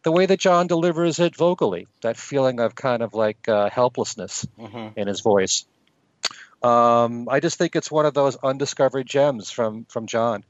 the 0.03 0.11
way 0.11 0.25
that 0.25 0.39
John 0.39 0.67
delivers 0.67 1.19
it 1.19 1.35
vocally, 1.35 1.87
that 2.01 2.17
feeling 2.17 2.59
of 2.59 2.75
kind 2.75 3.01
of 3.01 3.13
like 3.13 3.47
uh, 3.47 3.69
helplessness 3.69 4.45
mm-hmm. 4.59 4.99
in 4.99 5.07
his 5.07 5.21
voice. 5.21 5.65
Um, 6.61 7.27
I 7.29 7.39
just 7.39 7.57
think 7.57 7.75
it's 7.75 7.91
one 7.91 8.05
of 8.05 8.13
those 8.13 8.37
undiscovered 8.37 9.07
gems 9.07 9.51
from 9.51 9.85
from 9.85 10.07
John. 10.07 10.43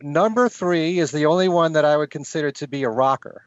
Number 0.00 0.48
three 0.48 0.98
is 0.98 1.10
the 1.10 1.26
only 1.26 1.48
one 1.48 1.72
that 1.72 1.84
I 1.84 1.96
would 1.96 2.10
consider 2.10 2.50
to 2.52 2.68
be 2.68 2.82
a 2.82 2.88
rocker, 2.88 3.46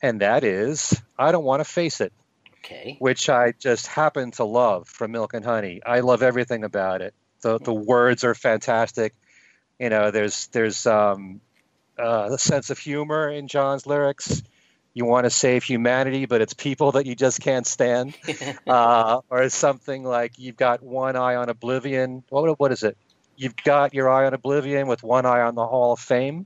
and 0.00 0.20
that 0.20 0.44
is 0.44 1.00
"I 1.18 1.32
Don't 1.32 1.44
Want 1.44 1.60
to 1.60 1.64
Face 1.64 2.00
It," 2.00 2.12
okay. 2.58 2.96
which 2.98 3.28
I 3.28 3.52
just 3.58 3.86
happen 3.86 4.30
to 4.32 4.44
love 4.44 4.88
from 4.88 5.12
Milk 5.12 5.34
and 5.34 5.44
Honey. 5.44 5.80
I 5.84 6.00
love 6.00 6.22
everything 6.22 6.64
about 6.64 7.02
it. 7.02 7.14
the 7.40 7.58
The 7.58 7.74
words 7.74 8.24
are 8.24 8.34
fantastic. 8.34 9.14
You 9.78 9.90
know, 9.90 10.10
there's 10.10 10.46
there's 10.48 10.86
um, 10.86 11.40
uh, 11.98 12.30
a 12.32 12.38
sense 12.38 12.70
of 12.70 12.78
humor 12.78 13.28
in 13.28 13.48
John's 13.48 13.86
lyrics 13.86 14.42
you 14.98 15.04
want 15.04 15.24
to 15.24 15.30
save 15.30 15.62
humanity, 15.62 16.26
but 16.26 16.40
it's 16.40 16.54
people 16.54 16.92
that 16.92 17.06
you 17.06 17.14
just 17.14 17.40
can't 17.40 17.64
stand, 17.64 18.16
uh, 18.66 19.20
or 19.30 19.48
something 19.48 20.02
like 20.02 20.38
you've 20.38 20.56
got 20.56 20.82
one 20.82 21.14
eye 21.14 21.36
on 21.36 21.48
oblivion. 21.48 22.24
What 22.30 22.58
what 22.58 22.72
is 22.72 22.82
it? 22.82 22.98
You've 23.38 23.56
got 23.56 23.94
your 23.94 24.10
eye 24.10 24.26
on 24.26 24.34
oblivion 24.34 24.88
with 24.88 25.02
one 25.02 25.24
eye 25.24 25.40
on 25.40 25.54
the 25.54 25.66
Hall 25.66 25.92
of 25.92 26.00
Fame. 26.00 26.44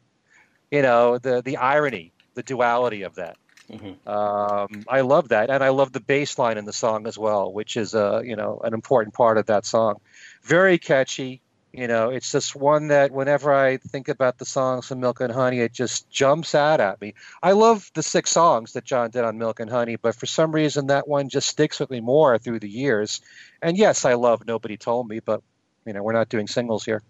You 0.70 0.82
know 0.82 1.18
the 1.18 1.42
the 1.42 1.56
irony, 1.56 2.12
the 2.34 2.42
duality 2.42 3.02
of 3.02 3.16
that. 3.16 3.36
Mm-hmm. 3.70 4.08
Um, 4.08 4.84
I 4.86 5.00
love 5.00 5.30
that, 5.30 5.50
and 5.50 5.64
I 5.64 5.70
love 5.70 5.92
the 5.92 6.00
bass 6.00 6.38
line 6.38 6.58
in 6.58 6.66
the 6.66 6.72
song 6.72 7.06
as 7.06 7.18
well, 7.18 7.52
which 7.52 7.76
is 7.76 7.94
a 7.94 8.16
uh, 8.16 8.20
you 8.20 8.36
know 8.36 8.60
an 8.62 8.74
important 8.74 9.14
part 9.14 9.38
of 9.38 9.46
that 9.46 9.66
song. 9.66 9.96
Very 10.42 10.78
catchy, 10.78 11.40
you 11.72 11.88
know, 11.88 12.10
it's 12.10 12.30
just 12.30 12.54
one 12.54 12.88
that 12.88 13.12
whenever 13.12 13.52
I 13.52 13.78
think 13.78 14.08
about 14.08 14.36
the 14.36 14.44
songs 14.44 14.88
from 14.88 15.00
Milk 15.00 15.20
and 15.20 15.32
Honey, 15.32 15.60
it 15.60 15.72
just 15.72 16.10
jumps 16.10 16.54
out 16.54 16.80
at 16.80 17.00
me. 17.00 17.14
I 17.42 17.52
love 17.52 17.90
the 17.94 18.02
six 18.02 18.30
songs 18.30 18.74
that 18.74 18.84
John 18.84 19.10
did 19.10 19.24
on 19.24 19.38
Milk 19.38 19.58
and 19.58 19.70
Honey, 19.70 19.96
but 19.96 20.14
for 20.14 20.26
some 20.26 20.52
reason 20.52 20.88
that 20.88 21.08
one 21.08 21.30
just 21.30 21.48
sticks 21.48 21.80
with 21.80 21.88
me 21.88 22.00
more 22.00 22.36
through 22.36 22.60
the 22.60 22.68
years. 22.68 23.22
And 23.62 23.78
yes, 23.78 24.04
I 24.04 24.14
love 24.14 24.46
Nobody 24.46 24.76
Told 24.76 25.08
Me, 25.08 25.20
but 25.20 25.42
you 25.86 25.92
know, 25.92 26.02
we're 26.02 26.12
not 26.12 26.28
doing 26.28 26.46
singles 26.46 26.84
here. 26.84 27.02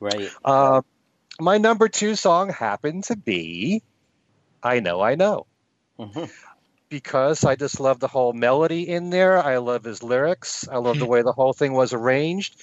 Right. 0.00 0.30
Uh, 0.44 0.82
my 1.40 1.58
number 1.58 1.88
two 1.88 2.14
song 2.14 2.50
happened 2.50 3.04
to 3.04 3.16
be 3.16 3.82
I 4.62 4.80
Know 4.80 5.00
I 5.00 5.14
Know. 5.14 5.46
Mm-hmm 5.98 6.24
because 6.88 7.42
I 7.42 7.56
just 7.56 7.80
love 7.80 8.00
the 8.00 8.06
whole 8.06 8.34
melody 8.34 8.86
in 8.86 9.08
there. 9.08 9.42
I 9.42 9.56
love 9.56 9.82
his 9.82 10.02
lyrics. 10.02 10.68
I 10.68 10.76
love 10.76 10.98
the 10.98 11.06
way 11.08 11.22
the 11.22 11.32
whole 11.32 11.54
thing 11.54 11.72
was 11.72 11.94
arranged 11.94 12.60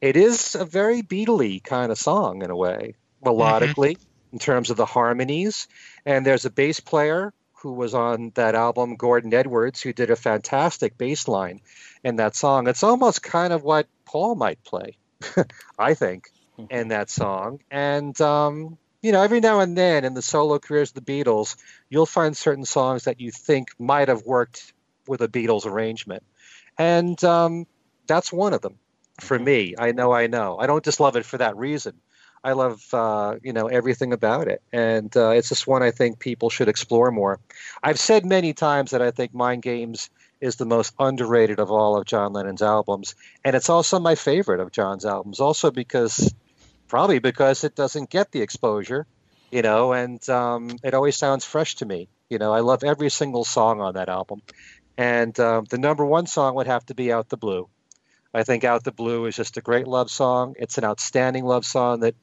it 0.00 0.16
is 0.16 0.54
a 0.54 0.64
very 0.64 1.02
Beatley 1.02 1.62
kind 1.62 1.92
of 1.92 1.98
song 1.98 2.42
in 2.42 2.50
a 2.50 2.56
way, 2.56 2.94
melodically, 3.24 3.92
mm-hmm. 3.96 4.32
in 4.32 4.38
terms 4.38 4.70
of 4.70 4.76
the 4.76 4.86
harmonies. 4.86 5.68
And 6.06 6.24
there's 6.24 6.46
a 6.46 6.50
bass 6.50 6.80
player 6.80 7.32
who 7.62 7.72
was 7.72 7.94
on 7.94 8.32
that 8.34 8.54
album, 8.54 8.96
Gordon 8.96 9.34
Edwards, 9.34 9.82
who 9.82 9.92
did 9.92 10.10
a 10.10 10.16
fantastic 10.16 10.96
bass 10.96 11.28
line 11.28 11.60
in 12.02 12.16
that 12.16 12.34
song. 12.34 12.68
It's 12.68 12.82
almost 12.82 13.22
kind 13.22 13.52
of 13.52 13.62
what 13.62 13.86
Paul 14.04 14.34
might 14.34 14.62
play, 14.64 14.96
I 15.78 15.94
think, 15.94 16.30
mm-hmm. 16.58 16.72
in 16.74 16.88
that 16.88 17.10
song. 17.10 17.60
And, 17.70 18.18
um, 18.20 18.78
you 19.02 19.12
know, 19.12 19.22
every 19.22 19.40
now 19.40 19.60
and 19.60 19.76
then 19.76 20.04
in 20.04 20.14
the 20.14 20.22
solo 20.22 20.58
careers 20.58 20.90
of 20.90 21.04
the 21.04 21.24
Beatles, 21.24 21.56
you'll 21.88 22.06
find 22.06 22.36
certain 22.36 22.64
songs 22.64 23.04
that 23.04 23.20
you 23.20 23.30
think 23.30 23.70
might 23.78 24.08
have 24.08 24.24
worked 24.24 24.72
with 25.06 25.20
a 25.20 25.28
Beatles 25.28 25.66
arrangement. 25.66 26.22
And 26.78 27.22
um, 27.24 27.66
that's 28.06 28.32
one 28.32 28.54
of 28.54 28.62
them 28.62 28.78
for 29.20 29.36
mm-hmm. 29.36 29.44
me. 29.44 29.74
I 29.78 29.92
know, 29.92 30.12
I 30.12 30.28
know. 30.28 30.58
I 30.58 30.66
don't 30.66 30.84
just 30.84 31.00
love 31.00 31.16
it 31.16 31.26
for 31.26 31.38
that 31.38 31.56
reason. 31.56 32.00
I 32.42 32.52
love, 32.52 32.82
uh, 32.94 33.36
you 33.42 33.52
know, 33.52 33.66
everything 33.66 34.12
about 34.12 34.48
it, 34.48 34.62
and 34.72 35.14
uh, 35.14 35.30
it's 35.30 35.50
just 35.50 35.66
one 35.66 35.82
I 35.82 35.90
think 35.90 36.18
people 36.18 36.48
should 36.48 36.68
explore 36.68 37.10
more. 37.10 37.38
I've 37.82 37.98
said 37.98 38.24
many 38.24 38.54
times 38.54 38.92
that 38.92 39.02
I 39.02 39.10
think 39.10 39.34
Mind 39.34 39.62
Games 39.62 40.08
is 40.40 40.56
the 40.56 40.64
most 40.64 40.94
underrated 40.98 41.60
of 41.60 41.70
all 41.70 41.98
of 41.98 42.06
John 42.06 42.32
Lennon's 42.32 42.62
albums, 42.62 43.14
and 43.44 43.54
it's 43.54 43.68
also 43.68 43.98
my 43.98 44.14
favorite 44.14 44.60
of 44.60 44.72
John's 44.72 45.04
albums. 45.04 45.38
Also 45.38 45.70
because, 45.70 46.32
probably 46.88 47.18
because 47.18 47.62
it 47.62 47.74
doesn't 47.74 48.08
get 48.08 48.32
the 48.32 48.40
exposure, 48.40 49.06
you 49.50 49.60
know, 49.60 49.92
and 49.92 50.26
um, 50.30 50.70
it 50.82 50.94
always 50.94 51.16
sounds 51.16 51.44
fresh 51.44 51.74
to 51.76 51.84
me. 51.84 52.08
You 52.30 52.38
know, 52.38 52.54
I 52.54 52.60
love 52.60 52.84
every 52.84 53.10
single 53.10 53.44
song 53.44 53.82
on 53.82 53.94
that 53.94 54.08
album, 54.08 54.40
and 54.96 55.38
uh, 55.38 55.60
the 55.68 55.78
number 55.78 56.06
one 56.06 56.26
song 56.26 56.54
would 56.54 56.68
have 56.68 56.86
to 56.86 56.94
be 56.94 57.12
"Out 57.12 57.28
the 57.28 57.36
Blue." 57.36 57.68
I 58.32 58.44
think 58.44 58.64
Out 58.64 58.84
the 58.84 58.92
Blue 58.92 59.26
is 59.26 59.36
just 59.36 59.56
a 59.56 59.60
great 59.60 59.88
love 59.88 60.10
song. 60.10 60.54
It's 60.58 60.78
an 60.78 60.84
outstanding 60.84 61.44
love 61.44 61.64
song 61.64 62.00
that, 62.00 62.14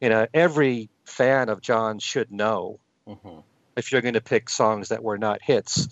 you 0.00 0.08
know, 0.08 0.26
every 0.32 0.88
fan 1.04 1.48
of 1.48 1.60
John 1.60 1.98
should 1.98 2.30
know 2.30 2.80
mm-hmm. 3.06 3.40
if 3.76 3.92
you're 3.92 4.00
going 4.00 4.14
to 4.14 4.20
pick 4.20 4.48
songs 4.48 4.88
that 4.88 5.02
were 5.02 5.18
not 5.18 5.42
hits. 5.42 5.88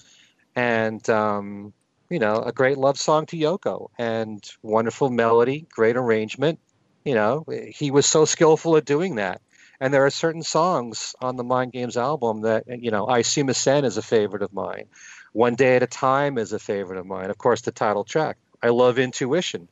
And, 0.56 1.08
um, 1.10 1.72
you 2.10 2.18
know, 2.18 2.42
a 2.42 2.52
great 2.52 2.78
love 2.78 2.98
song 2.98 3.26
to 3.26 3.36
Yoko 3.36 3.88
and 3.98 4.42
wonderful 4.62 5.10
melody, 5.10 5.66
great 5.70 5.96
arrangement. 5.96 6.58
You 7.04 7.14
know, 7.14 7.46
he 7.68 7.90
was 7.90 8.06
so 8.06 8.24
skillful 8.24 8.76
at 8.76 8.84
doing 8.84 9.16
that. 9.16 9.40
And 9.80 9.94
there 9.94 10.04
are 10.06 10.10
certain 10.10 10.42
songs 10.42 11.14
on 11.20 11.36
the 11.36 11.44
Mind 11.44 11.72
Games 11.72 11.96
album 11.96 12.42
that, 12.42 12.64
you 12.66 12.90
know, 12.90 13.06
Aisumasen 13.06 13.84
is 13.84 13.96
a 13.96 14.02
favorite 14.02 14.42
of 14.42 14.52
mine. 14.52 14.86
One 15.32 15.54
Day 15.54 15.76
at 15.76 15.82
a 15.82 15.86
Time 15.86 16.38
is 16.38 16.52
a 16.52 16.58
favorite 16.58 16.98
of 16.98 17.06
mine. 17.06 17.30
Of 17.30 17.38
course, 17.38 17.60
the 17.60 17.70
title 17.70 18.04
track. 18.04 18.38
I 18.62 18.70
love 18.70 18.98
Intuition. 18.98 19.68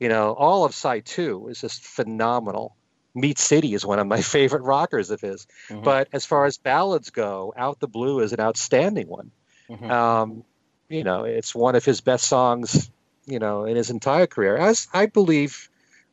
You 0.00 0.08
know, 0.08 0.32
all 0.32 0.64
of 0.64 0.74
Side 0.74 1.04
2 1.06 1.48
is 1.48 1.60
just 1.60 1.84
phenomenal. 1.84 2.74
Meat 3.14 3.38
City 3.38 3.74
is 3.74 3.84
one 3.84 3.98
of 3.98 4.06
my 4.06 4.20
favorite 4.36 4.62
rockers 4.62 5.10
of 5.10 5.20
his. 5.20 5.46
Mm-hmm. 5.68 5.82
But 5.82 6.08
as 6.12 6.24
far 6.24 6.46
as 6.46 6.58
ballads 6.58 7.10
go, 7.10 7.52
Out 7.56 7.80
the 7.80 7.88
Blue 7.88 8.20
is 8.20 8.32
an 8.32 8.40
outstanding 8.40 9.08
one. 9.08 9.30
Mm-hmm. 9.68 9.90
Um, 9.90 10.44
you 10.88 11.04
know, 11.04 11.24
it's 11.24 11.54
one 11.54 11.74
of 11.74 11.84
his 11.84 12.00
best 12.00 12.26
songs, 12.26 12.90
you 13.26 13.38
know, 13.38 13.64
in 13.64 13.76
his 13.76 13.90
entire 13.90 14.26
career, 14.26 14.56
as 14.56 14.88
I 14.92 15.06
believe 15.06 15.70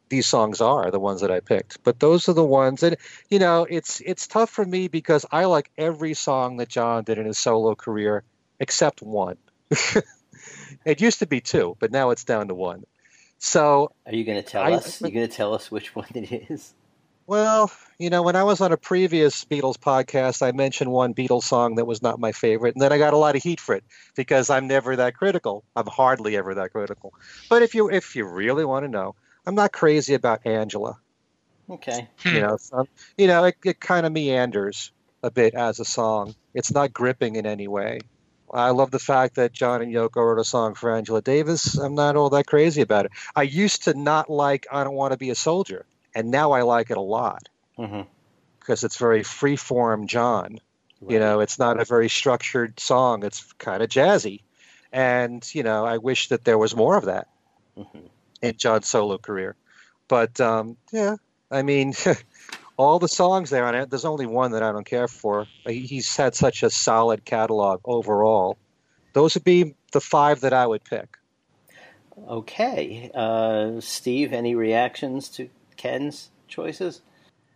these 0.09 0.25
songs 0.25 0.59
are 0.61 0.91
the 0.91 0.99
ones 0.99 1.21
that 1.21 1.31
I 1.31 1.39
picked. 1.39 1.83
But 1.83 1.99
those 1.99 2.27
are 2.29 2.33
the 2.33 2.43
ones 2.43 2.83
and 2.83 2.97
you 3.29 3.39
know, 3.39 3.65
it's 3.69 4.01
it's 4.01 4.27
tough 4.27 4.49
for 4.49 4.65
me 4.65 4.87
because 4.87 5.25
I 5.31 5.45
like 5.45 5.71
every 5.77 6.13
song 6.13 6.57
that 6.57 6.69
John 6.69 7.03
did 7.03 7.17
in 7.17 7.25
his 7.25 7.37
solo 7.37 7.75
career 7.75 8.23
except 8.59 9.01
one. 9.01 9.37
It 10.85 11.01
used 11.01 11.19
to 11.19 11.27
be 11.27 11.41
two, 11.41 11.75
but 11.79 11.91
now 11.91 12.09
it's 12.09 12.23
down 12.23 12.47
to 12.47 12.55
one. 12.55 12.85
So 13.37 13.91
are 14.05 14.13
you 14.13 14.23
going 14.23 14.41
to 14.41 14.47
tell 14.47 14.63
I, 14.63 14.73
us? 14.73 15.01
Are 15.01 15.07
you 15.07 15.13
going 15.13 15.27
to 15.27 15.33
tell 15.33 15.53
us 15.53 15.71
which 15.71 15.95
one 15.95 16.07
it 16.13 16.49
is? 16.49 16.73
Well, 17.27 17.71
you 17.97 18.09
know, 18.09 18.23
when 18.23 18.35
I 18.35 18.43
was 18.43 18.61
on 18.61 18.71
a 18.71 18.77
previous 18.77 19.45
Beatles 19.45 19.77
podcast, 19.77 20.41
I 20.41 20.51
mentioned 20.51 20.91
one 20.91 21.13
Beatles 21.13 21.43
song 21.43 21.75
that 21.75 21.85
was 21.85 22.01
not 22.01 22.19
my 22.19 22.31
favorite, 22.31 22.75
and 22.75 22.81
then 22.81 22.91
I 22.91 22.97
got 22.97 23.13
a 23.13 23.17
lot 23.17 23.35
of 23.35 23.43
heat 23.43 23.59
for 23.59 23.75
it 23.75 23.83
because 24.15 24.49
I'm 24.49 24.67
never 24.67 24.95
that 24.95 25.15
critical. 25.15 25.63
I'm 25.75 25.87
hardly 25.87 26.35
ever 26.35 26.55
that 26.55 26.71
critical. 26.71 27.13
But 27.49 27.61
if 27.61 27.75
you 27.75 27.89
if 27.89 28.15
you 28.15 28.25
really 28.25 28.65
want 28.65 28.85
to 28.85 28.89
know, 28.89 29.15
I'm 29.45 29.55
not 29.55 29.71
crazy 29.71 30.13
about 30.13 30.45
Angela. 30.45 30.97
Okay. 31.69 32.09
Hmm. 32.17 32.35
You 32.35 32.41
know, 32.41 32.57
some, 32.57 32.87
you 33.17 33.27
know, 33.27 33.45
it, 33.45 33.55
it 33.63 33.79
kind 33.79 34.05
of 34.05 34.11
meanders 34.11 34.91
a 35.23 35.31
bit 35.31 35.53
as 35.53 35.79
a 35.79 35.85
song. 35.85 36.35
It's 36.53 36.71
not 36.71 36.91
gripping 36.91 37.35
in 37.35 37.45
any 37.45 37.67
way. 37.67 37.99
I 38.53 38.71
love 38.71 38.91
the 38.91 38.99
fact 38.99 39.35
that 39.35 39.53
John 39.53 39.81
and 39.81 39.93
Yoko 39.93 40.17
wrote 40.17 40.41
a 40.41 40.43
song 40.43 40.73
for 40.73 40.93
Angela 40.93 41.21
Davis. 41.21 41.77
I'm 41.77 41.95
not 41.95 42.17
all 42.17 42.31
that 42.31 42.47
crazy 42.47 42.81
about 42.81 43.05
it. 43.05 43.11
I 43.33 43.43
used 43.43 43.85
to 43.85 43.93
not 43.93 44.29
like 44.29 44.67
I 44.69 44.83
Don't 44.83 44.95
Want 44.95 45.13
to 45.13 45.17
Be 45.17 45.29
a 45.29 45.35
Soldier, 45.35 45.85
and 46.15 46.31
now 46.31 46.51
I 46.51 46.61
like 46.61 46.91
it 46.91 46.97
a 46.97 47.01
lot 47.01 47.49
Mm-hmm. 47.77 48.01
because 48.59 48.83
it's 48.83 48.97
very 48.97 49.23
free-form 49.23 50.07
John. 50.07 50.59
You 51.07 51.17
know, 51.19 51.39
it's 51.39 51.57
not 51.57 51.79
a 51.79 51.85
very 51.85 52.09
structured 52.09 52.79
song. 52.79 53.23
It's 53.25 53.51
kind 53.53 53.81
of 53.81 53.89
jazzy. 53.89 54.41
And, 54.93 55.43
you 55.55 55.63
know, 55.63 55.83
I 55.83 55.97
wish 55.97 56.27
that 56.27 56.43
there 56.43 56.59
was 56.59 56.75
more 56.75 56.95
of 56.95 57.05
that 57.05 57.27
Mhm. 57.75 58.09
in 58.43 58.57
John's 58.57 58.87
solo 58.87 59.17
career. 59.17 59.55
But, 60.07 60.39
um, 60.39 60.77
yeah, 60.91 61.15
I 61.49 61.63
mean, 61.63 61.93
all 62.77 62.99
the 62.99 63.07
songs 63.07 63.49
there 63.49 63.65
on 63.65 63.73
it, 63.73 63.89
there's 63.89 64.05
only 64.05 64.27
one 64.27 64.51
that 64.51 64.61
I 64.61 64.71
don't 64.71 64.85
care 64.85 65.07
for. 65.07 65.47
He's 65.65 66.15
had 66.15 66.35
such 66.35 66.61
a 66.61 66.69
solid 66.69 67.25
catalog 67.25 67.81
overall. 67.83 68.57
Those 69.13 69.33
would 69.33 69.43
be 69.43 69.73
the 69.93 70.01
five 70.01 70.41
that 70.41 70.53
I 70.53 70.67
would 70.67 70.83
pick. 70.83 71.17
Okay. 72.27 73.09
Uh, 73.13 73.79
Steve, 73.79 74.33
any 74.33 74.53
reactions 74.53 75.29
to 75.29 75.49
Ken's 75.81 76.29
choices? 76.47 77.01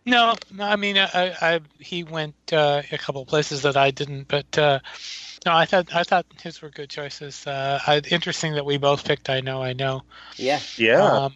No, 0.04 0.34
no. 0.52 0.64
I 0.64 0.74
mean, 0.74 0.98
I, 0.98 1.08
I 1.40 1.60
he 1.78 2.02
went 2.02 2.34
uh, 2.52 2.82
a 2.90 2.98
couple 2.98 3.22
of 3.22 3.28
places 3.28 3.62
that 3.62 3.76
I 3.76 3.92
didn't, 3.92 4.26
but 4.26 4.58
uh, 4.58 4.80
no, 5.44 5.54
I 5.54 5.64
thought 5.64 5.94
I 5.94 6.02
thought 6.02 6.26
his 6.42 6.60
were 6.60 6.70
good 6.70 6.90
choices. 6.90 7.46
Uh, 7.46 7.78
I, 7.86 8.00
interesting 8.10 8.54
that 8.54 8.66
we 8.66 8.78
both 8.78 9.04
picked. 9.04 9.30
I 9.30 9.40
know, 9.40 9.62
I 9.62 9.74
know. 9.74 10.02
Yeah. 10.36 10.58
Yeah. 10.76 11.04
Um, 11.04 11.34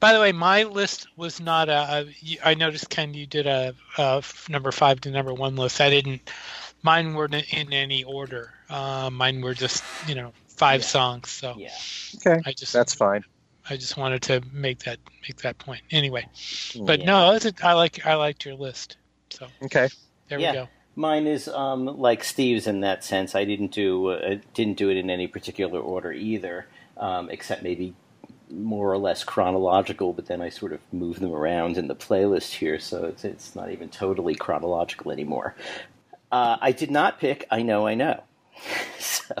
by 0.00 0.14
the 0.14 0.20
way, 0.20 0.32
my 0.32 0.62
list 0.62 1.08
was 1.16 1.40
not 1.40 1.68
a. 1.68 2.06
a 2.22 2.38
I 2.42 2.54
noticed 2.54 2.88
Ken, 2.88 3.12
you 3.12 3.26
did 3.26 3.46
a 3.46 3.74
number 4.48 4.72
five 4.72 5.00
to 5.02 5.10
number 5.10 5.34
one 5.34 5.56
list. 5.56 5.80
I 5.80 5.90
didn't. 5.90 6.30
Mine 6.82 7.12
weren't 7.12 7.34
in 7.34 7.72
any 7.72 8.04
order. 8.04 8.54
Uh, 8.70 9.10
mine 9.12 9.42
were 9.42 9.54
just 9.54 9.84
you 10.08 10.14
know 10.14 10.32
five 10.48 10.80
Yeah. 10.80 10.86
songs. 10.86 11.30
So 11.30 11.54
Yeah. 11.58 11.68
okay. 12.16 12.40
I 12.46 12.52
just 12.52 12.72
That's 12.72 12.94
fine. 12.94 13.24
I 13.68 13.76
just 13.76 13.96
wanted 13.96 14.22
to 14.22 14.42
make 14.52 14.80
that 14.80 14.98
make 15.26 15.40
that 15.42 15.58
point. 15.58 15.82
Anyway, 15.90 16.26
but 16.80 17.00
Yeah. 17.00 17.06
no, 17.06 17.32
it's 17.32 17.44
a, 17.44 17.52
I 17.62 17.74
like 17.74 18.04
I 18.06 18.14
liked 18.14 18.44
your 18.44 18.54
list. 18.54 18.96
So 19.30 19.46
Okay. 19.62 19.88
there 20.28 20.38
Yeah. 20.38 20.52
we 20.52 20.58
go. 20.58 20.68
Mine 20.96 21.26
is 21.26 21.48
um, 21.48 21.86
like 21.86 22.24
Steve's 22.24 22.66
in 22.66 22.80
that 22.80 23.04
sense. 23.04 23.34
I 23.34 23.44
didn't 23.44 23.72
do 23.72 24.08
uh, 24.08 24.36
didn't 24.54 24.76
do 24.76 24.90
it 24.90 24.96
in 24.96 25.08
any 25.10 25.26
particular 25.26 25.80
order 25.80 26.12
either, 26.12 26.66
um, 26.96 27.30
except 27.30 27.62
maybe 27.62 27.94
more 28.50 28.92
or 28.92 28.98
less 28.98 29.22
chronological. 29.24 30.12
But 30.12 30.26
then 30.26 30.40
I 30.40 30.48
sort 30.48 30.72
of 30.72 30.80
move 30.92 31.20
them 31.20 31.32
around 31.32 31.78
in 31.78 31.86
the 31.88 31.94
playlist 31.94 32.52
here, 32.54 32.78
so 32.78 33.04
it's 33.06 33.24
it's 33.24 33.54
not 33.54 33.70
even 33.70 33.88
totally 33.88 34.34
chronological 34.34 35.10
anymore. 35.12 35.54
Uh, 36.32 36.56
I 36.60 36.72
did 36.72 36.90
not 36.90 37.20
pick. 37.20 37.46
I 37.50 37.62
know. 37.62 37.86
I 37.86 37.94
know. 37.94 38.22
so, 38.98 39.34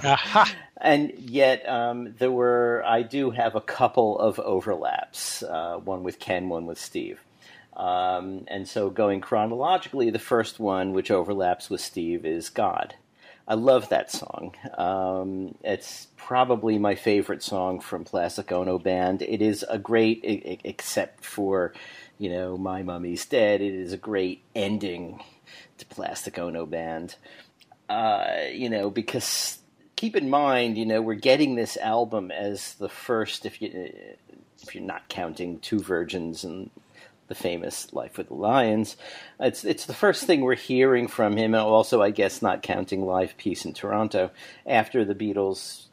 and 0.80 1.12
yet 1.18 1.68
um, 1.68 2.14
there 2.18 2.30
were. 2.30 2.82
I 2.86 3.02
do 3.02 3.30
have 3.30 3.54
a 3.54 3.60
couple 3.60 4.18
of 4.18 4.38
overlaps. 4.40 5.42
Uh, 5.42 5.78
one 5.78 6.02
with 6.02 6.18
Ken, 6.18 6.48
one 6.48 6.66
with 6.66 6.78
Steve. 6.78 7.20
Um, 7.76 8.44
and 8.48 8.68
so, 8.68 8.90
going 8.90 9.20
chronologically, 9.20 10.10
the 10.10 10.18
first 10.18 10.58
one, 10.58 10.92
which 10.92 11.10
overlaps 11.10 11.70
with 11.70 11.80
Steve, 11.80 12.24
is 12.24 12.48
God. 12.50 12.94
I 13.50 13.54
love 13.54 13.88
that 13.88 14.12
song. 14.12 14.54
Um, 14.78 15.56
it's 15.64 16.06
probably 16.16 16.78
my 16.78 16.94
favorite 16.94 17.42
song 17.42 17.80
from 17.80 18.04
Plastic 18.04 18.52
Ono 18.52 18.78
Band. 18.78 19.22
It 19.22 19.42
is 19.42 19.64
a 19.68 19.76
great, 19.76 20.20
except 20.62 21.24
for, 21.24 21.72
you 22.18 22.30
know, 22.30 22.56
My 22.56 22.84
Mummy's 22.84 23.26
Dead, 23.26 23.60
it 23.60 23.74
is 23.74 23.92
a 23.92 23.96
great 23.96 24.42
ending 24.54 25.24
to 25.78 25.86
Plastic 25.86 26.38
Ono 26.38 26.64
Band. 26.64 27.16
Uh, 27.90 28.44
you 28.52 28.70
know, 28.70 28.88
because 28.88 29.58
keep 29.96 30.14
in 30.14 30.30
mind, 30.30 30.78
you 30.78 30.86
know, 30.86 31.02
we're 31.02 31.14
getting 31.14 31.56
this 31.56 31.76
album 31.76 32.30
as 32.30 32.74
the 32.74 32.88
first, 32.88 33.44
if 33.44 33.60
you 33.60 33.68
if 34.62 34.74
you're 34.74 34.84
not 34.84 35.08
counting 35.08 35.58
Two 35.58 35.80
Virgins 35.80 36.44
and 36.44 36.70
the 37.26 37.34
famous 37.34 37.92
Life 37.92 38.16
with 38.16 38.28
the 38.28 38.34
Lions. 38.34 38.96
It's 39.40 39.64
it's 39.64 39.86
the 39.86 39.94
first 39.94 40.24
thing 40.24 40.40
we're 40.42 40.54
hearing 40.54 41.08
from 41.08 41.36
him, 41.36 41.54
and 41.54 41.62
also, 41.62 42.00
I 42.00 42.10
guess, 42.10 42.40
not 42.42 42.62
counting 42.62 43.04
Live 43.04 43.36
Peace 43.36 43.64
in 43.64 43.72
Toronto 43.72 44.30
after 44.66 45.04
the 45.04 45.14
Beatles 45.14 45.86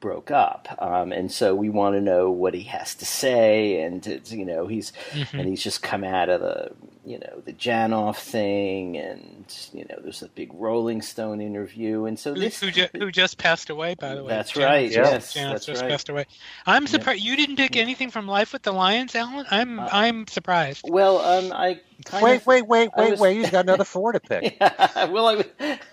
broke 0.00 0.30
up, 0.30 0.68
um, 0.78 1.12
and 1.12 1.32
so 1.32 1.54
we 1.54 1.68
want 1.70 1.96
to 1.96 2.00
know 2.00 2.30
what 2.30 2.54
he 2.54 2.64
has 2.64 2.94
to 2.94 3.04
say, 3.06 3.80
and 3.82 4.06
it's, 4.06 4.30
you 4.32 4.44
know 4.44 4.66
he's 4.66 4.92
Mhm. 5.12 5.38
and 5.40 5.48
he's 5.48 5.62
just 5.62 5.82
come 5.82 6.04
out 6.04 6.28
of 6.28 6.40
the 6.40 6.70
you 7.06 7.18
know 7.20 7.40
the 7.44 7.52
Janov 7.52 8.16
thing, 8.16 8.96
and 8.98 9.44
you 9.72 9.86
know 9.88 9.96
there's 10.02 10.22
a 10.22 10.28
big 10.28 10.50
Rolling 10.52 11.00
Stone 11.02 11.40
interview, 11.40 12.04
and 12.04 12.18
so 12.18 12.34
Who, 12.34 12.40
this 12.40 12.60
who, 12.60 12.70
ju- 12.72 12.88
who 12.94 13.10
just 13.12 13.38
passed 13.38 13.70
away, 13.70 13.94
by 13.94 14.14
the 14.16 14.24
way. 14.24 14.28
That's 14.28 14.50
Janet- 14.50 14.68
right, 14.68 14.90
yes, 14.90 15.32
Janet 15.32 15.52
that's 15.52 15.66
just 15.66 15.82
right. 15.82 15.90
passed 15.90 16.08
away. 16.08 16.26
I'm 16.66 16.86
surprised 16.88 17.22
you 17.22 17.36
didn't 17.36 17.56
pick 17.56 17.76
anything 17.76 18.10
from 18.10 18.26
Life 18.26 18.52
with 18.52 18.62
the 18.62 18.72
Lions, 18.72 19.14
Alan. 19.14 19.46
I'm 19.50 19.78
Uh, 19.78 19.88
I'm 19.92 20.26
surprised. 20.26 20.84
well, 20.88 21.18
um, 21.20 21.52
I 21.52 21.80
kind 22.04 22.22
Wait, 22.24 22.36
of, 22.38 22.46
wait, 22.46 22.66
wait, 22.66 22.90
I 22.96 23.00
wait, 23.02 23.10
was- 23.12 23.20
wait. 23.20 23.36
He's 23.38 23.50
got 23.50 23.64
another 23.64 23.84
four 23.84 24.12
to 24.12 24.20
pick. 24.20 24.56
well, 24.60 25.28
I 25.28 25.44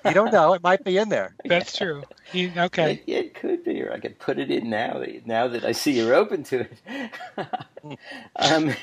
You 0.06 0.14
don't 0.14 0.34
know. 0.34 0.54
It 0.54 0.64
might 0.64 0.84
be 0.84 0.98
in 0.98 1.10
there. 1.10 1.36
That's 1.46 1.78
true. 1.78 2.04
You, 2.34 2.52
okay. 2.58 3.04
It, 3.06 3.14
it 3.14 3.34
could 3.36 3.64
be, 3.64 3.84
or 3.84 3.94
I 3.94 4.00
could 4.00 4.18
put 4.20 4.40
it 4.40 4.50
in 4.50 4.70
now. 4.70 4.98
that- 5.00 5.28
Now 5.28 5.48
that 5.48 5.64
I 5.64 5.72
see 5.74 5.92
you're 5.92 6.16
open 6.16 6.44
to 6.46 6.62
it. 6.66 7.10
um, 8.36 8.74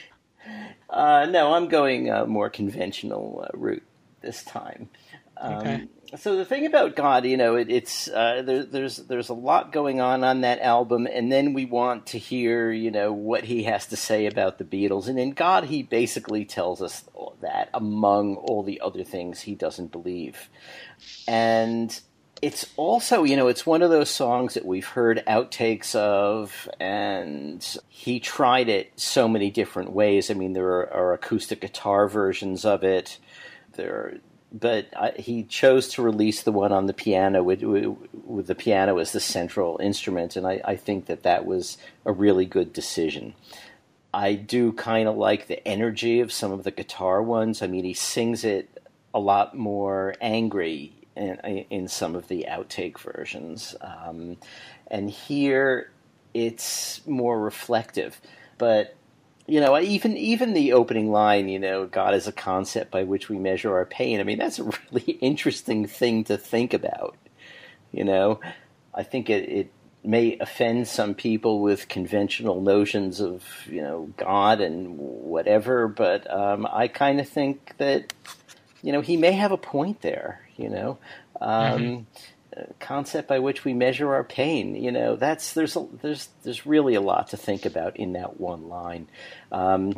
uh, 0.88 1.26
no, 1.26 1.53
I'm 1.53 1.68
going 1.68 2.11
a 2.11 2.26
more 2.26 2.51
conventional 2.51 3.44
uh, 3.46 3.57
route 3.57 3.84
this 4.20 4.42
time. 4.44 4.88
Um, 5.36 5.57
Okay. 5.57 5.88
So 6.16 6.36
the 6.36 6.44
thing 6.44 6.66
about 6.66 6.96
God, 6.96 7.24
you 7.24 7.36
know, 7.36 7.55
it, 7.55 7.70
it's 7.70 8.09
uh, 8.09 8.42
there, 8.44 8.64
there's 8.64 8.96
there's 8.96 9.28
a 9.28 9.34
lot 9.34 9.70
going 9.70 10.01
on 10.01 10.24
on 10.24 10.40
that 10.40 10.61
album, 10.61 11.07
and 11.07 11.30
then 11.30 11.53
we 11.53 11.66
want 11.66 12.07
to 12.09 12.18
hear, 12.18 12.72
you 12.72 12.90
know, 12.90 13.12
what 13.12 13.44
he 13.44 13.62
has 13.64 13.86
to 13.86 13.96
say 13.96 14.26
about 14.26 14.59
the 14.59 14.64
Beatles. 14.64 15.07
And 15.07 15.20
in 15.20 15.30
God, 15.30 15.64
he 15.64 15.84
basically 15.84 16.44
tells 16.44 16.82
us 16.82 17.05
that 17.42 17.70
among 17.72 18.34
all 18.36 18.64
the 18.64 18.80
other 18.80 19.05
things 19.05 19.42
he 19.42 19.55
doesn't 19.55 19.92
believe, 19.92 20.48
and 21.28 22.01
it's 22.43 22.66
also, 22.76 23.24
you 23.24 23.36
know, 23.36 23.49
it's 23.49 23.66
one 23.66 23.82
of 23.82 23.91
those 23.91 24.11
songs 24.11 24.55
that 24.55 24.64
we've 24.64 24.86
heard 24.86 25.22
outtakes 25.26 25.95
of, 25.95 26.68
and 26.78 27.64
he 27.88 28.20
tried 28.20 28.68
it 28.68 28.93
so 28.97 29.28
many 29.28 29.51
different 29.51 29.93
ways. 29.93 30.30
I 30.30 30.34
mean, 30.34 30.55
there 30.55 30.66
are, 30.66 30.93
are 30.93 31.12
acoustic 31.12 31.61
guitar 31.61 32.09
versions 32.09 32.64
of 32.64 32.82
it. 32.82 33.18
There, 33.74 34.18
but 34.53 34.88
he 35.16 35.45
chose 35.45 35.88
to 35.88 36.03
release 36.03 36.43
the 36.43 36.53
one 36.53 36.72
on 36.72 36.86
the 36.86 36.95
piano 36.95 37.43
with, 37.43 37.62
with, 37.62 37.97
with 38.24 38.47
the 38.47 38.55
piano 38.55 38.99
as 38.99 39.12
the 39.12 39.20
central 39.20 39.78
instrument, 39.80 40.34
and 40.34 40.47
I, 40.47 40.61
I 40.64 40.76
think 40.76 41.07
that 41.07 41.22
that 41.22 41.47
was 41.47 41.78
a 42.05 42.12
really 42.12 42.47
good 42.47 42.72
decision. 42.72 43.34
I 44.12 44.34
do 44.34 44.72
kind 44.72 45.09
of 45.09 45.16
like 45.16 45.47
the 45.47 45.66
energy 45.68 46.20
of 46.20 46.32
some 46.32 46.51
of 46.51 46.64
the 46.64 46.72
guitar 46.72 47.22
ones. 47.22 47.62
I 47.62 47.68
mean, 47.68 47.84
he 47.84 47.95
sings 47.95 48.45
it 48.45 48.82
a 49.14 49.20
lot 49.20 49.57
more 49.57 50.14
angry 50.20 50.93
in, 51.17 51.37
in 51.71 51.89
some 51.89 52.15
of 52.15 52.29
the 52.29 52.47
outtake 52.49 52.99
versions. 52.99 53.75
Um, 53.81 54.37
and 54.89 55.11
here 55.11 55.91
it's 56.35 57.07
more 57.07 57.41
reflective. 57.41 58.21
But, 58.59 58.97
you 59.47 59.61
know, 59.61 59.79
even 59.79 60.17
even 60.17 60.53
the 60.53 60.73
opening 60.73 61.11
line, 61.11 61.49
you 61.49 61.59
know, 61.59 61.87
God 61.87 62.15
is 62.15 62.27
a 62.27 62.33
concept 62.33 62.91
by 62.91 63.05
which 63.05 63.29
we 63.29 63.39
measure 63.39 63.75
our 63.75 63.87
pain. 63.87 64.21
I 64.21 64.23
mean, 64.23 64.39
that's 64.39 64.59
a 64.59 64.65
really 64.93 65.13
interesting 65.21 65.87
thing 65.87 66.25
to 66.25 66.37
think 66.37 66.75
about. 66.75 67.17
You 67.93 68.05
know, 68.05 68.41
I 68.95 69.03
think 69.03 69.29
it, 69.31 69.49
it 69.49 69.73
may 70.05 70.39
offend 70.39 70.89
some 70.89 71.15
people 71.15 71.61
with 71.61 71.89
conventional 71.89 72.61
notions 72.61 73.21
of, 73.21 73.45
you 73.67 73.83
know, 73.83 74.13
God 74.17 74.61
and 74.61 74.97
whatever, 74.97 75.89
but 75.89 76.31
um, 76.31 76.67
I 76.71 76.89
kind 76.89 77.21
of 77.21 77.29
think 77.29 77.75
that, 77.79 78.13
you 78.83 78.93
know, 78.93 79.01
he 79.01 79.17
may 79.17 79.33
have 79.33 79.53
a 79.53 79.59
point 79.59 80.01
there, 80.01 80.49
you 80.61 80.69
know. 80.69 80.99
Um, 81.41 82.07
uh, 82.57 82.63
Concept 82.81 83.29
by 83.29 83.39
which 83.39 83.65
we 83.65 83.75
measure 83.75 84.13
our 84.13 84.25
pain, 84.25 84.75
you 84.75 84.91
know, 84.91 85.17
that's 85.17 85.53
there's 85.55 85.77
a, 85.77 85.87
there's 86.03 86.29
there's 86.43 86.67
really 86.67 86.95
a 86.95 87.01
lot 87.01 87.29
to 87.29 87.37
think 87.37 87.65
about 87.65 87.97
in 87.97 88.13
that 88.15 88.41
one 88.41 88.69
line. 88.69 89.07
Um, 89.53 89.93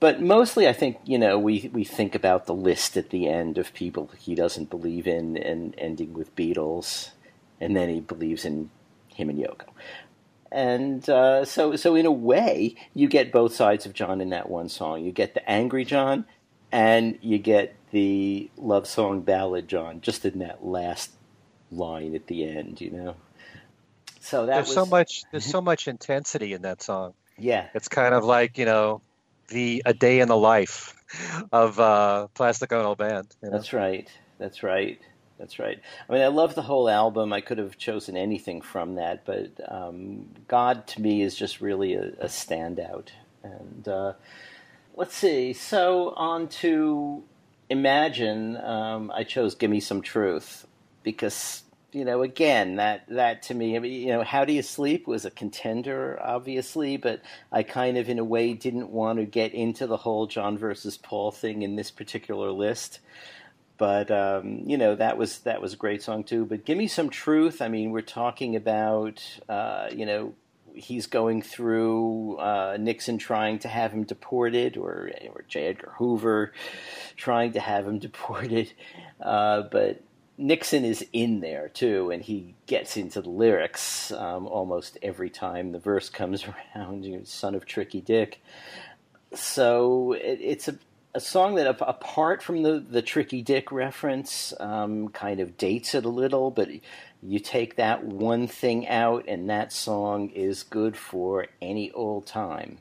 But 0.00 0.20
mostly, 0.22 0.68
I 0.68 0.72
think 0.72 0.98
you 1.04 1.18
know 1.18 1.38
we 1.38 1.70
we 1.72 1.84
think 1.84 2.14
about 2.14 2.46
the 2.46 2.54
list 2.54 2.96
at 2.96 3.10
the 3.10 3.28
end 3.28 3.58
of 3.58 3.74
people 3.74 4.10
he 4.18 4.34
doesn't 4.34 4.70
believe 4.70 5.06
in, 5.08 5.36
and 5.36 5.74
ending 5.76 6.14
with 6.14 6.36
Beatles, 6.36 7.10
and 7.60 7.76
then 7.76 7.88
he 7.88 8.00
believes 8.00 8.44
in 8.44 8.70
him 9.08 9.28
and 9.28 9.38
Yoko. 9.38 9.66
And 10.50 11.08
uh, 11.10 11.44
so, 11.44 11.76
so 11.76 11.94
in 11.94 12.06
a 12.06 12.12
way, 12.12 12.74
you 12.94 13.08
get 13.08 13.32
both 13.32 13.54
sides 13.54 13.84
of 13.84 13.92
John 13.92 14.20
in 14.20 14.30
that 14.30 14.48
one 14.48 14.68
song. 14.68 15.04
You 15.04 15.12
get 15.12 15.34
the 15.34 15.50
angry 15.50 15.84
John, 15.84 16.24
and 16.72 17.18
you 17.20 17.38
get 17.38 17.74
the 17.90 18.50
love 18.56 18.86
song 18.86 19.22
ballad, 19.22 19.68
John, 19.68 20.00
just 20.00 20.24
in 20.24 20.40
that 20.40 20.64
last 20.64 21.10
line 21.70 22.14
at 22.14 22.26
the 22.26 22.48
end, 22.48 22.80
you 22.80 22.90
know. 22.90 23.14
So 24.20 24.46
that 24.46 24.54
there's 24.54 24.66
was 24.68 24.74
so 24.74 24.86
much 24.86 25.22
there's 25.30 25.44
so 25.44 25.60
much 25.60 25.88
intensity 25.88 26.52
in 26.52 26.62
that 26.62 26.82
song. 26.82 27.14
yeah, 27.38 27.68
It's 27.74 27.88
kind 27.88 28.14
of 28.14 28.24
like 28.24 28.58
you 28.58 28.64
know 28.64 29.00
the 29.48 29.82
a 29.86 29.94
day 29.94 30.20
in 30.20 30.28
the 30.28 30.36
life 30.36 30.94
of 31.52 31.80
uh, 31.80 32.28
Plastic 32.34 32.72
Ono 32.72 32.94
Band. 32.94 33.34
You 33.42 33.48
know? 33.48 33.56
that's 33.56 33.72
right. 33.72 34.10
That's 34.38 34.62
right. 34.62 35.00
That's 35.38 35.58
right. 35.58 35.80
I 36.08 36.12
mean, 36.12 36.22
I 36.22 36.26
love 36.26 36.56
the 36.56 36.62
whole 36.62 36.88
album. 36.88 37.32
I 37.32 37.40
could 37.40 37.58
have 37.58 37.78
chosen 37.78 38.16
anything 38.16 38.60
from 38.60 38.96
that, 38.96 39.24
but 39.24 39.52
um, 39.70 40.26
God 40.48 40.86
to 40.88 41.00
me 41.00 41.22
is 41.22 41.36
just 41.36 41.60
really 41.60 41.94
a, 41.94 42.08
a 42.20 42.26
standout. 42.26 43.10
And 43.44 43.86
uh, 43.86 44.14
let's 44.96 45.14
see. 45.14 45.52
So 45.52 46.12
on 46.16 46.48
to 46.48 47.22
Imagine. 47.70 48.56
Um, 48.56 49.12
I 49.14 49.24
chose 49.24 49.54
"Give 49.54 49.70
Me 49.70 49.80
Some 49.80 50.02
Truth" 50.02 50.66
because 51.02 51.62
you 51.92 52.04
know, 52.04 52.22
again, 52.22 52.76
that 52.76 53.04
that 53.08 53.42
to 53.44 53.54
me, 53.54 53.76
I 53.76 53.78
mean, 53.78 53.92
you 53.92 54.08
know, 54.08 54.22
"How 54.22 54.44
Do 54.44 54.52
You 54.52 54.62
Sleep" 54.62 55.06
was 55.06 55.24
a 55.24 55.30
contender, 55.30 56.18
obviously, 56.22 56.96
but 56.96 57.22
I 57.52 57.62
kind 57.62 57.96
of, 57.96 58.08
in 58.08 58.18
a 58.18 58.24
way, 58.24 58.52
didn't 58.54 58.90
want 58.90 59.18
to 59.18 59.24
get 59.24 59.54
into 59.54 59.86
the 59.86 59.96
whole 59.98 60.26
John 60.26 60.58
versus 60.58 60.96
Paul 60.96 61.30
thing 61.30 61.62
in 61.62 61.76
this 61.76 61.90
particular 61.90 62.50
list 62.50 63.00
but 63.78 64.10
um, 64.10 64.62
you 64.66 64.76
know 64.76 64.94
that 64.96 65.16
was 65.16 65.38
that 65.40 65.62
was 65.62 65.72
a 65.72 65.76
great 65.76 66.02
song 66.02 66.24
too. 66.24 66.44
But 66.44 66.64
give 66.64 66.76
me 66.76 66.88
some 66.88 67.08
truth. 67.08 67.62
I 67.62 67.68
mean, 67.68 67.92
we're 67.92 68.02
talking 68.02 68.56
about 68.56 69.22
uh, 69.48 69.88
you 69.94 70.04
know 70.04 70.34
he's 70.78 71.06
going 71.06 71.42
through 71.42 72.36
uh, 72.36 72.76
Nixon 72.78 73.18
trying 73.18 73.58
to 73.60 73.68
have 73.68 73.92
him 73.92 74.04
deported, 74.04 74.76
or 74.76 75.10
or 75.32 75.44
J. 75.48 75.66
Edgar 75.66 75.92
Hoover 75.96 76.52
trying 77.16 77.52
to 77.52 77.60
have 77.60 77.86
him 77.86 77.98
deported, 78.08 78.72
uh, 79.20 79.62
but. 79.62 80.02
Nixon 80.40 80.84
is 80.84 81.04
in 81.12 81.40
there 81.40 81.68
too, 81.68 82.12
and 82.12 82.22
he 82.22 82.54
gets 82.66 82.96
into 82.96 83.20
the 83.20 83.28
lyrics 83.28 84.12
um, 84.12 84.46
almost 84.46 84.96
every 85.02 85.30
time 85.30 85.72
the 85.72 85.80
verse 85.80 86.08
comes 86.08 86.44
around. 86.76 87.04
You 87.04 87.16
know, 87.16 87.24
son 87.24 87.56
of 87.56 87.66
Tricky 87.66 88.00
Dick. 88.00 88.40
So 89.34 90.12
it, 90.12 90.38
it's 90.40 90.68
a 90.68 90.78
a 91.14 91.20
song 91.20 91.56
that, 91.56 91.66
apart 91.66 92.42
from 92.42 92.62
the, 92.62 92.78
the 92.78 93.02
Tricky 93.02 93.42
Dick 93.42 93.72
reference, 93.72 94.52
um, 94.60 95.08
kind 95.08 95.40
of 95.40 95.56
dates 95.56 95.94
it 95.94 96.04
a 96.04 96.08
little, 96.08 96.50
but 96.50 96.68
you 97.22 97.38
take 97.40 97.76
that 97.76 98.04
one 98.04 98.46
thing 98.46 98.86
out, 98.88 99.24
and 99.28 99.48
that 99.50 99.72
song 99.72 100.30
is 100.30 100.62
good 100.62 100.96
for 100.96 101.46
any 101.60 101.90
old 101.92 102.26
time. 102.26 102.78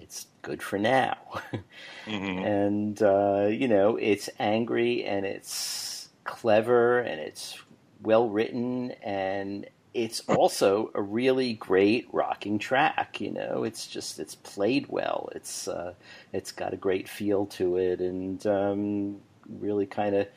It's 0.00 0.26
good 0.42 0.62
for 0.62 0.78
now. 0.78 1.16
Mhm. 2.06 2.46
and, 2.46 3.02
uh, 3.02 3.48
you 3.50 3.68
know, 3.68 3.96
it's 3.96 4.28
angry 4.38 5.04
and 5.04 5.26
it's 5.26 6.08
clever 6.24 7.00
and 7.00 7.20
it's 7.20 7.58
well 8.02 8.28
written 8.28 8.92
and 9.02 9.66
it's 9.94 10.20
also 10.28 10.90
a 10.94 11.02
really 11.02 11.54
great 11.54 12.06
rocking 12.12 12.58
track. 12.58 13.20
You 13.20 13.32
know, 13.32 13.64
it's 13.64 13.86
just 13.86 14.18
it's 14.20 14.34
played 14.34 14.86
well. 14.88 15.28
It's 15.34 15.66
uh, 15.66 15.94
it's 16.32 16.52
got 16.52 16.74
a 16.74 16.76
great 16.76 17.08
feel 17.08 17.46
to 17.46 17.76
it, 17.78 18.00
and 18.00 18.46
um, 18.46 19.20
really 19.48 19.86
kind 19.86 20.14
of 20.14 20.28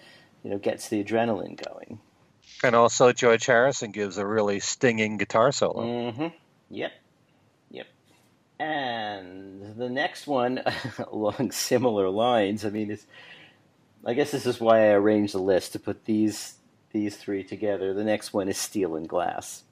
you 0.44 0.50
know 0.50 0.58
gets 0.58 0.88
the 0.88 1.04
adrenaline 1.04 1.62
going. 1.70 2.00
And 2.64 2.76
also 2.76 3.12
George 3.12 3.46
Harrison 3.46 3.92
gives 3.92 4.18
a 4.18 4.26
really 4.26 4.60
stinging 4.60 5.18
guitar 5.18 5.52
solo. 5.52 5.84
Mm-hmm. 5.84 6.28
Yep. 6.70 6.92
Yep. 7.72 7.88
And 8.60 9.76
the 9.78 9.90
next 9.90 10.28
one 10.28 10.62
along 11.12 11.52
similar 11.52 12.10
lines. 12.10 12.66
I 12.66 12.70
mean, 12.70 12.92
it's. 12.92 13.06
I 14.04 14.16
guess 14.16 14.32
this 14.32 14.48
is 14.48 14.60
why 14.60 14.80
I 14.80 14.94
arranged 14.94 15.34
the 15.34 15.40
list 15.40 15.74
to 15.74 15.80
put 15.80 16.06
these 16.06 16.56
these 16.92 17.16
three 17.16 17.44
together. 17.44 17.94
The 17.94 18.04
next 18.04 18.34
one 18.34 18.50
is 18.50 18.58
Steel 18.58 18.96
and 18.96 19.08
Glass. 19.08 19.64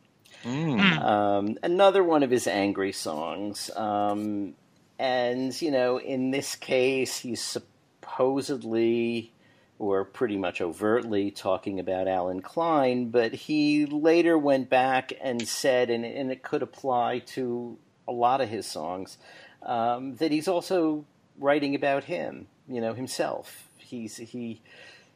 Mm. 0.43 1.01
Um, 1.01 1.57
another 1.63 2.03
one 2.03 2.23
of 2.23 2.31
his 2.31 2.47
angry 2.47 2.91
songs. 2.91 3.69
Um, 3.75 4.55
and, 4.97 5.59
you 5.61 5.71
know, 5.71 5.99
in 5.99 6.31
this 6.31 6.55
case, 6.55 7.19
he's 7.19 7.41
supposedly 7.41 9.31
or 9.79 10.03
pretty 10.03 10.37
much 10.37 10.59
overtly 10.59 11.31
talking 11.31 11.79
about 11.79 12.07
Allen 12.07 12.41
Klein, 12.41 13.09
but 13.09 13.33
he 13.33 13.85
later 13.85 14.37
went 14.37 14.69
back 14.69 15.13
and 15.21 15.47
said, 15.47 15.89
and, 15.89 16.05
and 16.05 16.31
it 16.31 16.43
could 16.43 16.61
apply 16.61 17.19
to 17.19 17.77
a 18.05 18.11
lot 18.11 18.41
of 18.41 18.49
his 18.49 18.65
songs, 18.65 19.17
um, 19.63 20.15
that 20.17 20.31
he's 20.31 20.49
also 20.49 21.05
writing 21.39 21.75
about 21.75 22.03
him, 22.03 22.47
you 22.67 22.81
know, 22.81 22.93
himself. 22.93 23.69
He's 23.77 24.17
he 24.17 24.61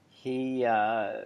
he 0.09 0.65
uh, 0.65 1.25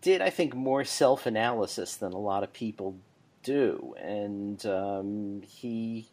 did, 0.00 0.22
I 0.22 0.30
think, 0.30 0.54
more 0.54 0.84
self 0.84 1.26
analysis 1.26 1.96
than 1.96 2.12
a 2.12 2.18
lot 2.18 2.42
of 2.42 2.52
people 2.54 2.96
do, 3.42 3.94
and 4.00 4.64
um, 4.64 5.42
he 5.46 6.06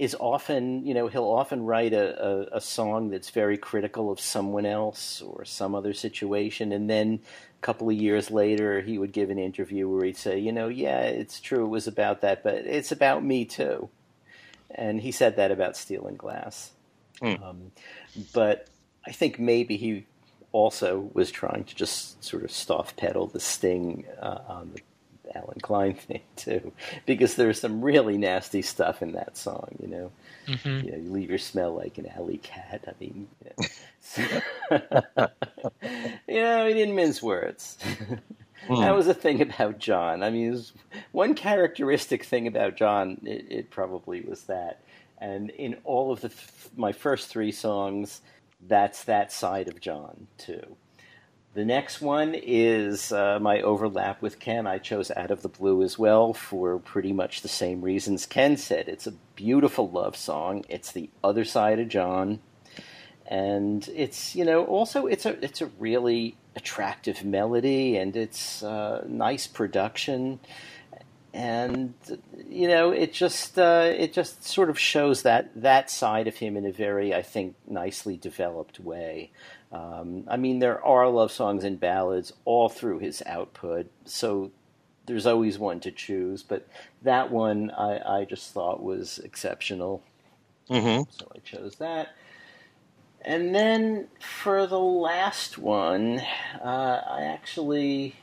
is 0.00 0.16
often, 0.18 0.86
you 0.86 0.94
know, 0.94 1.08
he'll 1.08 1.30
often 1.30 1.62
write 1.62 1.92
a, 1.92 2.26
a, 2.26 2.56
a, 2.56 2.60
song 2.62 3.10
that's 3.10 3.28
very 3.28 3.58
critical 3.58 4.10
of 4.10 4.18
someone 4.18 4.64
else 4.64 5.20
or 5.20 5.44
some 5.44 5.74
other 5.74 5.92
situation, 5.92 6.72
and 6.72 6.88
then 6.88 7.20
a 7.58 7.60
couple 7.60 7.90
of 7.90 7.94
years 7.94 8.30
later, 8.30 8.80
he 8.80 8.96
would 8.96 9.12
give 9.12 9.28
an 9.28 9.38
interview 9.38 9.86
where 9.86 10.06
he'd 10.06 10.16
say, 10.16 10.38
you 10.38 10.52
know, 10.52 10.68
yeah, 10.68 11.00
it's 11.02 11.38
true, 11.38 11.66
it 11.66 11.68
was 11.68 11.86
about 11.86 12.22
that, 12.22 12.42
but 12.42 12.54
it's 12.54 12.90
about 12.90 13.22
me 13.22 13.44
too. 13.44 13.90
And 14.70 15.02
he 15.02 15.12
said 15.12 15.36
that 15.36 15.50
about 15.50 15.76
Steel 15.76 16.06
and 16.06 16.16
Glass. 16.16 16.70
Hmm. 17.20 17.34
Um, 17.42 17.72
but 18.32 18.68
I 19.06 19.12
think 19.12 19.38
maybe 19.38 19.76
he 19.76 20.06
also 20.50 21.10
was 21.12 21.30
trying 21.30 21.64
to 21.64 21.74
just 21.74 22.24
sort 22.24 22.42
of 22.42 22.50
soft 22.50 22.96
pedal 22.96 23.26
the 23.26 23.38
sting 23.38 24.06
uh, 24.18 24.38
on 24.48 24.70
the 24.72 24.80
Allen 25.34 25.58
Klein 25.62 25.94
thing 26.08 26.22
too, 26.36 26.72
because 27.06 27.34
there's 27.36 27.60
some 27.60 27.82
really 27.82 28.18
nasty 28.18 28.62
stuff 28.62 29.02
in 29.02 29.12
that 29.12 29.36
song. 29.36 29.68
You 29.80 29.88
know, 29.88 30.12
Mhm. 30.48 30.84
you 30.84 30.90
know, 30.92 30.98
you 30.98 31.10
leave 31.10 31.28
your 31.30 31.38
smell 31.38 31.74
like 31.74 31.98
an 31.98 32.06
alley 32.08 32.38
cat. 32.38 32.84
I 32.88 32.92
mean, 33.00 33.28
you 33.44 33.50
know, 33.56 35.28
you 36.28 36.42
know 36.42 36.66
he 36.66 36.74
didn't 36.74 36.94
mince 36.94 37.22
words. 37.22 37.78
That 38.68 38.94
was 38.94 39.06
the 39.06 39.14
thing 39.14 39.40
about 39.40 39.78
John. 39.78 40.22
I 40.22 40.28
mean, 40.30 40.48
it 40.48 40.50
was 40.50 40.72
one 41.12 41.34
characteristic 41.34 42.24
thing 42.24 42.46
about 42.46 42.76
John. 42.76 43.18
It, 43.24 43.46
it 43.50 43.70
probably 43.70 44.20
was 44.20 44.42
that, 44.44 44.82
and 45.18 45.48
in 45.50 45.78
all 45.82 46.12
of 46.12 46.20
the 46.20 46.28
th- 46.28 46.46
my 46.76 46.92
first 46.92 47.28
three 47.28 47.52
songs, 47.52 48.20
that's 48.68 49.04
that 49.04 49.32
side 49.32 49.66
of 49.68 49.80
John 49.80 50.26
too. 50.36 50.76
The 51.52 51.64
next 51.64 52.00
one 52.00 52.36
is 52.36 53.10
uh, 53.10 53.40
my 53.40 53.60
overlap 53.60 54.22
with 54.22 54.38
Ken. 54.38 54.68
I 54.68 54.78
chose 54.78 55.10
Out 55.10 55.32
of 55.32 55.42
the 55.42 55.48
Blue 55.48 55.82
as 55.82 55.98
well 55.98 56.32
for 56.32 56.78
pretty 56.78 57.12
much 57.12 57.42
the 57.42 57.48
same 57.48 57.82
reasons 57.82 58.24
Ken 58.24 58.56
said. 58.56 58.88
It's 58.88 59.08
a 59.08 59.14
beautiful 59.34 59.90
love 59.90 60.16
song. 60.16 60.64
It's 60.68 60.92
the 60.92 61.10
other 61.24 61.44
side 61.44 61.80
of 61.80 61.88
John, 61.88 62.38
and 63.26 63.88
it's 63.94 64.36
you 64.36 64.44
know 64.44 64.64
also 64.64 65.06
it's 65.06 65.26
a 65.26 65.44
it's 65.44 65.60
a 65.60 65.66
really 65.80 66.36
attractive 66.54 67.24
melody 67.24 67.96
and 67.96 68.16
it's 68.16 68.62
uh, 68.62 69.04
nice 69.08 69.46
production 69.46 70.40
and 71.32 71.94
you 72.48 72.66
know 72.66 72.90
it 72.90 73.12
just 73.12 73.58
uh, 73.58 73.92
it 73.96 74.12
just 74.12 74.44
sort 74.44 74.68
of 74.68 74.78
shows 74.78 75.22
that 75.22 75.50
that 75.54 75.90
side 75.90 76.26
of 76.26 76.36
him 76.36 76.56
in 76.56 76.66
a 76.66 76.72
very 76.72 77.14
I 77.14 77.22
think 77.22 77.54
nicely 77.66 78.16
developed 78.16 78.80
way. 78.80 79.30
Um, 79.72 80.24
I 80.28 80.36
mean, 80.36 80.58
there 80.58 80.84
are 80.84 81.08
love 81.08 81.30
songs 81.32 81.64
and 81.64 81.78
ballads 81.78 82.32
all 82.44 82.68
through 82.68 82.98
his 83.00 83.22
output, 83.26 83.90
so 84.04 84.50
there's 85.06 85.26
always 85.26 85.58
one 85.58 85.80
to 85.80 85.90
choose. 85.92 86.42
But 86.42 86.68
that 87.02 87.30
one 87.30 87.70
I, 87.70 88.20
I 88.20 88.24
just 88.24 88.52
thought 88.52 88.82
was 88.82 89.18
exceptional, 89.20 90.02
hmm 90.68 91.02
so 91.10 91.30
I 91.34 91.38
chose 91.40 91.76
that. 91.76 92.14
And 93.22 93.54
then 93.54 94.08
for 94.20 94.66
the 94.66 94.78
last 94.80 95.58
one, 95.58 96.20
uh, 96.64 97.02
I 97.08 97.22
actually 97.24 98.16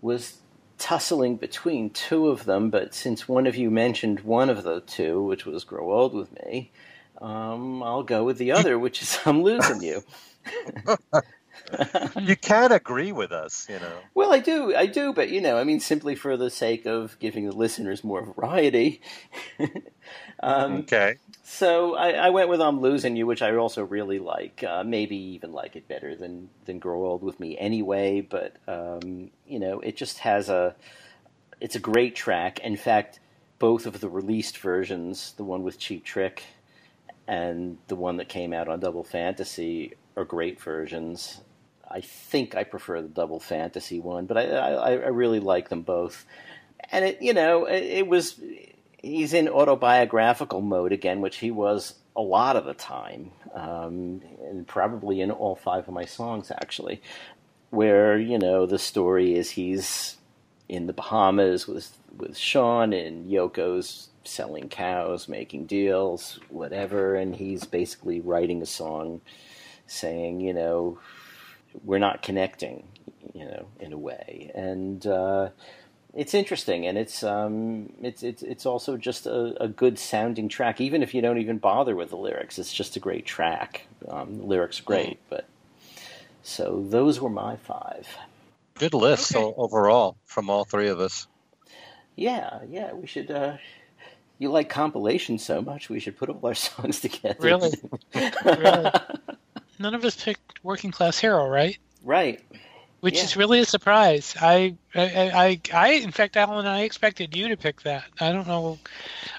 was 0.00 0.38
tussling 0.78 1.36
between 1.36 1.90
two 1.90 2.28
of 2.28 2.44
them, 2.44 2.70
but 2.70 2.94
since 2.94 3.28
one 3.28 3.46
of 3.46 3.56
you 3.56 3.70
mentioned 3.70 4.20
one 4.20 4.50
of 4.50 4.62
the 4.64 4.80
two, 4.80 5.22
which 5.22 5.46
was 5.46 5.64
Grow 5.64 5.92
Old 5.92 6.14
with 6.14 6.32
Me, 6.44 6.70
um, 7.20 7.82
I'll 7.82 8.02
go 8.02 8.24
with 8.24 8.38
the 8.38 8.52
other, 8.52 8.78
which 8.78 9.02
is 9.02 9.18
I'm 9.26 9.42
Losing 9.42 9.82
You. 9.82 10.04
You 12.20 12.36
can't 12.36 12.72
agree 12.72 13.12
with 13.12 13.32
us, 13.32 13.66
you 13.68 13.78
know. 13.78 13.98
Well, 14.14 14.32
I 14.32 14.38
do, 14.38 14.76
I 14.76 14.86
do, 14.86 15.12
but 15.12 15.30
you 15.30 15.40
know, 15.40 15.56
I 15.56 15.64
mean, 15.64 15.80
simply 15.80 16.14
for 16.14 16.36
the 16.36 16.50
sake 16.50 16.86
of 16.86 17.18
giving 17.18 17.46
the 17.46 17.56
listeners 17.56 18.04
more 18.04 18.22
variety. 18.22 19.00
um, 20.40 20.74
Okay. 20.80 21.16
So 21.42 21.94
I, 21.94 22.10
I 22.10 22.30
went 22.30 22.48
with 22.48 22.60
"I'm 22.60 22.80
Losing 22.80 23.16
You," 23.16 23.26
which 23.26 23.42
I 23.42 23.54
also 23.56 23.82
really 23.82 24.18
like. 24.18 24.62
Uh, 24.62 24.84
maybe 24.84 25.16
even 25.16 25.52
like 25.52 25.76
it 25.76 25.88
better 25.88 26.14
than 26.14 26.50
than 26.66 26.78
"Grow 26.78 27.04
Old 27.06 27.22
with 27.22 27.40
Me" 27.40 27.56
anyway. 27.58 28.20
But 28.20 28.56
um, 28.68 29.30
you 29.46 29.58
know, 29.58 29.80
it 29.80 29.96
just 29.96 30.18
has 30.18 30.48
a. 30.48 30.74
It's 31.60 31.76
a 31.76 31.80
great 31.80 32.14
track. 32.14 32.60
In 32.60 32.76
fact, 32.76 33.20
both 33.58 33.86
of 33.86 34.00
the 34.00 34.08
released 34.08 34.58
versions, 34.58 35.32
the 35.36 35.44
one 35.44 35.62
with 35.62 35.78
Cheap 35.78 36.04
Trick 36.04 36.42
and 37.26 37.78
the 37.88 37.96
one 37.96 38.18
that 38.18 38.28
came 38.28 38.52
out 38.52 38.68
on 38.68 38.80
Double 38.80 39.04
Fantasy, 39.04 39.94
are 40.16 40.24
great 40.24 40.60
versions. 40.60 41.40
I 41.90 42.00
think 42.00 42.54
I 42.54 42.64
prefer 42.64 43.02
the 43.02 43.08
double 43.08 43.40
fantasy 43.40 44.00
one, 44.00 44.26
but 44.26 44.36
I, 44.36 44.44
I, 44.44 44.90
I 44.92 45.08
really 45.08 45.40
like 45.40 45.68
them 45.68 45.82
both. 45.82 46.24
And 46.90 47.04
it, 47.04 47.22
you 47.22 47.32
know, 47.32 47.66
it, 47.66 47.82
it 47.82 48.06
was 48.06 48.40
he's 49.02 49.34
in 49.34 49.48
autobiographical 49.48 50.60
mode 50.60 50.92
again, 50.92 51.20
which 51.20 51.36
he 51.36 51.50
was 51.50 51.94
a 52.16 52.22
lot 52.22 52.56
of 52.56 52.64
the 52.64 52.74
time, 52.74 53.32
um, 53.54 54.22
and 54.42 54.66
probably 54.66 55.20
in 55.20 55.30
all 55.30 55.56
five 55.56 55.86
of 55.88 55.94
my 55.94 56.04
songs 56.04 56.50
actually, 56.50 57.02
where 57.70 58.18
you 58.18 58.38
know 58.38 58.66
the 58.66 58.78
story 58.78 59.34
is 59.36 59.50
he's 59.50 60.16
in 60.68 60.86
the 60.86 60.92
Bahamas 60.92 61.66
with 61.66 61.96
with 62.16 62.36
Sean 62.36 62.92
and 62.92 63.30
Yoko's 63.30 64.08
selling 64.24 64.68
cows, 64.68 65.28
making 65.28 65.66
deals, 65.66 66.38
whatever, 66.48 67.14
and 67.14 67.36
he's 67.36 67.64
basically 67.64 68.20
writing 68.20 68.62
a 68.62 68.66
song 68.66 69.20
saying, 69.86 70.40
you 70.40 70.52
know, 70.52 70.98
we're 71.82 71.98
not 71.98 72.22
connecting, 72.22 72.86
you 73.32 73.44
know, 73.44 73.66
in 73.80 73.92
a 73.92 73.98
way, 73.98 74.50
and 74.54 75.06
uh, 75.06 75.50
it's 76.14 76.34
interesting, 76.34 76.86
and 76.86 76.96
it's 76.96 77.24
um, 77.24 77.92
it's 78.00 78.22
it's 78.22 78.42
it's 78.42 78.66
also 78.66 78.96
just 78.96 79.26
a, 79.26 79.60
a, 79.62 79.68
good 79.68 79.98
sounding 79.98 80.48
track, 80.48 80.80
even 80.80 81.02
if 81.02 81.12
you 81.12 81.20
don't 81.20 81.38
even 81.38 81.58
bother 81.58 81.96
with 81.96 82.10
the 82.10 82.16
lyrics. 82.16 82.58
It's 82.58 82.72
just 82.72 82.96
a 82.96 83.00
great 83.00 83.26
track. 83.26 83.86
Um, 84.08 84.38
the 84.38 84.44
lyrics 84.44 84.80
are 84.80 84.84
great, 84.84 85.18
but 85.28 85.46
so 86.42 86.84
those 86.88 87.20
were 87.20 87.30
my 87.30 87.56
five. 87.56 88.06
Good 88.74 88.94
list 88.94 89.34
okay. 89.34 89.54
overall 89.56 90.16
from 90.24 90.50
all 90.50 90.64
three 90.64 90.88
of 90.88 91.00
us. 91.00 91.26
Yeah, 92.16 92.60
yeah, 92.68 92.92
we 92.92 93.06
should. 93.06 93.30
Uh, 93.30 93.56
you 94.38 94.50
like 94.50 94.68
compilations 94.68 95.44
so 95.44 95.62
much, 95.62 95.88
we 95.88 96.00
should 96.00 96.16
put 96.16 96.28
all 96.28 96.40
our 96.44 96.54
songs 96.54 97.00
together. 97.00 97.36
Really? 97.40 97.72
really? 98.44 98.90
None 99.78 99.94
of 99.94 100.04
us 100.04 100.22
picked 100.22 100.62
Working 100.62 100.90
Class 100.90 101.18
Hero, 101.18 101.48
right? 101.48 101.78
Right. 102.02 102.40
Which 103.00 103.16
yeah. 103.16 103.24
is 103.24 103.36
really 103.36 103.60
a 103.60 103.64
surprise. 103.64 104.34
I, 104.40 104.76
I, 104.94 105.30
I, 105.34 105.60
I, 105.74 105.88
in 105.92 106.10
fact, 106.10 106.36
Alan, 106.36 106.66
I 106.66 106.82
expected 106.82 107.36
you 107.36 107.48
to 107.48 107.56
pick 107.56 107.82
that. 107.82 108.04
I 108.20 108.32
don't 108.32 108.46
know. 108.46 108.78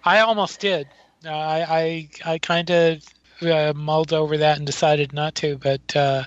I 0.04 0.20
almost 0.20 0.60
did. 0.60 0.88
Uh, 1.26 1.30
I, 1.30 2.10
I, 2.26 2.34
I 2.34 2.38
kind 2.38 2.70
of 2.70 3.04
uh, 3.42 3.74
mulled 3.76 4.14
over 4.14 4.38
that 4.38 4.58
and 4.58 4.66
decided 4.66 5.14
not 5.14 5.36
to, 5.36 5.58
but 5.58 5.96
uh, 5.96 6.24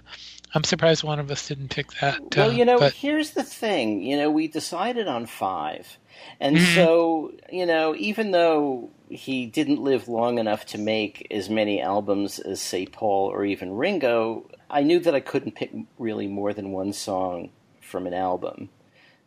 I'm 0.54 0.64
surprised 0.64 1.04
one 1.04 1.20
of 1.20 1.30
us 1.30 1.46
didn't 1.46 1.68
pick 1.68 1.92
that. 2.00 2.34
Well, 2.36 2.52
you 2.52 2.64
know, 2.64 2.78
but... 2.78 2.92
here's 2.92 3.32
the 3.32 3.44
thing. 3.44 4.02
You 4.02 4.16
know, 4.16 4.30
we 4.30 4.48
decided 4.48 5.06
on 5.06 5.26
five 5.26 5.98
and 6.40 6.56
mm-hmm. 6.56 6.74
so, 6.74 7.32
you 7.50 7.66
know, 7.66 7.94
even 7.96 8.30
though 8.30 8.90
he 9.08 9.46
didn't 9.46 9.82
live 9.82 10.08
long 10.08 10.38
enough 10.38 10.66
to 10.66 10.78
make 10.78 11.26
as 11.30 11.48
many 11.48 11.80
albums 11.80 12.38
as, 12.38 12.60
say, 12.60 12.86
Paul 12.86 13.30
or 13.30 13.44
even 13.44 13.72
Ringo, 13.72 14.50
I 14.70 14.82
knew 14.82 15.00
that 15.00 15.14
I 15.14 15.20
couldn't 15.20 15.54
pick 15.54 15.70
really 15.98 16.26
more 16.26 16.52
than 16.52 16.72
one 16.72 16.92
song 16.92 17.50
from 17.80 18.06
an 18.06 18.14
album. 18.14 18.68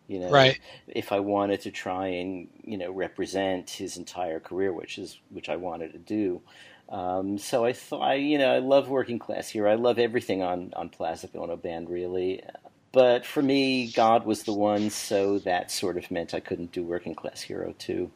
You 0.08 0.20
know, 0.20 0.30
right. 0.30 0.60
if 0.88 1.14
I 1.14 1.22
wanted 1.22 1.62
to 1.62 1.72
try 1.72 2.08
and 2.08 2.50
you 2.66 2.78
know 2.78 2.92
represent 2.92 3.70
his 3.70 3.96
entire 3.96 4.42
career, 4.42 4.74
which 4.74 4.98
is 4.98 5.18
which 5.30 5.48
I 5.48 5.56
wanted 5.56 5.94
to 5.94 6.00
do, 6.00 6.42
um, 6.90 7.38
so 7.38 7.64
I 7.64 7.72
thought, 7.72 8.20
you 8.20 8.38
know, 8.38 8.54
I 8.54 8.60
love 8.60 8.90
Working 8.90 9.20
Class 9.20 9.48
Hero. 9.48 9.72
I 9.72 9.76
love 9.76 9.98
everything 9.98 10.44
on 10.44 10.74
on 10.76 10.90
Plastic 10.90 11.34
Ono 11.36 11.56
Band, 11.56 11.90
really. 11.90 12.44
But 12.92 13.26
for 13.26 13.42
me, 13.42 13.92
God 13.92 14.26
was 14.26 14.44
the 14.44 14.54
one, 14.54 14.90
so 14.90 15.40
that 15.40 15.72
sort 15.72 15.98
of 15.98 16.12
meant 16.12 16.34
I 16.34 16.40
couldn't 16.42 16.72
do 16.72 16.84
Working 16.84 17.16
Class 17.16 17.42
Hero 17.42 17.74
too. 17.78 18.12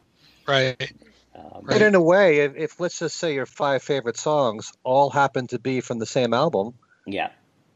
Right. 0.46 0.92
Um, 1.34 1.64
but 1.64 1.82
in 1.82 1.94
a 1.94 2.00
way, 2.00 2.40
if, 2.40 2.56
if, 2.56 2.80
let's 2.80 2.98
just 2.98 3.16
say 3.16 3.34
your 3.34 3.46
five 3.46 3.82
favorite 3.82 4.16
songs 4.16 4.72
all 4.84 5.10
happen 5.10 5.46
to 5.48 5.58
be 5.58 5.80
from 5.80 5.98
the 5.98 6.06
same 6.06 6.32
album, 6.32 6.74
yeah, 7.06 7.30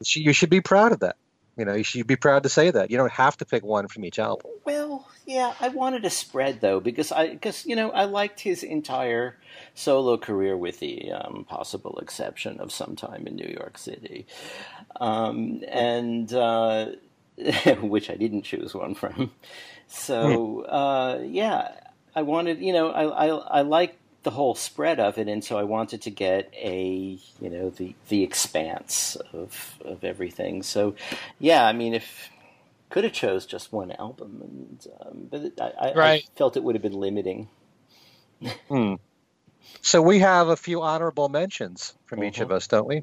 you 0.05 0.33
should 0.33 0.51
be 0.51 0.61
proud 0.61 0.93
of 0.93 1.01
that. 1.01 1.17
You 1.57 1.65
know, 1.67 1.75
you 1.75 1.85
should 1.85 2.07
be 2.07 2.17
proud 2.17 2.45
to 2.45 2.49
say 2.49 2.71
that. 2.71 2.91
You 2.91 2.97
don't 2.97 3.13
have 3.13 3.37
to 3.39 3.45
pick 3.45 3.63
one 3.63 3.89
from 3.89 4.05
each 4.05 4.19
album. 4.19 4.51
Well, 4.65 5.07
yeah, 5.27 5.55
I 5.61 5.69
wanted 5.69 6.05
a 6.05 6.11
spread 6.11 6.61
though 6.61 6.81
because 6.81 7.13
I 7.13 7.29
because 7.29 7.67
you 7.67 7.77
know 7.77 7.91
I 7.91 8.05
liked 8.05 8.41
his 8.41 8.63
entire 8.63 9.37
solo 9.75 10.17
career 10.17 10.57
with 10.57 10.81
the 10.81 11.13
um, 11.13 11.45
possible 11.49 11.99
exception 12.01 12.59
of 12.61 12.73
some 12.73 12.97
time 12.97 13.27
in 13.27 13.37
New 13.37 13.49
York 13.49 13.79
City, 13.79 14.27
um, 15.01 15.63
and 15.69 16.33
uh, 16.33 16.93
which 17.81 18.11
I 18.11 18.17
didn't 18.17 18.43
choose 18.43 18.75
one 18.75 18.95
from. 18.95 19.33
So 19.87 20.65
hmm. 20.67 20.75
uh, 20.75 21.19
yeah, 21.19 21.73
I 22.15 22.23
wanted 22.23 22.61
you 22.61 22.73
know 22.73 22.91
I 22.91 23.27
I, 23.27 23.27
I 23.29 23.61
like 23.63 23.97
the 24.23 24.31
whole 24.31 24.55
spread 24.55 25.01
of 25.01 25.19
it, 25.19 25.29
and 25.29 25.45
so 25.45 25.59
I 25.59 25.65
wanted 25.65 26.03
to 26.03 26.11
get 26.11 26.53
a 26.55 27.19
you 27.41 27.51
know 27.51 27.71
the 27.71 27.95
the 28.09 28.23
expanse 28.23 29.17
of 29.33 29.79
of 29.85 30.05
everything. 30.05 30.63
So 30.63 30.95
yeah, 31.39 31.65
I 31.65 31.73
mean 31.73 31.95
if 31.95 32.31
could 32.91 33.05
have 33.05 33.13
chose 33.13 33.47
just 33.47 33.73
one 33.73 33.93
album, 33.93 34.41
and 34.43 34.87
um, 35.01 35.29
but 35.31 35.61
I, 35.61 35.93
right. 35.95 36.25
I, 36.29 36.39
felt 36.39 36.57
it 36.57 36.63
would 36.63 36.75
have 36.75 36.83
been 36.83 36.93
limiting. 36.93 37.49
hmm. 38.69 38.95
So 39.83 40.03
we 40.03 40.19
have 40.19 40.49
a 40.49 40.57
few 40.57 40.83
honorable 40.83 41.29
mentions 41.29 41.95
from 42.07 42.19
mm-hmm. 42.19 42.29
each 42.29 42.41
of 42.41 42.49
mm-hmm. 42.49 42.57
us, 42.57 42.67
don't 42.67 42.87
we? 42.87 43.03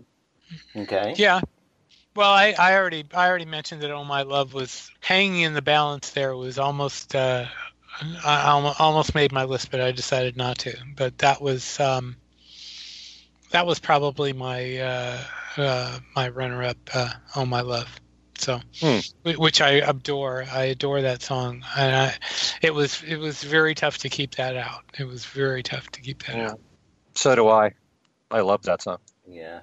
Okay. 0.75 1.13
Yeah. 1.17 1.41
Well, 2.15 2.31
I, 2.31 2.55
I 2.57 2.75
already 2.75 3.05
I 3.13 3.27
already 3.27 3.45
mentioned 3.45 3.81
that 3.81 3.91
"Oh 3.91 4.03
My 4.03 4.23
Love" 4.23 4.53
was 4.53 4.89
hanging 4.99 5.41
in 5.41 5.53
the 5.53 5.61
balance. 5.61 6.11
There 6.11 6.35
was 6.35 6.57
almost 6.57 7.15
uh, 7.15 7.45
I 8.25 8.73
almost 8.79 9.15
made 9.15 9.31
my 9.31 9.43
list, 9.43 9.71
but 9.71 9.81
I 9.81 9.91
decided 9.91 10.35
not 10.35 10.59
to. 10.59 10.75
But 10.95 11.17
that 11.19 11.41
was 11.41 11.79
um, 11.79 12.15
that 13.51 13.65
was 13.65 13.79
probably 13.79 14.33
my 14.33 14.77
uh, 14.77 15.23
uh, 15.57 15.99
my 16.15 16.29
runner-up. 16.29 16.77
Uh, 16.93 17.09
"Oh 17.35 17.45
My 17.45 17.61
Love." 17.61 17.99
So, 18.39 18.61
hmm. 18.79 18.99
which 19.23 19.61
I 19.61 19.71
adore. 19.71 20.45
I 20.51 20.65
adore 20.65 21.01
that 21.01 21.21
song, 21.21 21.63
and 21.75 21.95
I, 21.95 22.13
it 22.61 22.73
was 22.73 23.03
it 23.03 23.17
was 23.17 23.43
very 23.43 23.73
tough 23.73 23.97
to 23.99 24.09
keep 24.09 24.35
that 24.35 24.55
out. 24.55 24.83
It 24.97 25.05
was 25.05 25.25
very 25.25 25.63
tough 25.63 25.89
to 25.91 26.01
keep 26.01 26.23
that 26.25 26.35
yeah. 26.35 26.51
out. 26.51 26.59
So 27.15 27.35
do 27.35 27.49
I. 27.49 27.71
I 28.29 28.41
love 28.41 28.61
that 28.63 28.81
song. 28.81 28.99
Yeah. 29.27 29.61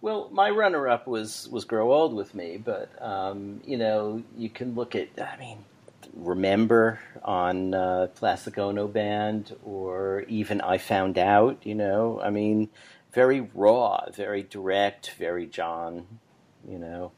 Well, 0.00 0.28
my 0.32 0.50
runner-up 0.50 1.06
was 1.06 1.48
was 1.48 1.64
"Grow 1.64 1.92
Old 1.92 2.12
with 2.12 2.34
Me," 2.34 2.56
but 2.56 2.90
um, 3.00 3.60
you 3.64 3.78
know, 3.78 4.22
you 4.36 4.50
can 4.50 4.74
look 4.74 4.94
at. 4.94 5.08
I 5.18 5.36
mean, 5.38 5.64
remember 6.12 7.00
on 7.22 7.72
uh, 7.72 8.08
Plastic 8.14 8.58
Ono 8.58 8.88
Band, 8.88 9.56
or 9.64 10.24
even 10.28 10.60
I 10.60 10.78
Found 10.78 11.16
Out. 11.18 11.60
You 11.64 11.74
know, 11.74 12.20
I 12.22 12.30
mean, 12.30 12.68
very 13.12 13.40
raw, 13.54 14.10
very 14.10 14.42
direct, 14.42 15.12
very 15.18 15.46
John. 15.46 16.06
You 16.68 16.78
know. 16.78 17.12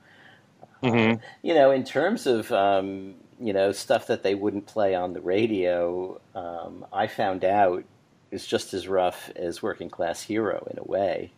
Mm-hmm. 0.82 1.20
you 1.42 1.54
know, 1.54 1.70
in 1.70 1.84
terms 1.84 2.26
of 2.26 2.52
um, 2.52 3.14
you 3.40 3.52
know 3.52 3.72
stuff 3.72 4.06
that 4.08 4.22
they 4.22 4.34
wouldn't 4.34 4.66
play 4.66 4.94
on 4.94 5.12
the 5.12 5.20
radio, 5.20 6.20
um, 6.34 6.84
I 6.92 7.06
found 7.06 7.44
out 7.44 7.84
is 8.30 8.46
just 8.46 8.74
as 8.74 8.88
rough 8.88 9.30
as 9.36 9.62
Working 9.62 9.88
Class 9.88 10.22
Hero 10.22 10.66
in 10.70 10.78
a 10.78 10.84
way. 10.84 11.32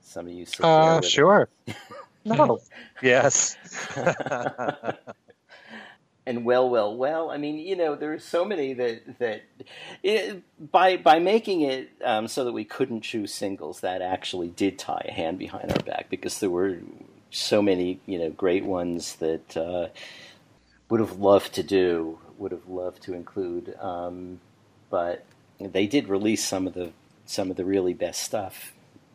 Some 0.00 0.26
of 0.26 0.32
you, 0.32 0.46
uh, 0.60 1.00
sure. 1.02 1.48
no, 2.24 2.58
yes. 3.02 3.56
and 6.26 6.44
well, 6.44 6.68
well, 6.68 6.96
well. 6.96 7.30
I 7.30 7.38
mean, 7.38 7.58
you 7.58 7.76
know, 7.76 7.94
there 7.94 8.12
are 8.12 8.18
so 8.18 8.44
many 8.44 8.72
that 8.74 9.18
that 9.18 9.42
it, 10.02 10.42
by 10.72 10.96
by 10.96 11.18
making 11.18 11.62
it 11.62 11.90
um, 12.04 12.28
so 12.28 12.44
that 12.44 12.52
we 12.52 12.64
couldn't 12.64 13.02
choose 13.02 13.32
singles, 13.32 13.80
that 13.80 14.02
actually 14.02 14.48
did 14.48 14.78
tie 14.78 15.06
a 15.08 15.12
hand 15.12 15.38
behind 15.38 15.70
our 15.70 15.84
back 15.84 16.10
because 16.10 16.40
there 16.40 16.50
were 16.50 16.78
so 17.30 17.62
many 17.62 18.00
you 18.06 18.18
know 18.18 18.30
great 18.30 18.64
ones 18.64 19.16
that 19.16 19.56
uh, 19.56 19.88
would 20.88 21.00
have 21.00 21.18
loved 21.18 21.54
to 21.54 21.62
do, 21.62 22.18
would 22.38 22.52
have 22.52 22.68
loved 22.68 23.02
to 23.04 23.14
include, 23.14 23.74
um, 23.80 24.40
but 24.90 25.24
they 25.60 25.86
did 25.86 26.08
release 26.08 26.44
some 26.44 26.66
of 26.66 26.74
the 26.74 26.92
some 27.24 27.50
of 27.50 27.56
the 27.56 27.64
really 27.64 27.94
best 27.94 28.22
stuff 28.22 28.72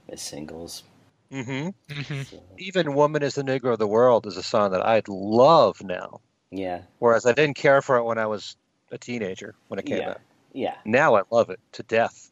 as 0.09 0.21
singles. 0.21 0.83
Mm-hmm. 1.31 1.69
Mm-hmm. 1.93 2.21
So. 2.23 2.43
Even 2.57 2.93
"Woman 2.93 3.23
Is 3.23 3.35
the 3.35 3.43
Negro 3.43 3.73
of 3.73 3.79
the 3.79 3.87
World" 3.87 4.27
is 4.27 4.37
a 4.37 4.43
song 4.43 4.71
that 4.71 4.85
I'd 4.85 5.07
love 5.07 5.81
now. 5.81 6.19
Yeah. 6.51 6.81
Whereas 6.99 7.25
I 7.25 7.31
didn't 7.31 7.55
care 7.55 7.81
for 7.81 7.97
it 7.97 8.03
when 8.03 8.17
I 8.17 8.25
was 8.25 8.57
a 8.91 8.97
teenager 8.97 9.55
when 9.69 9.79
it 9.79 9.85
came 9.85 10.01
yeah. 10.01 10.09
out. 10.09 10.21
Yeah. 10.53 10.75
Now 10.83 11.15
I 11.15 11.21
love 11.31 11.49
it 11.49 11.59
to 11.73 11.83
death. 11.83 12.29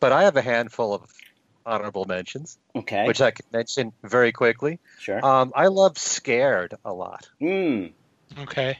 But 0.00 0.12
I 0.12 0.22
have 0.24 0.36
a 0.36 0.42
handful 0.42 0.94
of 0.94 1.12
honorable 1.68 2.04
mentions. 2.04 2.58
Okay. 2.74 3.06
Which 3.06 3.20
I 3.20 3.30
can 3.30 3.46
mention 3.52 3.92
very 4.02 4.32
quickly. 4.32 4.80
Sure. 4.98 5.24
Um, 5.24 5.52
I 5.54 5.66
love 5.66 5.98
Scared 5.98 6.74
a 6.84 6.92
lot. 6.92 7.28
Mm. 7.40 7.92
Okay. 8.40 8.78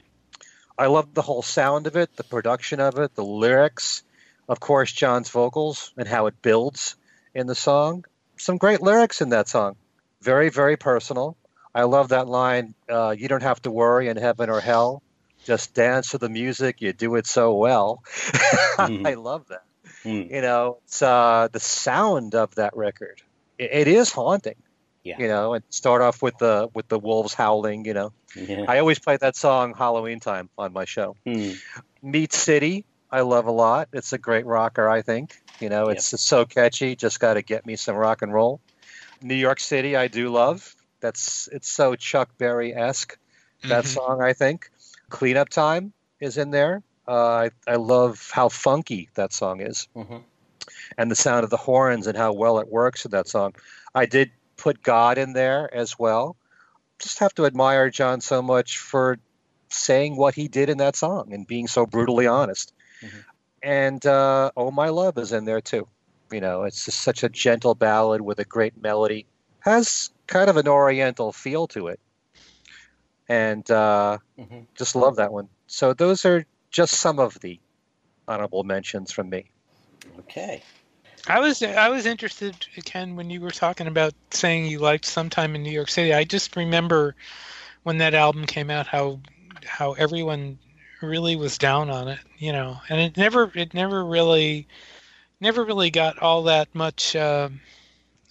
I 0.79 0.87
love 0.87 1.13
the 1.13 1.23
whole 1.23 1.43
sound 1.43 1.87
of 1.87 1.97
it, 1.97 2.17
the 2.17 2.25
production 2.25 2.81
of 2.81 2.99
it, 2.99 3.15
the 3.15 3.25
lyrics, 3.25 4.03
of 4.49 4.61
course, 4.61 4.93
John's 4.93 5.29
vocals 5.29 5.93
and 5.97 6.09
how 6.09 6.27
it 6.27 6.41
builds 6.41 6.97
in 7.35 7.47
the 7.47 7.55
song. 7.55 8.05
Some 8.37 8.57
great 8.57 8.81
lyrics 8.81 9.21
in 9.21 9.31
that 9.31 9.49
song. 9.49 9.77
Very, 10.23 10.49
very 10.49 10.77
personal. 10.77 11.37
I 11.75 11.83
love 11.83 12.09
that 12.09 12.29
line 12.29 12.75
uh, 12.89 13.15
You 13.17 13.29
don't 13.29 13.43
have 13.43 13.61
to 13.63 13.71
worry 13.71 14.09
in 14.09 14.17
heaven 14.17 14.49
or 14.51 14.61
hell. 14.61 15.03
Just 15.45 15.75
dance 15.75 16.11
to 16.11 16.19
the 16.19 16.29
music. 16.29 16.81
You 16.81 16.93
do 16.93 17.15
it 17.17 17.27
so 17.27 17.55
well. 17.55 18.03
mm 18.79 19.07
I 19.07 19.15
love 19.15 19.49
that. 19.49 19.65
Mm. 20.05 20.31
You 20.31 20.41
know, 20.43 20.79
it's 20.85 21.03
uh, 21.03 21.49
the 21.51 21.61
sound 21.61 22.35
of 22.35 22.55
that 22.57 22.77
record. 22.77 23.21
It, 23.59 23.71
it 23.73 23.89
is 23.89 24.13
haunting. 24.13 24.57
Yeah. 25.05 25.17
You 25.19 25.29
know, 25.29 25.55
and 25.55 25.65
start 25.71 26.03
off 26.03 26.21
with 26.23 26.37
the 26.39 26.69
with 26.75 26.89
the 26.89 26.99
wolves 26.99 27.33
howling. 27.35 27.85
You 27.87 27.95
know, 27.95 28.13
Yeah. 28.37 28.65
I 28.69 28.79
always 28.79 28.99
play 28.99 29.17
that 29.17 29.37
song 29.37 29.75
Halloween 29.75 30.21
time 30.21 30.51
on 30.59 30.73
my 30.73 30.85
show. 30.85 31.17
Hmm. 31.27 31.53
Meat 32.03 32.33
City, 32.33 32.85
I 33.11 33.23
love 33.23 33.47
a 33.47 33.51
lot. 33.53 33.89
It's 33.93 34.13
a 34.13 34.19
great 34.19 34.45
rocker, 34.47 34.89
I 34.89 35.03
think. 35.03 35.35
You 35.61 35.69
know, 35.71 35.87
it's, 35.89 36.13
it's 36.13 36.23
so 36.23 36.45
catchy. 36.45 36.95
Just 36.95 37.19
got 37.21 37.35
to 37.35 37.43
get 37.43 37.65
me 37.67 37.75
some 37.77 37.97
rock 37.97 38.23
and 38.23 38.33
roll. 38.33 38.61
New 39.23 39.35
York 39.35 39.59
City, 39.61 39.97
I 39.97 40.07
do 40.09 40.29
love. 40.29 40.77
That's 41.01 41.49
it's 41.53 41.69
so 41.69 41.95
Chuck 41.97 42.31
Berry 42.39 42.75
esque. 42.75 43.19
That 43.65 43.85
Mhm. 43.85 43.89
song, 43.89 44.23
I 44.23 44.35
think. 44.35 44.71
Cleanup 45.11 45.49
Time 45.49 45.93
is 46.21 46.39
in 46.39 46.51
there. 46.51 46.83
Uh, 47.09 47.49
I 47.49 47.51
I 47.67 47.77
love 47.77 48.31
how 48.33 48.51
funky 48.51 49.09
that 49.15 49.33
song 49.33 49.61
is, 49.63 49.89
Mhm. 49.97 50.23
and 50.99 51.11
the 51.11 51.17
sound 51.17 51.45
of 51.45 51.51
the 51.51 51.57
horns 51.57 52.07
and 52.07 52.17
how 52.19 52.33
well 52.35 52.59
it 52.59 52.69
works 52.69 53.05
in 53.07 53.13
that 53.13 53.29
song. 53.29 53.55
I 53.95 54.05
did 54.05 54.31
put 54.59 54.83
God 54.83 55.17
in 55.17 55.33
there 55.33 55.73
as 55.75 55.99
well. 55.99 56.37
Just 56.99 57.21
have 57.21 57.35
to 57.37 57.47
admire 57.47 57.89
John 57.91 58.21
so 58.21 58.43
much 58.43 58.79
for 58.79 59.19
saying 59.71 60.17
what 60.17 60.35
he 60.35 60.49
did 60.49 60.69
in 60.69 60.79
that 60.79 60.97
song 60.97 61.33
and 61.33 61.47
being 61.47 61.67
so 61.69 61.87
brutally 61.87 62.27
honest. 62.27 62.73
Mhm. 63.03 63.25
And 63.63 64.07
uh, 64.07 64.51
Oh 64.57 64.71
My 64.71 64.89
Love 64.89 65.17
is 65.19 65.33
in 65.33 65.45
there 65.47 65.61
too. 65.61 65.87
You 66.31 66.41
know, 66.41 66.65
it's 66.65 66.85
just 66.85 67.01
such 67.01 67.23
a 67.23 67.29
gentle 67.31 67.75
ballad 67.75 68.21
with 68.21 68.39
a 68.39 68.45
great 68.45 68.81
melody. 68.83 69.27
Has 69.61 70.11
kind 70.27 70.51
of 70.51 70.57
an 70.59 70.69
oriental 70.69 71.33
feel 71.33 71.67
to 71.69 71.87
it. 71.89 72.01
And 73.29 73.69
uh, 73.71 74.19
Mhm. 74.39 74.67
just 74.77 74.95
love 74.95 75.17
that 75.17 75.33
one. 75.33 75.49
So 75.67 75.95
those 75.95 76.25
are 76.25 76.45
just 76.71 76.95
some 76.95 77.19
of 77.19 77.39
the 77.41 77.59
honorable 78.27 78.65
mentions 78.65 79.13
from 79.13 79.31
me. 79.31 79.51
Okay. 80.21 80.63
I 81.27 81.41
was 81.41 81.63
I 81.63 81.89
was 81.89 82.07
interested, 82.07 82.55
Ken, 82.85 83.17
when 83.17 83.29
you 83.31 83.41
were 83.41 83.51
talking 83.51 83.87
about 83.87 84.15
saying 84.31 84.67
you 84.67 84.79
liked 84.79 85.05
"Sometime 85.05 85.55
in 85.55 85.63
New 85.63 85.71
York 85.73 85.91
City." 85.91 86.15
I 86.15 86.25
just 86.25 86.57
remember 86.57 87.17
when 87.83 87.99
that 87.99 88.15
album 88.15 88.47
came 88.47 88.71
out, 88.71 88.87
how 88.87 89.21
how 89.65 89.93
everyone 89.93 90.59
really 91.03 91.37
was 91.37 91.59
down 91.59 91.91
on 91.91 92.09
it, 92.09 92.21
you 92.39 92.53
know, 92.53 92.79
and 92.89 93.01
it 93.01 93.17
never 93.17 93.51
it 93.55 93.75
never 93.75 94.05
really 94.05 94.69
never 95.41 95.65
really 95.65 95.91
got 95.91 96.19
all 96.19 96.45
that 96.45 96.75
much. 96.75 97.15
Uh, 97.15 97.49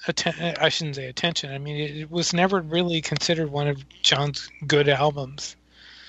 atten- 0.08 0.56
I 0.60 0.70
shouldn't 0.70 0.96
say 0.96 1.06
attention. 1.06 1.52
I 1.52 1.58
mean, 1.58 1.76
it, 1.76 1.98
it 1.98 2.12
was 2.12 2.34
never 2.34 2.62
really 2.62 3.02
considered 3.02 3.50
one 3.52 3.68
of 3.68 3.88
John's 4.02 4.50
good 4.66 4.90
albums. 4.90 5.56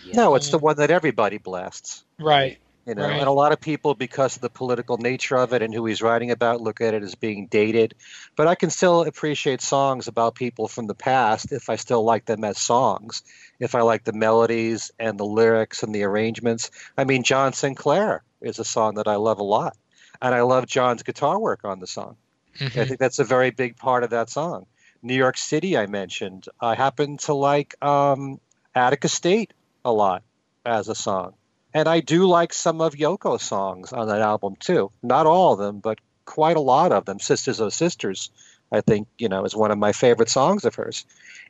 Yeah. 0.08 0.16
No, 0.16 0.34
it's 0.34 0.50
the 0.50 0.58
one 0.58 0.76
that 0.76 0.90
everybody 0.90 1.38
blasts. 1.38 2.04
Right. 2.18 2.58
You 2.86 2.94
know, 2.94 3.02
Right. 3.02 3.18
and 3.18 3.28
a 3.28 3.32
lot 3.32 3.52
of 3.52 3.60
people, 3.60 3.94
because 3.94 4.36
of 4.36 4.40
the 4.42 4.48
political 4.48 4.96
nature 4.96 5.36
of 5.36 5.52
it 5.52 5.60
and 5.60 5.74
who 5.74 5.84
he's 5.84 6.00
writing 6.00 6.30
about, 6.30 6.62
look 6.62 6.80
at 6.80 6.94
it 6.94 7.02
as 7.02 7.14
being 7.14 7.46
dated. 7.46 7.94
But 8.34 8.46
I 8.46 8.54
can 8.54 8.70
still 8.70 9.02
appreciate 9.02 9.60
songs 9.60 10.08
about 10.08 10.34
people 10.34 10.68
from 10.68 10.86
the 10.86 10.94
past 10.94 11.52
if 11.52 11.68
I 11.68 11.76
still 11.76 12.02
like 12.02 12.24
them 12.24 12.44
as 12.44 12.56
songs, 12.58 13.22
if 13.60 13.74
I 13.74 13.82
like 13.82 14.04
the 14.04 14.14
melodies 14.14 14.90
and 14.98 15.20
the 15.20 15.26
lyrics 15.26 15.82
and 15.82 15.94
the 15.94 16.04
arrangements. 16.04 16.70
I 16.96 17.04
mean, 17.04 17.24
John 17.24 17.52
Sinclair 17.52 18.22
is 18.40 18.58
a 18.58 18.64
song 18.64 18.94
that 18.94 19.06
I 19.08 19.16
love 19.16 19.38
a 19.38 19.42
lot, 19.44 19.76
and 20.22 20.34
I 20.34 20.40
love 20.40 20.64
John's 20.66 21.02
guitar 21.02 21.38
work 21.38 21.64
on 21.64 21.80
the 21.80 21.86
song. 21.86 22.16
I 22.58 22.64
Mhm. 22.64 22.88
think 22.88 22.98
that's 23.00 23.18
a 23.18 23.24
very 23.24 23.50
big 23.50 23.76
part 23.76 24.02
of 24.02 24.10
that 24.10 24.30
song. 24.30 24.64
New 25.02 25.14
York 25.14 25.36
City, 25.36 25.76
I 25.76 25.86
mentioned. 25.86 26.46
I 26.58 26.74
happen 26.74 27.18
to 27.18 27.34
like 27.34 27.74
um, 27.84 28.40
Attica 28.74 29.08
State 29.08 29.52
a 29.88 29.92
lot 29.92 30.22
as 30.64 30.88
a 30.88 30.94
song. 30.94 31.34
And 31.74 31.88
I 31.88 32.00
do 32.00 32.26
like 32.26 32.52
some 32.52 32.80
of 32.80 32.94
Yoko's 32.94 33.42
songs 33.42 33.92
on 33.92 34.08
that 34.08 34.20
album 34.20 34.56
too. 34.58 34.90
Not 35.02 35.26
all 35.26 35.52
of 35.52 35.58
them, 35.58 35.80
but 35.80 35.98
quite 36.24 36.56
a 36.56 36.60
lot 36.60 36.92
of 36.92 37.04
them. 37.04 37.18
Sisters 37.18 37.60
O 37.60 37.68
Sisters, 37.68 38.30
I 38.70 38.80
think, 38.80 39.08
you 39.18 39.28
know, 39.28 39.44
is 39.44 39.56
one 39.56 39.70
of 39.70 39.78
my 39.78 39.92
favorite 39.92 40.28
songs 40.28 40.64
of 40.64 40.74
hers. 40.74 41.06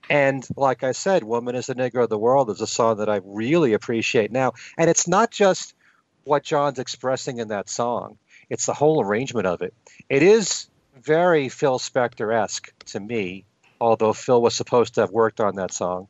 And 0.08 0.46
like 0.56 0.82
I 0.82 0.92
said, 0.92 1.24
Woman 1.24 1.54
is 1.54 1.66
the 1.66 1.74
Negro 1.74 2.04
of 2.04 2.10
the 2.10 2.18
World 2.18 2.50
is 2.50 2.60
a 2.60 2.66
song 2.66 2.98
that 2.98 3.08
I 3.08 3.20
really 3.24 3.72
appreciate 3.72 4.30
now. 4.32 4.52
And 4.76 4.88
it's 4.88 5.08
not 5.08 5.30
just 5.30 5.74
what 6.24 6.44
John's 6.44 6.78
expressing 6.78 7.38
in 7.38 7.48
that 7.48 7.68
song, 7.68 8.18
it's 8.50 8.66
the 8.66 8.74
whole 8.74 9.02
arrangement 9.02 9.46
of 9.46 9.62
it. 9.62 9.74
It 10.08 10.22
is 10.22 10.68
very 11.00 11.48
Phil 11.48 11.78
Spector 11.78 12.34
esque 12.34 12.72
to 12.86 13.00
me, 13.00 13.44
although 13.80 14.12
Phil 14.12 14.42
was 14.42 14.54
supposed 14.54 14.94
to 14.94 15.02
have 15.02 15.10
worked 15.10 15.40
on 15.40 15.56
that 15.56 15.72
song. 15.72 16.08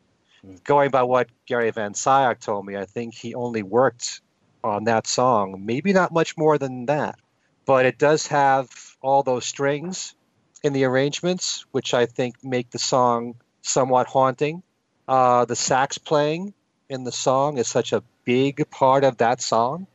Going 0.64 0.90
by 0.90 1.02
what 1.02 1.28
Gary 1.46 1.70
Van 1.70 1.92
Scyoc 1.92 2.40
told 2.40 2.66
me, 2.66 2.76
I 2.76 2.84
think 2.84 3.14
he 3.14 3.34
only 3.34 3.62
worked 3.62 4.20
on 4.64 4.84
that 4.84 5.06
song, 5.06 5.62
maybe 5.64 5.92
not 5.92 6.12
much 6.12 6.36
more 6.36 6.58
than 6.58 6.86
that. 6.86 7.18
But 7.64 7.86
it 7.86 7.98
does 7.98 8.26
have 8.28 8.68
all 9.02 9.22
those 9.22 9.44
strings 9.44 10.14
in 10.62 10.72
the 10.72 10.84
arrangements, 10.84 11.66
which 11.70 11.94
I 11.94 12.06
think 12.06 12.42
make 12.42 12.70
the 12.70 12.78
song 12.78 13.34
somewhat 13.62 14.06
haunting. 14.06 14.62
Uh, 15.06 15.44
the 15.44 15.56
sax 15.56 15.98
playing 15.98 16.54
in 16.88 17.04
the 17.04 17.12
song 17.12 17.58
is 17.58 17.68
such 17.68 17.92
a 17.92 18.02
big 18.24 18.68
part 18.70 19.04
of 19.04 19.18
that 19.18 19.40
song. 19.40 19.86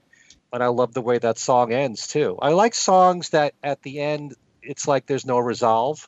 And 0.52 0.64
I 0.64 0.68
love 0.68 0.94
the 0.94 1.02
way 1.02 1.18
that 1.18 1.40
song 1.40 1.74
ends 1.74 2.08
too. 2.08 2.38
I 2.40 2.50
like 2.50 2.76
songs 2.76 3.30
that 3.30 3.56
at 3.64 3.82
the 3.82 4.00
end 4.00 4.36
it's 4.62 4.88
like 4.88 5.06
there's 5.08 5.26
no 5.26 5.40
resolve. 5.40 6.08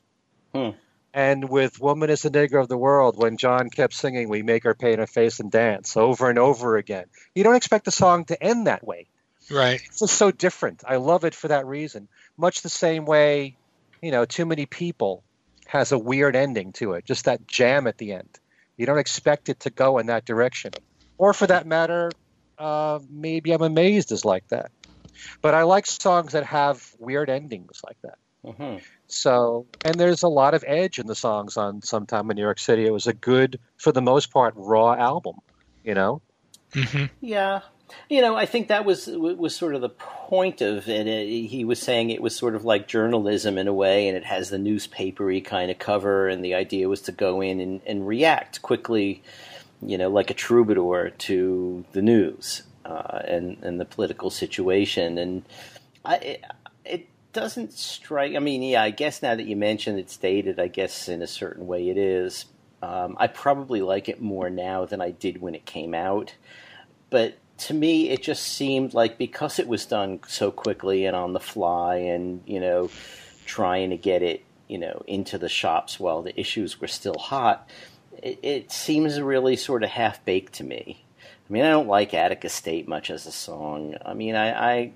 Hmm. 0.54 0.70
And 1.16 1.48
with 1.48 1.80
Woman 1.80 2.10
is 2.10 2.20
the 2.20 2.30
Nigger 2.30 2.60
of 2.60 2.68
the 2.68 2.76
World, 2.76 3.16
when 3.16 3.38
John 3.38 3.70
kept 3.70 3.94
singing, 3.94 4.28
We 4.28 4.42
Make 4.42 4.64
Her 4.64 4.74
Paint 4.74 4.98
Her 4.98 5.06
Face 5.06 5.40
and 5.40 5.50
Dance 5.50 5.96
over 5.96 6.28
and 6.28 6.38
over 6.38 6.76
again, 6.76 7.06
you 7.34 7.42
don't 7.42 7.56
expect 7.56 7.86
the 7.86 7.90
song 7.90 8.26
to 8.26 8.40
end 8.40 8.66
that 8.66 8.86
way. 8.86 9.06
Right. 9.50 9.80
It's 9.82 10.00
just 10.00 10.18
so 10.18 10.30
different. 10.30 10.82
I 10.86 10.96
love 10.96 11.24
it 11.24 11.34
for 11.34 11.48
that 11.48 11.64
reason. 11.64 12.08
Much 12.36 12.60
the 12.60 12.68
same 12.68 13.06
way, 13.06 13.56
you 14.02 14.10
know, 14.10 14.26
Too 14.26 14.44
Many 14.44 14.66
People 14.66 15.24
has 15.66 15.90
a 15.90 15.98
weird 15.98 16.36
ending 16.36 16.72
to 16.74 16.92
it, 16.92 17.06
just 17.06 17.24
that 17.24 17.46
jam 17.46 17.86
at 17.86 17.96
the 17.96 18.12
end. 18.12 18.38
You 18.76 18.84
don't 18.84 18.98
expect 18.98 19.48
it 19.48 19.60
to 19.60 19.70
go 19.70 19.96
in 19.96 20.08
that 20.08 20.26
direction. 20.26 20.72
Or 21.16 21.32
for 21.32 21.46
that 21.46 21.66
matter, 21.66 22.10
uh, 22.58 22.98
maybe 23.08 23.52
I'm 23.52 23.62
amazed 23.62 24.12
is 24.12 24.26
like 24.26 24.46
that. 24.48 24.70
But 25.40 25.54
I 25.54 25.62
like 25.62 25.86
songs 25.86 26.32
that 26.32 26.44
have 26.44 26.92
weird 26.98 27.30
endings 27.30 27.80
like 27.82 27.96
that. 28.02 28.18
Mhm. 28.46 28.82
So, 29.08 29.66
and 29.84 29.98
there's 29.98 30.22
a 30.22 30.28
lot 30.28 30.54
of 30.54 30.64
edge 30.66 30.98
in 30.98 31.06
the 31.06 31.14
songs 31.14 31.56
on 31.56 31.82
Sometime 31.82 32.30
in 32.30 32.36
New 32.36 32.42
York 32.42 32.58
City. 32.58 32.86
It 32.86 32.92
was 32.92 33.06
a 33.06 33.12
good, 33.12 33.60
for 33.76 33.92
the 33.92 34.02
most 34.02 34.32
part, 34.32 34.54
raw 34.56 34.94
album, 34.94 35.36
you 35.84 35.94
know? 35.94 36.22
hmm 36.74 37.04
Yeah, 37.20 37.60
you 38.10 38.20
know, 38.20 38.36
I 38.36 38.46
think 38.46 38.68
that 38.68 38.84
was 38.84 39.06
was 39.06 39.54
sort 39.56 39.74
of 39.74 39.80
the 39.80 39.88
point 39.88 40.60
of 40.60 40.88
it. 40.88 41.06
Uh, 41.06 41.48
He 41.48 41.64
was 41.64 41.80
saying 41.80 42.10
it 42.10 42.20
was 42.22 42.34
sort 42.36 42.54
of 42.54 42.64
like 42.64 42.88
journalism 42.88 43.58
in 43.58 43.68
a 43.68 43.72
way, 43.74 44.08
and 44.08 44.16
it 44.16 44.24
has 44.24 44.50
the 44.50 44.58
newspapery 44.58 45.40
kind 45.40 45.70
of 45.70 45.78
cover, 45.78 46.28
and 46.28 46.44
the 46.44 46.54
idea 46.54 46.88
was 46.88 47.00
to 47.02 47.12
go 47.12 47.40
in 47.40 47.60
and, 47.60 47.80
and 47.86 48.06
react 48.06 48.62
quickly, 48.62 49.22
you 49.80 49.96
know, 49.98 50.10
like 50.10 50.30
a 50.30 50.34
troubadour 50.34 51.10
to 51.10 51.84
the 51.92 52.02
news 52.02 52.62
uh, 52.84 53.20
and 53.24 53.56
and 53.62 53.80
the 53.80 53.84
political 53.84 54.30
situation. 54.30 55.18
And 55.18 55.42
I, 56.04 56.16
it, 56.16 56.44
it 56.44 56.65
doesn't 57.36 57.72
strike. 57.72 58.34
I 58.34 58.40
mean, 58.40 58.62
yeah, 58.62 58.82
I 58.82 58.90
guess 58.90 59.22
now 59.22 59.34
that 59.34 59.46
you 59.46 59.56
mention 59.56 59.98
it's 59.98 60.16
dated, 60.16 60.58
I 60.58 60.68
guess 60.68 61.08
in 61.08 61.22
a 61.22 61.26
certain 61.26 61.66
way 61.66 61.88
it 61.88 61.96
is. 61.96 62.46
Um, 62.82 63.16
I 63.18 63.26
probably 63.26 63.80
like 63.80 64.08
it 64.08 64.20
more 64.20 64.50
now 64.50 64.84
than 64.84 65.00
I 65.00 65.10
did 65.10 65.40
when 65.40 65.54
it 65.54 65.64
came 65.64 65.94
out 65.94 66.34
but 67.10 67.36
to 67.58 67.74
me 67.74 68.10
it 68.10 68.22
just 68.22 68.42
seemed 68.42 68.94
like 68.94 69.18
because 69.18 69.58
it 69.58 69.66
was 69.66 69.86
done 69.86 70.20
so 70.26 70.50
quickly 70.50 71.06
and 71.06 71.16
on 71.16 71.32
the 71.32 71.40
fly 71.40 71.96
and 71.96 72.42
you 72.46 72.60
know 72.60 72.90
trying 73.46 73.90
to 73.90 73.96
get 73.96 74.22
it 74.22 74.44
you 74.68 74.78
know 74.78 75.02
into 75.06 75.38
the 75.38 75.48
shops 75.48 75.98
while 75.98 76.22
the 76.22 76.38
issues 76.38 76.80
were 76.80 76.88
still 76.88 77.18
hot 77.18 77.68
it, 78.22 78.38
it 78.42 78.72
seems 78.72 79.20
really 79.20 79.56
sort 79.56 79.82
of 79.82 79.90
half 79.90 80.22
baked 80.24 80.54
to 80.54 80.64
me 80.64 81.04
i 81.48 81.52
mean 81.52 81.64
i 81.64 81.70
don't 81.70 81.88
like 81.88 82.12
attica 82.12 82.48
state 82.48 82.88
much 82.88 83.10
as 83.10 83.26
a 83.26 83.32
song 83.32 83.94
i 84.04 84.12
mean 84.12 84.34
i 84.34 84.74
i 84.74 84.92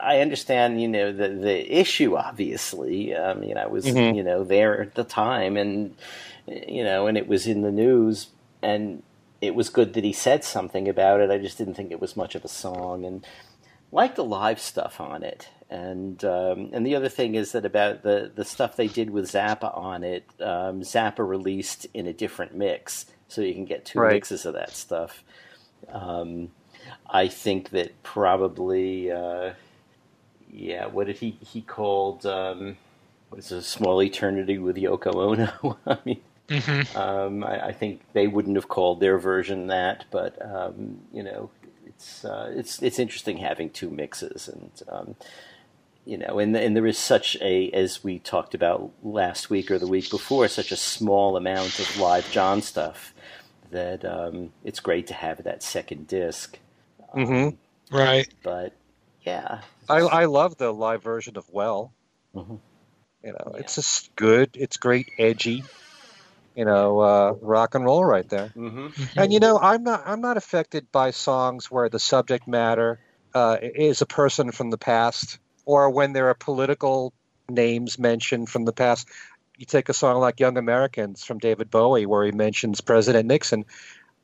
I 0.00 0.20
understand, 0.20 0.80
you 0.80 0.88
know, 0.88 1.12
the 1.12 1.28
the 1.28 1.80
issue. 1.80 2.16
Obviously, 2.16 3.16
I 3.16 3.34
mean, 3.34 3.58
I 3.58 3.66
was, 3.66 3.84
Mhm. 3.86 4.08
you 4.08 4.22
know, 4.22 4.44
there 4.44 4.80
at 4.82 4.94
the 4.94 5.04
time, 5.04 5.56
and 5.56 5.96
you 6.46 6.84
know, 6.84 7.06
and 7.06 7.18
it 7.18 7.28
was 7.28 7.46
in 7.46 7.62
the 7.62 7.72
news, 7.72 8.28
and 8.62 9.02
it 9.40 9.54
was 9.54 9.68
good 9.68 9.94
that 9.94 10.04
he 10.04 10.12
said 10.12 10.44
something 10.44 10.88
about 10.88 11.20
it. 11.20 11.30
I 11.30 11.38
just 11.38 11.58
didn't 11.58 11.74
think 11.74 11.92
it 11.92 12.00
was 12.00 12.16
much 12.16 12.34
of 12.34 12.44
a 12.44 12.48
song, 12.48 13.04
and 13.04 13.26
like 13.92 14.14
the 14.16 14.24
live 14.24 14.60
stuff 14.60 15.00
on 15.00 15.22
it. 15.22 15.48
And 15.70 16.24
um, 16.24 16.70
and 16.72 16.86
the 16.86 16.94
other 16.96 17.08
thing 17.08 17.34
is 17.34 17.52
that 17.52 17.64
about 17.66 18.02
the 18.02 18.30
the 18.34 18.44
stuff 18.44 18.76
they 18.76 18.88
did 18.88 19.10
with 19.10 19.30
Zappa 19.30 19.76
on 19.76 20.04
it, 20.04 20.24
um, 20.40 20.82
Zappa 20.82 21.26
released 21.28 21.86
in 21.92 22.06
a 22.06 22.12
different 22.12 22.54
mix, 22.54 23.06
so 23.28 23.42
you 23.42 23.54
can 23.54 23.64
get 23.66 23.84
two 23.84 24.00
Right. 24.00 24.12
mixes 24.12 24.46
of 24.46 24.54
that 24.54 24.76
stuff. 24.76 25.24
Um, 25.92 26.50
I 27.08 27.28
think 27.28 27.70
that 27.70 28.02
probably, 28.02 29.10
uh, 29.10 29.52
yeah. 30.50 30.86
What 30.86 31.06
did 31.06 31.18
he 31.18 31.32
he 31.40 31.62
called? 31.62 32.26
Um, 32.26 32.76
what 33.28 33.38
is 33.38 33.52
a 33.52 33.62
small 33.62 34.02
eternity 34.02 34.58
with 34.58 34.76
Yoko 34.76 35.14
Ono? 35.14 35.78
I 35.86 35.98
mean. 36.04 36.20
hmm 36.48 36.96
Um, 36.96 37.42
I, 37.42 37.68
I 37.68 37.72
think 37.72 38.00
they 38.12 38.28
wouldn't 38.28 38.56
have 38.56 38.68
called 38.68 39.00
their 39.00 39.18
version 39.18 39.66
that, 39.66 40.04
but 40.10 40.40
um, 40.44 41.00
you 41.12 41.22
know, 41.22 41.50
it's 41.86 42.24
uh, 42.24 42.52
it's 42.54 42.82
it's 42.82 42.98
interesting 42.98 43.38
having 43.38 43.70
two 43.70 43.90
mixes, 43.90 44.48
and 44.48 44.70
um, 44.88 45.16
you 46.04 46.16
know, 46.18 46.38
and 46.38 46.56
and 46.56 46.76
there 46.76 46.86
is 46.86 46.98
such 46.98 47.36
a 47.40 47.70
as 47.72 48.04
we 48.04 48.18
talked 48.20 48.54
about 48.54 48.92
last 49.02 49.50
week 49.50 49.70
or 49.70 49.78
the 49.78 49.88
week 49.88 50.08
before, 50.10 50.46
such 50.48 50.70
a 50.70 50.76
small 50.76 51.36
amount 51.36 51.80
of 51.80 51.98
live 51.98 52.30
John 52.30 52.62
stuff 52.62 53.12
that 53.70 54.04
um, 54.04 54.52
it's 54.64 54.80
great 54.80 55.08
to 55.08 55.14
have 55.14 55.42
that 55.44 55.62
second 55.62 56.06
disc. 56.06 56.58
Mm-hmm. 57.14 57.32
Um, 57.32 57.58
right. 57.90 58.28
But 58.42 58.72
yeah, 59.26 59.60
I 59.88 59.98
I 59.98 60.24
love 60.26 60.56
the 60.56 60.72
live 60.72 61.02
version 61.02 61.36
of 61.36 61.50
Well. 61.50 61.92
Mm-hmm. 62.34 62.56
You 63.24 63.32
know, 63.32 63.52
yeah. 63.52 63.60
it's 63.60 63.74
just 63.74 64.14
good. 64.14 64.50
It's 64.54 64.76
great, 64.76 65.10
edgy. 65.18 65.64
You 66.54 66.64
know, 66.64 67.00
uh, 67.00 67.34
rock 67.42 67.74
and 67.74 67.84
roll 67.84 68.04
right 68.04 68.26
there. 68.28 68.52
Mm-hmm. 68.56 69.18
And 69.18 69.32
you 69.32 69.40
know, 69.40 69.58
I'm 69.58 69.82
not 69.82 70.04
I'm 70.06 70.20
not 70.20 70.36
affected 70.36 70.90
by 70.92 71.10
songs 71.10 71.70
where 71.70 71.88
the 71.88 71.98
subject 71.98 72.46
matter 72.46 73.00
uh, 73.34 73.56
is 73.60 74.00
a 74.00 74.06
person 74.06 74.52
from 74.52 74.70
the 74.70 74.78
past, 74.78 75.38
or 75.64 75.90
when 75.90 76.12
there 76.12 76.28
are 76.28 76.34
political 76.34 77.12
names 77.48 77.98
mentioned 77.98 78.48
from 78.48 78.64
the 78.64 78.72
past. 78.72 79.08
You 79.58 79.66
take 79.66 79.88
a 79.88 79.94
song 79.94 80.20
like 80.20 80.38
"Young 80.38 80.56
Americans" 80.56 81.24
from 81.24 81.38
David 81.38 81.70
Bowie, 81.70 82.06
where 82.06 82.24
he 82.24 82.32
mentions 82.32 82.80
President 82.80 83.26
Nixon. 83.26 83.64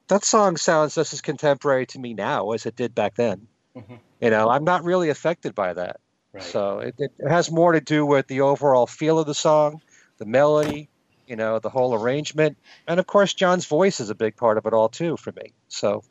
That 0.08 0.24
song 0.24 0.56
sounds 0.56 0.94
just 0.94 1.12
as 1.12 1.20
contemporary 1.22 1.86
to 1.86 1.98
me 1.98 2.14
now 2.14 2.52
as 2.52 2.66
it 2.66 2.76
did 2.76 2.94
back 2.94 3.14
then. 3.14 3.48
Mm-hmm. 3.76 3.94
You 4.20 4.30
know, 4.30 4.48
I'm 4.48 4.64
not 4.64 4.84
really 4.84 5.08
affected 5.08 5.54
by 5.54 5.72
that. 5.72 6.00
Right. 6.32 6.42
So 6.42 6.78
it, 6.78 6.94
it 6.98 7.28
has 7.28 7.50
more 7.50 7.72
to 7.72 7.80
do 7.80 8.06
with 8.06 8.26
the 8.26 8.40
overall 8.40 8.86
feel 8.86 9.18
of 9.18 9.26
the 9.26 9.34
song, 9.34 9.82
the 10.18 10.24
melody, 10.24 10.88
you 11.26 11.36
know, 11.36 11.58
the 11.58 11.70
whole 11.70 11.94
arrangement, 11.94 12.58
and 12.86 12.98
of 13.00 13.06
course, 13.06 13.32
John's 13.34 13.66
voice 13.66 14.00
is 14.00 14.10
a 14.10 14.14
big 14.14 14.36
part 14.36 14.58
of 14.58 14.66
it 14.66 14.72
all 14.72 14.88
too 14.88 15.16
for 15.16 15.32
me. 15.32 15.52
So, 15.68 16.02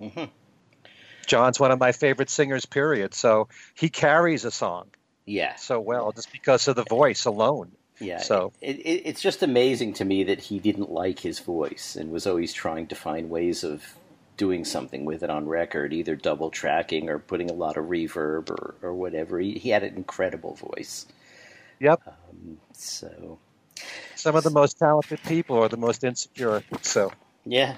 mm-hmm. 0.00 0.24
John's 1.26 1.60
one 1.60 1.70
of 1.70 1.78
my 1.78 1.92
favorite 1.92 2.30
singers. 2.30 2.66
Period. 2.66 3.14
So 3.14 3.48
he 3.74 3.88
carries 3.88 4.44
a 4.44 4.50
song, 4.50 4.86
yeah, 5.24 5.56
so 5.56 5.80
well 5.80 6.12
just 6.12 6.32
because 6.32 6.68
of 6.68 6.76
the 6.76 6.84
voice 6.84 7.24
alone. 7.26 7.72
Yeah, 8.00 8.18
so 8.18 8.52
it, 8.60 8.76
it, 8.76 9.02
it's 9.04 9.20
just 9.20 9.42
amazing 9.42 9.94
to 9.94 10.04
me 10.04 10.24
that 10.24 10.40
he 10.40 10.58
didn't 10.58 10.90
like 10.90 11.20
his 11.20 11.38
voice 11.38 11.96
and 11.96 12.10
was 12.10 12.26
always 12.26 12.52
trying 12.52 12.86
to 12.88 12.94
find 12.94 13.30
ways 13.30 13.64
of 13.64 13.96
doing 14.36 14.64
something 14.64 15.04
with 15.04 15.22
it 15.22 15.30
on 15.30 15.46
record, 15.46 15.92
either 15.92 16.16
double 16.16 16.50
tracking 16.50 17.08
or 17.08 17.18
putting 17.18 17.50
a 17.50 17.54
lot 17.54 17.76
of 17.76 17.86
reverb 17.86 18.50
or, 18.50 18.74
or 18.82 18.94
whatever. 18.94 19.38
He, 19.38 19.58
he 19.58 19.70
had 19.70 19.82
an 19.82 19.96
incredible 19.96 20.54
voice. 20.54 21.06
Yep. 21.80 22.02
Um, 22.06 22.58
so 22.72 23.38
some 24.14 24.36
of 24.36 24.44
the 24.44 24.50
most 24.50 24.78
talented 24.78 25.22
people 25.24 25.62
are 25.62 25.68
the 25.68 25.76
most 25.76 26.04
insecure. 26.04 26.62
So 26.82 27.12
yeah. 27.44 27.76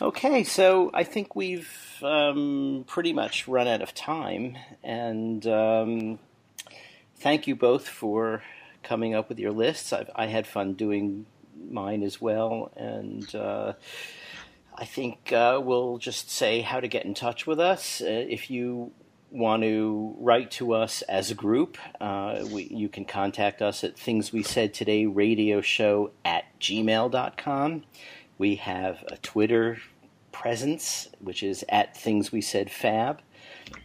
Okay, 0.00 0.42
so 0.42 0.90
I 0.92 1.04
think 1.04 1.36
we've 1.36 1.70
um, 2.02 2.84
pretty 2.88 3.12
much 3.12 3.46
run 3.46 3.68
out 3.68 3.82
of 3.82 3.94
time, 3.94 4.56
and 4.82 5.46
um, 5.46 6.18
thank 7.16 7.46
you 7.46 7.54
both 7.54 7.86
for 7.86 8.42
coming 8.82 9.14
up 9.14 9.28
with 9.28 9.38
your 9.38 9.52
lists. 9.52 9.92
I've, 9.92 10.10
I 10.16 10.26
had 10.26 10.46
fun 10.46 10.74
doing 10.74 11.26
mine 11.70 12.02
as 12.02 12.20
well, 12.20 12.72
and. 12.76 13.32
Uh, 13.34 13.74
I 14.74 14.84
think 14.84 15.32
uh, 15.32 15.60
we'll 15.62 15.98
just 15.98 16.30
say 16.30 16.60
how 16.60 16.80
to 16.80 16.88
get 16.88 17.04
in 17.04 17.14
touch 17.14 17.46
with 17.46 17.60
us. 17.60 18.00
Uh, 18.00 18.06
if 18.08 18.50
you 18.50 18.92
want 19.30 19.62
to 19.62 20.14
write 20.18 20.50
to 20.52 20.74
us 20.74 21.02
as 21.02 21.30
a 21.30 21.34
group, 21.34 21.78
uh, 22.00 22.44
we, 22.50 22.64
you 22.64 22.88
can 22.88 23.04
contact 23.04 23.62
us 23.62 23.84
at 23.84 23.98
Things 23.98 24.32
We 24.32 24.42
Said 24.42 24.74
Today 24.74 25.06
Radio 25.06 25.60
Show 25.60 26.12
at 26.24 26.44
gmail.com. 26.60 27.84
We 28.38 28.56
have 28.56 29.04
a 29.08 29.16
Twitter 29.18 29.78
presence, 30.32 31.08
which 31.20 31.42
is 31.42 31.64
at 31.68 31.96
Things 31.96 32.32
We 32.32 32.40
Said 32.40 32.70
Fab. 32.70 33.20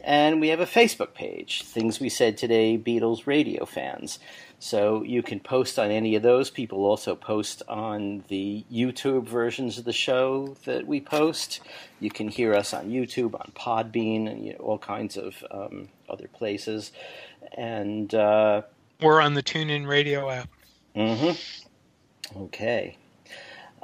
And 0.02 0.42
we 0.42 0.50
have 0.50 0.60
a 0.60 0.66
Facebook 0.66 1.14
page, 1.14 1.64
Things 1.64 2.00
We 2.00 2.10
Said 2.10 2.38
Today 2.38 2.78
Beatles 2.78 3.28
Radio 3.28 3.66
Fans. 3.66 4.20
So 4.60 5.04
you 5.04 5.22
can 5.22 5.40
post 5.40 5.78
on 5.78 5.92
any 5.92 6.16
of 6.16 6.24
those. 6.24 6.50
People 6.50 6.86
also 6.86 7.16
post 7.16 7.62
on 7.68 8.24
the 8.28 8.66
YouTube 8.72 9.28
versions 9.28 9.78
of 9.78 9.86
the 9.86 9.94
show 9.94 10.56
that 10.66 10.88
we 10.88 11.00
post. 11.00 11.60
You 12.00 12.10
can 12.10 12.28
hear 12.28 12.56
us 12.56 12.74
on 12.74 12.90
YouTube, 12.90 13.36
on 13.36 13.52
Podbean, 13.56 14.30
and 14.30 14.46
you 14.46 14.54
know, 14.54 14.60
all 14.60 14.80
kinds 14.80 15.16
of 15.16 15.44
um, 15.52 15.90
other 16.10 16.28
places. 16.28 16.92
And 17.56 18.14
uh, 18.16 18.64
we're 19.00 19.22
on 19.22 19.36
the 19.36 19.44
TuneIn 19.44 19.88
Radio 19.88 20.30
app. 20.30 20.50
Mm-hmm. 20.96 22.42
Okay. 22.44 22.98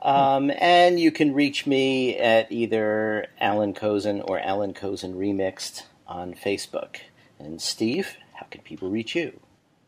Um, 0.01 0.51
and 0.57 0.99
you 0.99 1.11
can 1.11 1.34
reach 1.34 1.65
me 1.65 2.17
at 2.17 2.51
either 2.51 3.28
Alan 3.39 3.74
Kozinn 3.74 4.24
or 4.28 4.39
Alan 4.39 4.74
Kozinn 4.74 5.13
Remixed 5.13 5.84
on 6.07 6.34
Facebook. 6.34 6.97
And 7.39 7.61
Steve, 7.61 8.17
how 8.34 8.47
can 8.49 8.61
people 8.61 8.89
reach 8.89 9.15
you? 9.15 9.39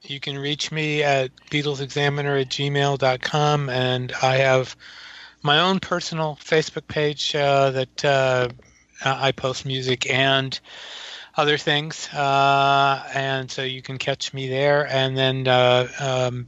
You 0.07 0.19
can 0.19 0.37
reach 0.37 0.71
me 0.71 1.03
at 1.03 1.35
BeatlesExaminer 1.49 2.41
at 2.41 2.49
gmail.com, 2.49 3.69
and 3.69 4.13
I 4.21 4.37
have 4.37 4.75
my 5.41 5.59
own 5.61 5.79
personal 5.79 6.37
Facebook 6.43 6.87
page 6.87 7.35
uh, 7.35 7.71
that 7.71 8.05
uh, 8.05 8.49
I 9.03 9.31
post 9.31 9.65
music 9.65 10.09
and 10.09 10.59
other 11.35 11.57
things, 11.57 12.07
uh, 12.13 13.03
and 13.13 13.49
so 13.49 13.63
you 13.63 13.81
can 13.81 13.97
catch 13.97 14.33
me 14.33 14.47
there. 14.47 14.87
And 14.87 15.17
then 15.17 15.47
uh, 15.47 15.87
um, 15.99 16.47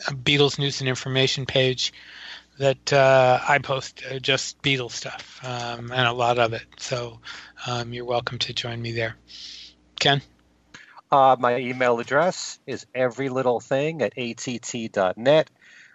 Beatles 0.00 0.58
news 0.58 0.80
and 0.80 0.88
information 0.88 1.46
page 1.46 1.92
that 2.58 2.92
uh, 2.92 3.40
I 3.48 3.58
post 3.58 4.02
uh, 4.10 4.18
just 4.18 4.60
Beatles 4.62 4.92
stuff 4.92 5.40
um, 5.44 5.92
and 5.92 6.06
a 6.06 6.12
lot 6.12 6.38
of 6.38 6.52
it. 6.52 6.66
So 6.78 7.20
um, 7.66 7.92
you're 7.92 8.04
welcome 8.04 8.38
to 8.40 8.52
join 8.52 8.80
me 8.80 8.92
there. 8.92 9.16
Ken? 9.98 10.22
Uh, 11.10 11.36
my 11.38 11.56
email 11.56 11.98
address 12.00 12.58
is 12.66 12.86
everylittlething 12.94 14.02
at 14.02 14.18
att.net. 14.18 15.50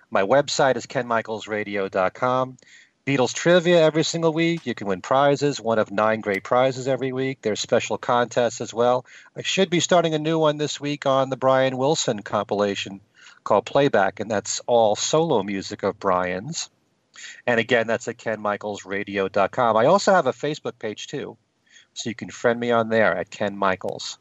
My 0.10 0.24
website 0.24 0.76
is 0.76 0.88
kenmichaelsradio.com. 0.88 2.58
Beatles 3.06 3.34
trivia 3.34 3.82
every 3.82 4.04
single 4.04 4.32
week. 4.32 4.66
You 4.66 4.74
can 4.74 4.88
win 4.88 5.02
prizes, 5.02 5.60
one 5.60 5.78
of 5.78 5.92
nine 5.92 6.22
great 6.22 6.44
prizes 6.44 6.88
every 6.88 7.12
week. 7.12 7.40
There's 7.42 7.60
special 7.60 7.98
contests 7.98 8.62
as 8.62 8.74
well. 8.74 9.06
I 9.36 9.42
should 9.42 9.70
be 9.70 9.82
starting 9.82 10.16
a 10.16 10.20
new 10.20 10.40
one 10.40 10.58
this 10.58 10.80
week 10.80 11.06
on 11.06 11.30
the 11.30 11.38
Brian 11.38 11.78
Wilson 11.78 12.22
compilation 12.22 13.02
called 13.44 13.66
Playback, 13.66 14.20
and 14.20 14.32
that's 14.32 14.62
all 14.68 14.96
solo 14.96 15.44
music 15.44 15.84
of 15.84 16.00
Brian's. 16.00 16.70
And 17.46 17.60
again, 17.60 17.88
that's 17.88 18.08
at 18.08 18.18
kenmichaelsradio.com. 18.18 19.78
I 19.78 19.86
also 19.86 20.14
have 20.14 20.28
a 20.28 20.32
Facebook 20.32 20.80
page 20.80 21.08
too, 21.08 21.38
so 21.94 22.10
you 22.10 22.16
can 22.16 22.30
friend 22.30 22.60
me 22.60 22.72
on 22.72 22.90
there 22.90 23.16
at 23.16 23.30
Ken 23.30 23.58
Michaels. 23.58 24.18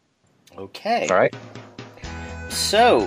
Okay. 0.59 1.09
All 1.09 1.17
right. 1.17 1.35
So, 2.49 3.01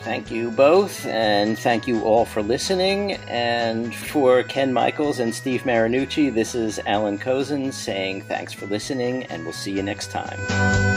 thank 0.00 0.30
you 0.30 0.50
both, 0.50 1.06
and 1.06 1.58
thank 1.58 1.86
you 1.88 2.02
all 2.02 2.24
for 2.24 2.42
listening. 2.42 3.12
And 3.28 3.94
for 3.94 4.42
Ken 4.42 4.72
Michaels 4.72 5.18
and 5.18 5.34
Steve 5.34 5.62
Marinucci, 5.62 6.32
this 6.32 6.54
is 6.54 6.78
Alan 6.86 7.18
Kozinn 7.18 7.72
saying 7.72 8.22
thanks 8.22 8.52
for 8.52 8.66
listening, 8.66 9.24
and 9.24 9.44
we'll 9.44 9.52
see 9.52 9.72
you 9.72 9.82
next 9.82 10.10
time. 10.10 10.93